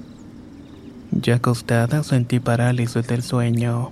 Ya 1.12 1.36
acostada 1.36 2.03
sentí 2.03 2.39
parálisis 2.39 3.08
del 3.08 3.24
sueño. 3.24 3.89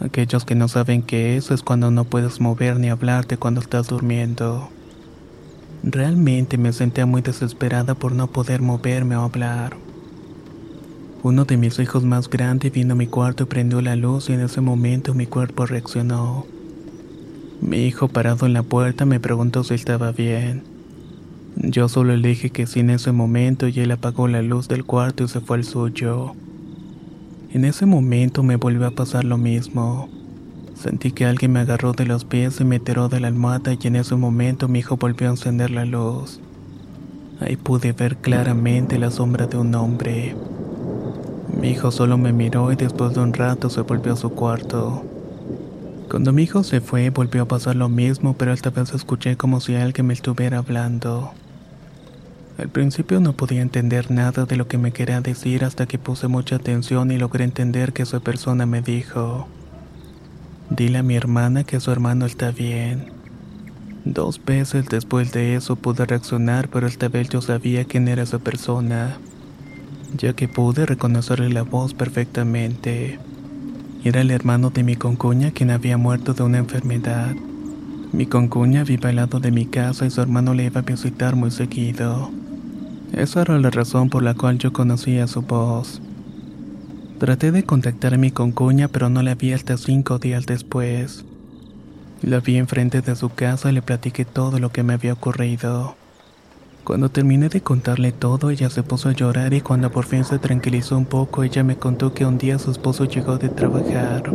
Aquellos 0.00 0.44
que 0.44 0.54
no 0.54 0.68
saben 0.68 1.02
qué 1.02 1.36
es 1.36 1.50
es 1.50 1.62
cuando 1.62 1.90
no 1.90 2.04
puedes 2.04 2.40
mover 2.40 2.78
ni 2.78 2.88
hablarte 2.88 3.36
cuando 3.36 3.60
estás 3.60 3.88
durmiendo. 3.88 4.70
Realmente 5.82 6.58
me 6.58 6.72
sentía 6.72 7.06
muy 7.06 7.22
desesperada 7.22 7.94
por 7.94 8.12
no 8.12 8.28
poder 8.28 8.62
moverme 8.62 9.16
o 9.16 9.22
hablar. 9.22 9.76
Uno 11.22 11.44
de 11.44 11.58
mis 11.58 11.78
hijos 11.78 12.02
más 12.02 12.30
grandes 12.30 12.72
vino 12.72 12.94
a 12.94 12.96
mi 12.96 13.06
cuarto 13.06 13.42
y 13.42 13.46
prendió 13.46 13.82
la 13.82 13.94
luz 13.94 14.30
y 14.30 14.32
en 14.32 14.40
ese 14.40 14.62
momento 14.62 15.12
mi 15.12 15.26
cuerpo 15.26 15.66
reaccionó. 15.66 16.46
Mi 17.60 17.84
hijo 17.84 18.08
parado 18.08 18.46
en 18.46 18.54
la 18.54 18.62
puerta 18.62 19.04
me 19.04 19.20
preguntó 19.20 19.64
si 19.64 19.74
estaba 19.74 20.12
bien. 20.12 20.69
Yo 21.56 21.88
solo 21.88 22.16
le 22.16 22.28
dije 22.28 22.50
que 22.50 22.66
sí 22.66 22.80
en 22.80 22.90
ese 22.90 23.12
momento 23.12 23.68
y 23.68 23.80
él 23.80 23.90
apagó 23.90 24.28
la 24.28 24.42
luz 24.42 24.68
del 24.68 24.84
cuarto 24.84 25.24
y 25.24 25.28
se 25.28 25.40
fue 25.40 25.58
al 25.58 25.64
suyo. 25.64 26.34
En 27.52 27.64
ese 27.64 27.86
momento 27.86 28.42
me 28.42 28.56
volvió 28.56 28.86
a 28.86 28.92
pasar 28.92 29.24
lo 29.24 29.36
mismo. 29.36 30.08
Sentí 30.74 31.10
que 31.10 31.26
alguien 31.26 31.52
me 31.52 31.60
agarró 31.60 31.92
de 31.92 32.06
los 32.06 32.24
pies 32.24 32.60
y 32.60 32.64
me 32.64 32.80
tiró 32.80 33.08
de 33.08 33.20
la 33.20 33.28
almohada 33.28 33.74
y 33.74 33.86
en 33.86 33.96
ese 33.96 34.14
momento 34.14 34.68
mi 34.68 34.78
hijo 34.78 34.96
volvió 34.96 35.28
a 35.28 35.32
encender 35.32 35.70
la 35.70 35.84
luz. 35.84 36.40
Ahí 37.40 37.56
pude 37.56 37.92
ver 37.92 38.16
claramente 38.18 38.98
la 38.98 39.10
sombra 39.10 39.46
de 39.46 39.58
un 39.58 39.74
hombre. 39.74 40.36
Mi 41.60 41.70
hijo 41.70 41.90
solo 41.90 42.16
me 42.16 42.32
miró 42.32 42.70
y 42.72 42.76
después 42.76 43.14
de 43.14 43.20
un 43.20 43.32
rato 43.32 43.68
se 43.68 43.80
volvió 43.82 44.12
a 44.12 44.16
su 44.16 44.30
cuarto. 44.30 45.04
Cuando 46.10 46.32
mi 46.32 46.42
hijo 46.42 46.64
se 46.64 46.80
fue 46.80 47.10
volvió 47.10 47.42
a 47.42 47.48
pasar 47.48 47.76
lo 47.76 47.88
mismo, 47.88 48.34
pero 48.34 48.52
esta 48.52 48.70
vez 48.70 48.92
escuché 48.92 49.36
como 49.36 49.60
si 49.60 49.76
alguien 49.76 50.08
me 50.08 50.12
estuviera 50.12 50.58
hablando. 50.58 51.30
Al 52.58 52.68
principio 52.68 53.20
no 53.20 53.34
podía 53.34 53.62
entender 53.62 54.10
nada 54.10 54.44
de 54.44 54.56
lo 54.56 54.66
que 54.66 54.76
me 54.76 54.90
quería 54.90 55.20
decir 55.20 55.64
hasta 55.64 55.86
que 55.86 56.00
puse 56.00 56.26
mucha 56.26 56.56
atención 56.56 57.12
y 57.12 57.18
logré 57.18 57.44
entender 57.44 57.92
que 57.92 58.02
esa 58.02 58.18
persona 58.18 58.66
me 58.66 58.82
dijo, 58.82 59.46
dile 60.68 60.98
a 60.98 61.04
mi 61.04 61.14
hermana 61.14 61.62
que 61.62 61.78
su 61.78 61.92
hermano 61.92 62.26
está 62.26 62.50
bien. 62.50 63.12
Dos 64.04 64.44
veces 64.44 64.88
después 64.88 65.30
de 65.30 65.54
eso 65.54 65.76
pude 65.76 66.06
reaccionar, 66.06 66.68
pero 66.70 66.88
esta 66.88 67.06
vez 67.06 67.28
yo 67.28 67.40
sabía 67.40 67.84
quién 67.84 68.08
era 68.08 68.24
esa 68.24 68.40
persona, 68.40 69.18
ya 70.16 70.32
que 70.32 70.48
pude 70.48 70.86
reconocerle 70.86 71.50
la 71.50 71.62
voz 71.62 71.94
perfectamente. 71.94 73.20
Era 74.02 74.22
el 74.22 74.30
hermano 74.30 74.70
de 74.70 74.82
mi 74.82 74.96
concuña 74.96 75.50
quien 75.50 75.70
había 75.70 75.98
muerto 75.98 76.32
de 76.32 76.42
una 76.42 76.56
enfermedad. 76.56 77.36
Mi 78.12 78.24
concuña 78.24 78.82
vive 78.82 79.10
al 79.10 79.16
lado 79.16 79.40
de 79.40 79.50
mi 79.50 79.66
casa 79.66 80.06
y 80.06 80.10
su 80.10 80.22
hermano 80.22 80.54
le 80.54 80.64
iba 80.64 80.80
a 80.80 80.84
visitar 80.84 81.36
muy 81.36 81.50
seguido. 81.50 82.30
Esa 83.12 83.42
era 83.42 83.58
la 83.58 83.68
razón 83.68 84.08
por 84.08 84.22
la 84.22 84.32
cual 84.32 84.56
yo 84.56 84.72
conocía 84.72 85.26
su 85.26 85.42
voz. 85.42 86.00
Traté 87.18 87.52
de 87.52 87.64
contactar 87.64 88.14
a 88.14 88.16
mi 88.16 88.30
concuña, 88.30 88.88
pero 88.88 89.10
no 89.10 89.22
la 89.22 89.34
vi 89.34 89.52
hasta 89.52 89.76
cinco 89.76 90.18
días 90.18 90.46
después. 90.46 91.26
La 92.22 92.40
vi 92.40 92.56
enfrente 92.56 93.02
de 93.02 93.14
su 93.14 93.28
casa 93.28 93.70
y 93.70 93.74
le 93.74 93.82
platiqué 93.82 94.24
todo 94.24 94.58
lo 94.58 94.72
que 94.72 94.82
me 94.82 94.94
había 94.94 95.12
ocurrido. 95.12 95.99
Cuando 96.84 97.10
terminé 97.10 97.48
de 97.48 97.60
contarle 97.60 98.10
todo, 98.10 98.50
ella 98.50 98.70
se 98.70 98.82
puso 98.82 99.10
a 99.10 99.12
llorar 99.12 99.52
y 99.52 99.60
cuando 99.60 99.90
por 99.90 100.06
fin 100.06 100.24
se 100.24 100.38
tranquilizó 100.38 100.96
un 100.96 101.04
poco, 101.04 101.44
ella 101.44 101.62
me 101.62 101.76
contó 101.76 102.14
que 102.14 102.24
un 102.24 102.38
día 102.38 102.58
su 102.58 102.70
esposo 102.70 103.04
llegó 103.04 103.36
de 103.38 103.48
trabajar. 103.48 104.32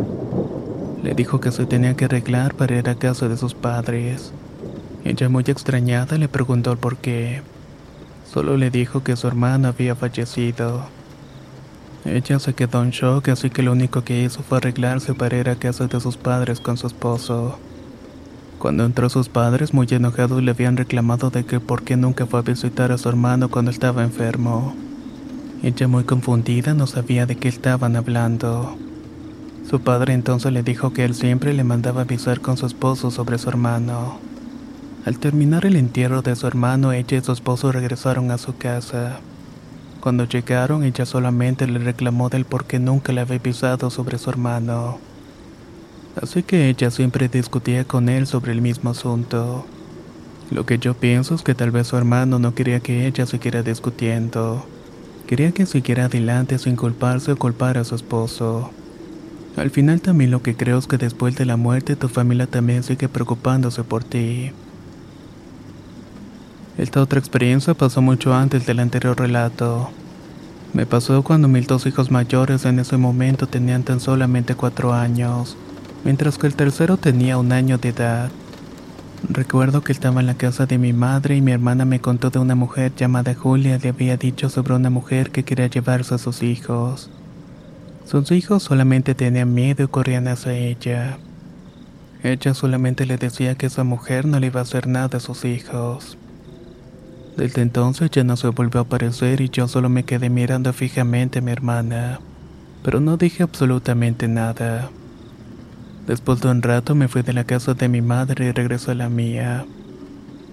Le 1.02 1.14
dijo 1.14 1.40
que 1.40 1.52
se 1.52 1.66
tenía 1.66 1.94
que 1.96 2.06
arreglar 2.06 2.54
para 2.54 2.76
ir 2.76 2.88
a 2.88 2.94
casa 2.94 3.28
de 3.28 3.36
sus 3.36 3.54
padres. 3.54 4.32
Ella 5.04 5.28
muy 5.28 5.44
extrañada 5.46 6.16
le 6.18 6.28
preguntó 6.28 6.72
el 6.72 6.78
por 6.78 6.96
qué. 6.96 7.42
Solo 8.32 8.56
le 8.56 8.70
dijo 8.70 9.02
que 9.02 9.16
su 9.16 9.26
hermano 9.26 9.68
había 9.68 9.94
fallecido. 9.94 10.86
Ella 12.04 12.38
se 12.38 12.54
quedó 12.54 12.82
en 12.82 12.90
shock, 12.90 13.28
así 13.28 13.50
que 13.50 13.62
lo 13.62 13.72
único 13.72 14.04
que 14.04 14.22
hizo 14.22 14.42
fue 14.42 14.58
arreglarse 14.58 15.14
para 15.14 15.36
ir 15.36 15.48
a 15.48 15.56
casa 15.56 15.88
de 15.88 16.00
sus 16.00 16.16
padres 16.16 16.60
con 16.60 16.76
su 16.76 16.86
esposo. 16.86 17.58
Cuando 18.66 18.84
entró 18.84 19.08
sus 19.08 19.28
padres, 19.28 19.72
muy 19.72 19.86
enojados, 19.88 20.42
le 20.42 20.50
habían 20.50 20.76
reclamado 20.76 21.30
de 21.30 21.44
que 21.44 21.60
por 21.60 21.84
qué 21.84 21.96
nunca 21.96 22.26
fue 22.26 22.40
a 22.40 22.42
visitar 22.42 22.90
a 22.90 22.98
su 22.98 23.08
hermano 23.08 23.48
cuando 23.48 23.70
estaba 23.70 24.02
enfermo. 24.02 24.74
Ella 25.62 25.86
muy 25.86 26.02
confundida 26.02 26.74
no 26.74 26.88
sabía 26.88 27.26
de 27.26 27.36
qué 27.36 27.46
estaban 27.46 27.94
hablando. 27.94 28.76
Su 29.70 29.82
padre 29.82 30.14
entonces 30.14 30.52
le 30.52 30.64
dijo 30.64 30.92
que 30.92 31.04
él 31.04 31.14
siempre 31.14 31.54
le 31.54 31.62
mandaba 31.62 32.00
avisar 32.00 32.40
con 32.40 32.56
su 32.56 32.66
esposo 32.66 33.12
sobre 33.12 33.38
su 33.38 33.48
hermano. 33.48 34.18
Al 35.04 35.20
terminar 35.20 35.64
el 35.64 35.76
entierro 35.76 36.22
de 36.22 36.34
su 36.34 36.48
hermano, 36.48 36.90
ella 36.90 37.18
y 37.18 37.22
su 37.22 37.30
esposo 37.30 37.70
regresaron 37.70 38.32
a 38.32 38.36
su 38.36 38.56
casa. 38.56 39.20
Cuando 40.00 40.24
llegaron, 40.24 40.82
ella 40.82 41.06
solamente 41.06 41.68
le 41.68 41.78
reclamó 41.78 42.30
del 42.30 42.44
por 42.44 42.64
qué 42.64 42.80
nunca 42.80 43.12
le 43.12 43.20
había 43.20 43.36
avisado 43.36 43.90
sobre 43.90 44.18
su 44.18 44.28
hermano. 44.28 44.98
Así 46.20 46.42
que 46.42 46.70
ella 46.70 46.90
siempre 46.90 47.28
discutía 47.28 47.84
con 47.84 48.08
él 48.08 48.26
sobre 48.26 48.52
el 48.52 48.62
mismo 48.62 48.90
asunto. 48.90 49.66
Lo 50.50 50.64
que 50.64 50.78
yo 50.78 50.94
pienso 50.94 51.34
es 51.34 51.42
que 51.42 51.54
tal 51.54 51.70
vez 51.70 51.88
su 51.88 51.96
hermano 51.96 52.38
no 52.38 52.54
quería 52.54 52.80
que 52.80 53.06
ella 53.06 53.26
siguiera 53.26 53.62
discutiendo. 53.62 54.64
Quería 55.26 55.52
que 55.52 55.66
siguiera 55.66 56.06
adelante 56.06 56.58
sin 56.58 56.76
culparse 56.76 57.32
o 57.32 57.36
culpar 57.36 57.76
a 57.76 57.84
su 57.84 57.94
esposo. 57.94 58.70
Al 59.56 59.70
final 59.70 60.00
también 60.00 60.30
lo 60.30 60.42
que 60.42 60.56
creo 60.56 60.78
es 60.78 60.86
que 60.86 60.98
después 60.98 61.36
de 61.36 61.46
la 61.46 61.56
muerte 61.56 61.96
tu 61.96 62.08
familia 62.08 62.46
también 62.46 62.82
sigue 62.82 63.08
preocupándose 63.08 63.84
por 63.84 64.04
ti. 64.04 64.52
Esta 66.78 67.00
otra 67.02 67.18
experiencia 67.18 67.74
pasó 67.74 68.00
mucho 68.02 68.34
antes 68.34 68.66
del 68.66 68.80
anterior 68.80 69.18
relato. 69.18 69.90
Me 70.72 70.86
pasó 70.86 71.22
cuando 71.22 71.48
mis 71.48 71.66
dos 71.66 71.86
hijos 71.86 72.10
mayores 72.10 72.64
en 72.64 72.78
ese 72.78 72.96
momento 72.96 73.46
tenían 73.46 73.82
tan 73.82 73.98
solamente 73.98 74.54
cuatro 74.54 74.92
años, 74.92 75.56
mientras 76.06 76.38
que 76.38 76.46
el 76.46 76.54
tercero 76.54 76.98
tenía 76.98 77.36
un 77.36 77.50
año 77.50 77.78
de 77.78 77.88
edad. 77.88 78.30
Recuerdo 79.28 79.82
que 79.82 79.90
estaba 79.90 80.20
en 80.20 80.28
la 80.28 80.36
casa 80.36 80.64
de 80.64 80.78
mi 80.78 80.92
madre 80.92 81.34
y 81.34 81.40
mi 81.40 81.50
hermana 81.50 81.84
me 81.84 82.00
contó 82.00 82.30
de 82.30 82.38
una 82.38 82.54
mujer 82.54 82.94
llamada 82.94 83.34
Julia 83.34 83.76
le 83.82 83.88
había 83.88 84.16
dicho 84.16 84.48
sobre 84.48 84.74
una 84.74 84.88
mujer 84.88 85.32
que 85.32 85.42
quería 85.42 85.66
llevarse 85.66 86.14
a 86.14 86.18
sus 86.18 86.44
hijos. 86.44 87.10
Sus 88.04 88.30
hijos 88.30 88.62
solamente 88.62 89.16
tenían 89.16 89.52
miedo 89.52 89.82
y 89.82 89.88
corrían 89.88 90.28
hacia 90.28 90.52
ella. 90.52 91.18
Ella 92.22 92.54
solamente 92.54 93.04
le 93.04 93.16
decía 93.16 93.56
que 93.56 93.66
esa 93.66 93.82
mujer 93.82 94.26
no 94.26 94.38
le 94.38 94.46
iba 94.46 94.60
a 94.60 94.62
hacer 94.62 94.86
nada 94.86 95.18
a 95.18 95.20
sus 95.20 95.44
hijos. 95.44 96.16
Desde 97.36 97.62
entonces 97.62 98.12
ya 98.12 98.22
no 98.22 98.36
se 98.36 98.46
volvió 98.50 98.78
a 98.78 98.84
aparecer 98.84 99.40
y 99.40 99.48
yo 99.48 99.66
solo 99.66 99.88
me 99.88 100.04
quedé 100.04 100.30
mirando 100.30 100.72
fijamente 100.72 101.40
a 101.40 101.42
mi 101.42 101.50
hermana, 101.50 102.20
pero 102.84 103.00
no 103.00 103.16
dije 103.16 103.42
absolutamente 103.42 104.28
nada. 104.28 104.88
Después 106.06 106.40
de 106.40 106.48
un 106.48 106.62
rato 106.62 106.94
me 106.94 107.08
fui 107.08 107.22
de 107.22 107.32
la 107.32 107.44
casa 107.44 107.74
de 107.74 107.88
mi 107.88 108.00
madre 108.00 108.46
y 108.46 108.52
regresé 108.52 108.92
a 108.92 108.94
la 108.94 109.08
mía, 109.08 109.66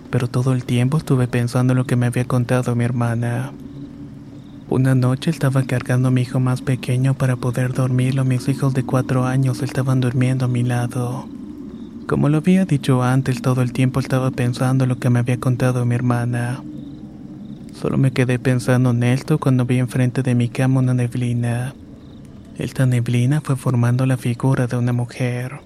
pero 0.10 0.28
todo 0.28 0.54
el 0.54 0.66
tiempo 0.66 0.98
estuve 0.98 1.28
pensando 1.28 1.74
en 1.74 1.78
lo 1.78 1.86
que 1.86 1.96
me 1.96 2.08
había 2.08 2.26
contado 2.26 2.76
mi 2.76 2.84
hermana. 2.84 3.52
Una 4.70 4.96
noche 4.96 5.30
estaba 5.30 5.62
cargando 5.64 6.08
a 6.08 6.12
mi 6.12 6.22
hijo 6.22 6.40
más 6.40 6.62
pequeño 6.62 7.14
para 7.14 7.36
poder 7.36 7.74
dormirlo. 7.74 8.26
Mis 8.26 8.48
hijos 8.50 8.74
de 8.74 8.84
cuatro 8.84 9.26
años 9.26 9.62
estaban 9.62 10.02
durmiendo 10.02 10.46
a 10.46 10.48
mi 10.48 10.64
lado. 10.64 11.28
Como 12.08 12.30
lo 12.30 12.38
había 12.38 12.66
dicho 12.66 13.04
antes, 13.04 13.44
todo 13.44 13.62
el 13.62 13.74
tiempo 13.74 14.00
estaba 14.00 14.32
pensando 14.32 14.86
en 14.86 14.90
lo 14.90 14.98
que 14.98 15.12
me 15.12 15.20
había 15.20 15.40
contado 15.40 15.86
mi 15.86 15.94
hermana. 15.94 16.64
Solo 17.80 18.00
me 18.00 18.12
quedé 18.12 18.40
pensando 18.40 18.90
en 18.90 19.04
esto 19.04 19.38
cuando 19.38 19.66
vi 19.66 19.78
enfrente 19.78 20.24
de 20.24 20.34
mi 20.34 20.50
cama 20.50 20.80
una 20.80 20.96
neblina. 20.96 21.76
Esta 22.58 22.86
neblina 22.86 23.42
fue 23.42 23.56
formando 23.56 24.06
la 24.06 24.16
figura 24.16 24.68
de 24.68 24.78
una 24.78 24.94
mujer. 24.94 25.62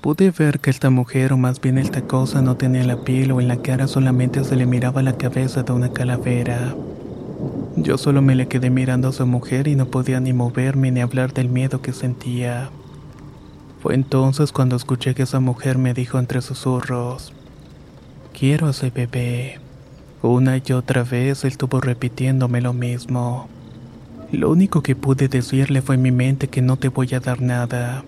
Pude 0.00 0.32
ver 0.32 0.58
que 0.58 0.70
esta 0.70 0.90
mujer, 0.90 1.32
o 1.32 1.36
más 1.36 1.60
bien 1.60 1.78
esta 1.78 2.02
cosa, 2.02 2.42
no 2.42 2.56
tenía 2.56 2.82
la 2.82 3.04
piel 3.04 3.30
o 3.30 3.40
en 3.40 3.46
la 3.46 3.62
cara 3.62 3.86
solamente 3.86 4.42
se 4.42 4.56
le 4.56 4.66
miraba 4.66 5.02
la 5.02 5.16
cabeza 5.16 5.62
de 5.62 5.72
una 5.72 5.92
calavera. 5.92 6.74
Yo 7.76 7.98
solo 7.98 8.20
me 8.20 8.34
le 8.34 8.48
quedé 8.48 8.68
mirando 8.68 9.06
a 9.06 9.10
esa 9.12 9.26
mujer 9.26 9.68
y 9.68 9.76
no 9.76 9.86
podía 9.86 10.18
ni 10.18 10.32
moverme 10.32 10.90
ni 10.90 11.00
hablar 11.00 11.32
del 11.32 11.48
miedo 11.48 11.82
que 11.82 11.92
sentía. 11.92 12.70
Fue 13.80 13.94
entonces 13.94 14.50
cuando 14.50 14.74
escuché 14.74 15.14
que 15.14 15.22
esa 15.22 15.38
mujer 15.38 15.78
me 15.78 15.94
dijo 15.94 16.18
entre 16.18 16.42
susurros, 16.42 17.32
quiero 18.36 18.66
a 18.66 18.70
ese 18.70 18.90
bebé. 18.90 19.60
Una 20.20 20.56
y 20.56 20.72
otra 20.72 21.04
vez 21.04 21.44
estuvo 21.44 21.80
repitiéndome 21.80 22.60
lo 22.60 22.72
mismo. 22.72 23.48
Lo 24.32 24.50
único 24.50 24.82
que 24.82 24.96
pude 24.96 25.28
decirle 25.28 25.82
fue 25.82 25.94
en 25.94 26.02
mi 26.02 26.10
mente 26.10 26.48
que 26.48 26.60
no 26.60 26.76
te 26.76 26.88
voy 26.88 27.14
a 27.14 27.20
dar 27.20 27.40
nada. 27.40 28.04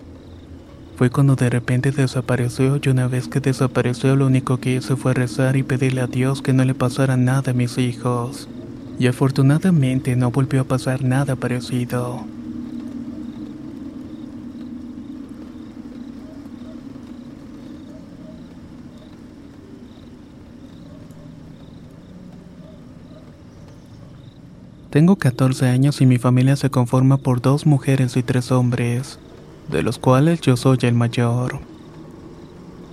Fue 0.97 1.09
cuando 1.09 1.37
de 1.37 1.49
repente 1.49 1.93
desapareció 1.93 2.77
y 2.83 2.89
una 2.89 3.07
vez 3.07 3.29
que 3.29 3.39
desapareció 3.39 4.17
lo 4.17 4.27
único 4.27 4.57
que 4.57 4.75
hice 4.75 4.97
fue 4.97 5.13
rezar 5.13 5.55
y 5.55 5.63
pedirle 5.63 6.01
a 6.01 6.07
Dios 6.07 6.41
que 6.41 6.51
no 6.51 6.65
le 6.65 6.73
pasara 6.73 7.15
nada 7.15 7.51
a 7.51 7.55
mis 7.55 7.77
hijos. 7.77 8.49
Y 8.99 9.07
afortunadamente 9.07 10.17
no 10.17 10.29
volvió 10.29 10.61
a 10.61 10.65
pasar 10.65 11.03
nada 11.03 11.37
parecido. 11.37 12.25
Tengo 24.89 25.17
14 25.17 25.67
años 25.67 26.01
y 26.01 26.07
mi 26.07 26.17
familia 26.17 26.55
se 26.55 26.71
conforma 26.71 27.17
por 27.17 27.43
dos 27.43 27.67
mujeres 27.67 28.17
y 28.17 28.23
tres 28.23 28.51
hombres, 28.51 29.19
de 29.71 29.83
los 29.83 29.99
cuales 29.99 30.41
yo 30.41 30.57
soy 30.57 30.79
el 30.81 30.95
mayor. 30.95 31.59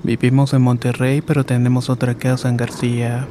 Vivimos 0.02 0.52
en 0.52 0.60
Monterrey 0.60 1.22
pero 1.22 1.44
tenemos 1.44 1.88
otra 1.88 2.14
casa 2.14 2.50
en 2.50 2.58
García, 2.58 3.26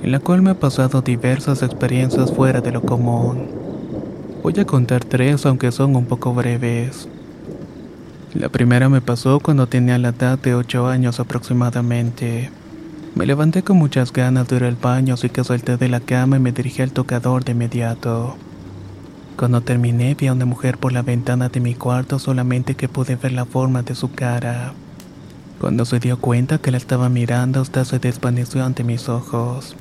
en 0.00 0.12
la 0.12 0.20
cual 0.20 0.42
me 0.42 0.52
he 0.52 0.54
pasado 0.54 1.02
diversas 1.02 1.64
experiencias 1.64 2.30
fuera 2.30 2.60
de 2.60 2.70
lo 2.70 2.82
común. 2.82 3.48
Voy 4.44 4.54
a 4.60 4.64
contar 4.64 5.04
tres 5.04 5.44
aunque 5.44 5.72
son 5.72 5.96
un 5.96 6.06
poco 6.06 6.32
breves. 6.32 7.08
La 8.32 8.48
primera 8.48 8.88
me 8.88 9.00
pasó 9.00 9.40
cuando 9.40 9.66
tenía 9.66 9.98
la 9.98 10.10
edad 10.10 10.38
de 10.38 10.54
8 10.54 10.86
años 10.86 11.18
aproximadamente. 11.18 12.52
Me 13.18 13.26
levanté 13.26 13.64
con 13.64 13.76
muchas 13.78 14.12
ganas 14.12 14.46
de 14.46 14.54
ir 14.54 14.62
al 14.62 14.76
baño, 14.76 15.14
así 15.14 15.28
que 15.28 15.42
salté 15.42 15.76
de 15.76 15.88
la 15.88 15.98
cama 15.98 16.36
y 16.36 16.38
me 16.38 16.52
dirigí 16.52 16.82
al 16.82 16.92
tocador 16.92 17.44
de 17.44 17.50
inmediato. 17.50 18.36
Cuando 19.36 19.60
terminé 19.60 20.14
vi 20.14 20.28
a 20.28 20.32
una 20.32 20.44
mujer 20.44 20.78
por 20.78 20.92
la 20.92 21.02
ventana 21.02 21.48
de 21.48 21.58
mi 21.58 21.74
cuarto 21.74 22.20
solamente 22.20 22.76
que 22.76 22.88
pude 22.88 23.16
ver 23.16 23.32
la 23.32 23.44
forma 23.44 23.82
de 23.82 23.96
su 23.96 24.12
cara. 24.12 24.72
Cuando 25.60 25.84
se 25.84 25.98
dio 25.98 26.20
cuenta 26.20 26.58
que 26.58 26.70
la 26.70 26.76
estaba 26.76 27.08
mirando, 27.08 27.60
hasta 27.60 27.84
se 27.84 27.98
desvaneció 27.98 28.64
ante 28.64 28.84
mis 28.84 29.08
ojos. 29.08 29.74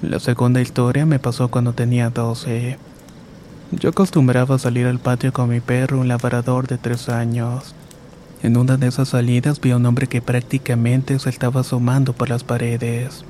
La 0.00 0.20
segunda 0.20 0.60
historia 0.60 1.04
me 1.04 1.18
pasó 1.18 1.48
cuando 1.48 1.72
tenía 1.72 2.10
12. 2.10 2.78
Yo 3.72 3.90
acostumbraba 3.90 4.56
salir 4.60 4.86
al 4.86 5.00
patio 5.00 5.32
con 5.32 5.48
mi 5.50 5.58
perro, 5.58 5.98
un 5.98 6.06
labrador 6.06 6.68
de 6.68 6.78
3 6.78 7.08
años. 7.08 7.74
En 8.42 8.56
una 8.56 8.76
de 8.76 8.86
esas 8.86 9.08
salidas 9.08 9.60
vi 9.60 9.72
a 9.72 9.76
un 9.76 9.86
hombre 9.86 10.06
que 10.06 10.22
prácticamente 10.22 11.18
se 11.18 11.28
estaba 11.28 11.62
asomando 11.62 12.12
por 12.12 12.28
las 12.28 12.44
paredes. 12.44 13.24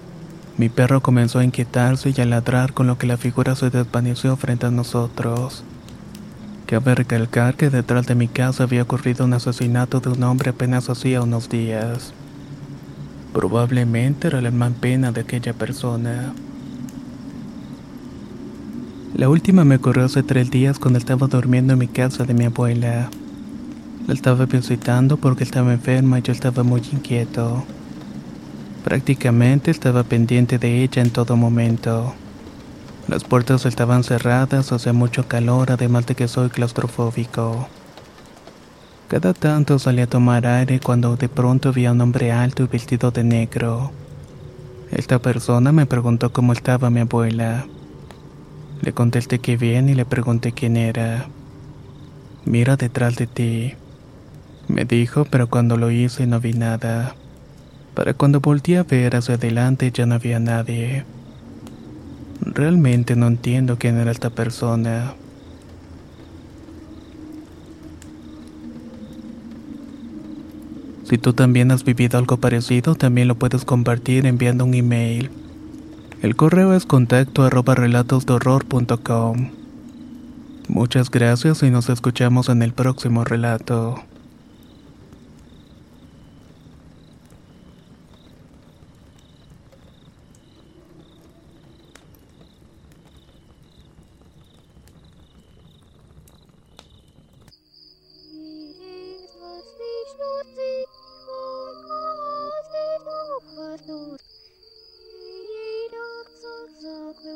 Mi 0.59 0.69
perro 0.69 1.01
comenzó 1.01 1.39
a 1.39 1.45
inquietarse 1.45 2.13
y 2.15 2.21
a 2.21 2.27
ladrar 2.27 2.75
con 2.75 2.87
lo 2.87 2.99
que 2.99 3.07
la 3.07 3.17
figura 3.17 3.55
se 3.55 3.71
desvaneció 3.71 4.37
frente 4.37 4.67
a 4.67 4.71
nosotros. 4.71 5.65
Cabe 6.67 6.95
recalcar 6.95 7.57
que 7.57 7.71
detrás 7.71 8.07
de 8.07 8.15
mi 8.15 8.29
casa 8.29 8.65
había 8.65 8.83
ocurrido 8.83 9.25
un 9.25 9.33
asesinato 9.33 10.01
de 10.01 10.11
un 10.11 10.23
hombre 10.25 10.51
apenas 10.51 10.91
hacía 10.91 11.23
unos 11.23 11.49
días. 11.49 12.13
Probablemente 13.33 14.29
era 14.29 14.43
la 14.43 14.49
alma 14.49 14.71
pena 14.79 15.11
de 15.11 15.23
aquella 15.23 15.55
persona. 15.55 16.35
La 19.15 19.31
última 19.31 19.65
me 19.65 19.77
ocurrió 19.77 20.05
hace 20.05 20.23
tres 20.23 20.51
días 20.51 20.79
cuando 20.79 20.99
estaba 20.99 21.27
durmiendo 21.29 21.73
en 21.73 21.79
mi 21.79 21.89
casa 21.89 22.25
de 22.25 22.35
mi 22.35 22.45
abuela. 22.45 23.09
La 24.09 24.15
estaba 24.15 24.47
visitando 24.47 25.19
porque 25.19 25.45
estaba 25.45 25.71
enferma 25.71 26.19
y 26.19 26.23
yo 26.23 26.33
estaba 26.33 26.63
muy 26.63 26.81
inquieto. 26.81 27.63
Prácticamente 28.83 29.71
estaba 29.71 30.03
pendiente 30.03 30.59
de 30.59 30.83
ella 30.83 31.03
en 31.03 31.11
todo 31.11 31.37
momento. 31.37 32.15
Las 33.07 33.25
puertas 33.25 33.67
estaban 33.67 34.05
cerradas, 34.05 34.73
hacía 34.73 34.95
mucho 34.95 35.29
calor, 35.29 35.71
además 35.71 36.07
de 36.07 36.15
que 36.15 36.27
soy 36.27 36.49
claustrofóbico. 36.49 37.69
Cada 39.09 39.35
tanto 39.35 39.79
salí 39.79 40.01
a 40.01 40.07
tomar 40.07 40.47
aire 40.47 40.81
cuando 40.81 41.17
de 41.17 41.29
pronto 41.29 41.75
vi 41.75 41.85
a 41.85 41.93
un 41.93 42.01
hombre 42.01 42.33
alto 42.33 42.63
y 42.63 42.67
vestido 42.67 43.11
de 43.11 43.25
negro. 43.25 43.93
Esta 44.91 45.19
persona 45.19 45.71
me 45.71 45.85
preguntó 45.85 46.33
cómo 46.33 46.55
estaba 46.55 46.89
mi 46.89 47.01
abuela. 47.01 47.67
Le 48.81 48.91
contesté 48.95 49.39
que 49.39 49.59
bien 49.59 49.91
y 49.91 49.95
le 49.95 50.07
pregunté 50.07 50.53
quién 50.53 50.79
era. 50.79 51.29
Mira 52.47 52.79
detrás 52.79 53.17
de 53.17 53.27
ti. 53.27 53.75
Me 54.69 54.85
dijo, 54.85 55.25
pero 55.25 55.49
cuando 55.49 55.77
lo 55.77 55.91
hice 55.91 56.27
no 56.27 56.41
vi 56.41 56.53
nada. 56.53 57.15
Para 57.95 58.15
cuando 58.15 58.41
volteé 58.41 58.79
a 58.79 58.83
ver 58.85 59.17
hacia 59.17 59.35
adelante 59.35 59.91
ya 59.93 60.07
no 60.07 60.15
había 60.15 60.39
nadie. 60.39 61.05
Realmente 62.43 63.17
no 63.17 63.27
entiendo 63.27 63.79
quién 63.79 63.97
era 63.99 64.11
esta 64.11 64.31
persona. 64.31 65.15
Si 71.09 71.17
tú 71.17 71.33
también 71.33 71.71
has 71.71 71.85
vivido 71.85 72.19
algo 72.19 72.37
parecido, 72.37 72.95
también 72.95 73.29
lo 73.29 73.37
puedes 73.37 73.65
compartir 73.65 74.27
enviando 74.27 74.67
un 74.67 74.75
email. 74.75 75.31
El 76.21 76.37
correo 76.37 76.75
es 76.75 76.85
contacto 76.85 77.45
arroba 77.45 77.75
relatosdehorror.com. 77.75 79.51
Muchas 80.69 81.11
gracias 81.11 81.63
y 81.63 81.71
nos 81.71 81.89
escuchamos 81.89 82.51
en 82.51 82.61
el 82.63 82.75
próximo 82.75 83.25
relato. 83.25 84.03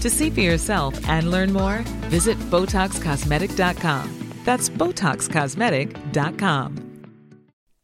To 0.00 0.10
see 0.10 0.30
for 0.30 0.40
yourself 0.40 1.08
and 1.08 1.30
learn 1.30 1.52
more, 1.52 1.78
visit 2.10 2.36
BotoxCosmetic.com. 2.50 4.14
That's 4.44 4.68
BotoxCosmetic.com. 4.68 6.84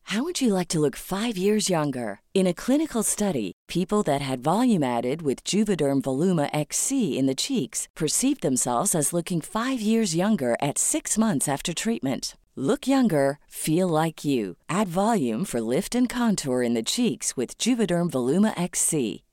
How 0.09 0.23
would 0.23 0.41
you 0.41 0.53
like 0.53 0.69
to 0.69 0.81
look 0.81 0.97
five 0.97 1.39
years 1.39 1.71
younger? 1.71 2.21
In 2.35 2.47
a 2.47 2.53
clinical 2.55 3.03
study, 3.03 3.53
people 3.69 4.03
that 4.03 4.21
had 4.21 4.45
volume 4.45 4.83
added 4.83 5.23
with 5.23 5.43
Juvederm 5.45 6.03
Voluma 6.03 6.51
XC 6.53 7.19
in 7.19 7.27
the 7.27 7.35
cheeks 7.35 7.89
perceived 7.97 8.43
themselves 8.43 8.95
as 8.95 9.15
looking 9.15 9.41
five 9.41 9.81
years 9.81 10.15
younger 10.15 10.57
at 10.61 10.79
six 10.79 11.17
months 11.19 11.49
after 11.49 11.73
treatment. 11.73 12.37
Look 12.55 12.87
younger, 12.87 13.39
feel 13.49 13.89
like 13.89 14.25
you. 14.25 14.57
Add 14.69 14.89
volume 14.89 15.45
for 15.45 15.61
lift 15.61 15.97
and 15.97 16.09
contour 16.09 16.63
in 16.63 16.75
the 16.75 16.85
cheeks 16.85 17.37
with 17.37 17.59
Juvederm 17.59 18.11
Voluma 18.11 18.53
XC. 18.61 19.24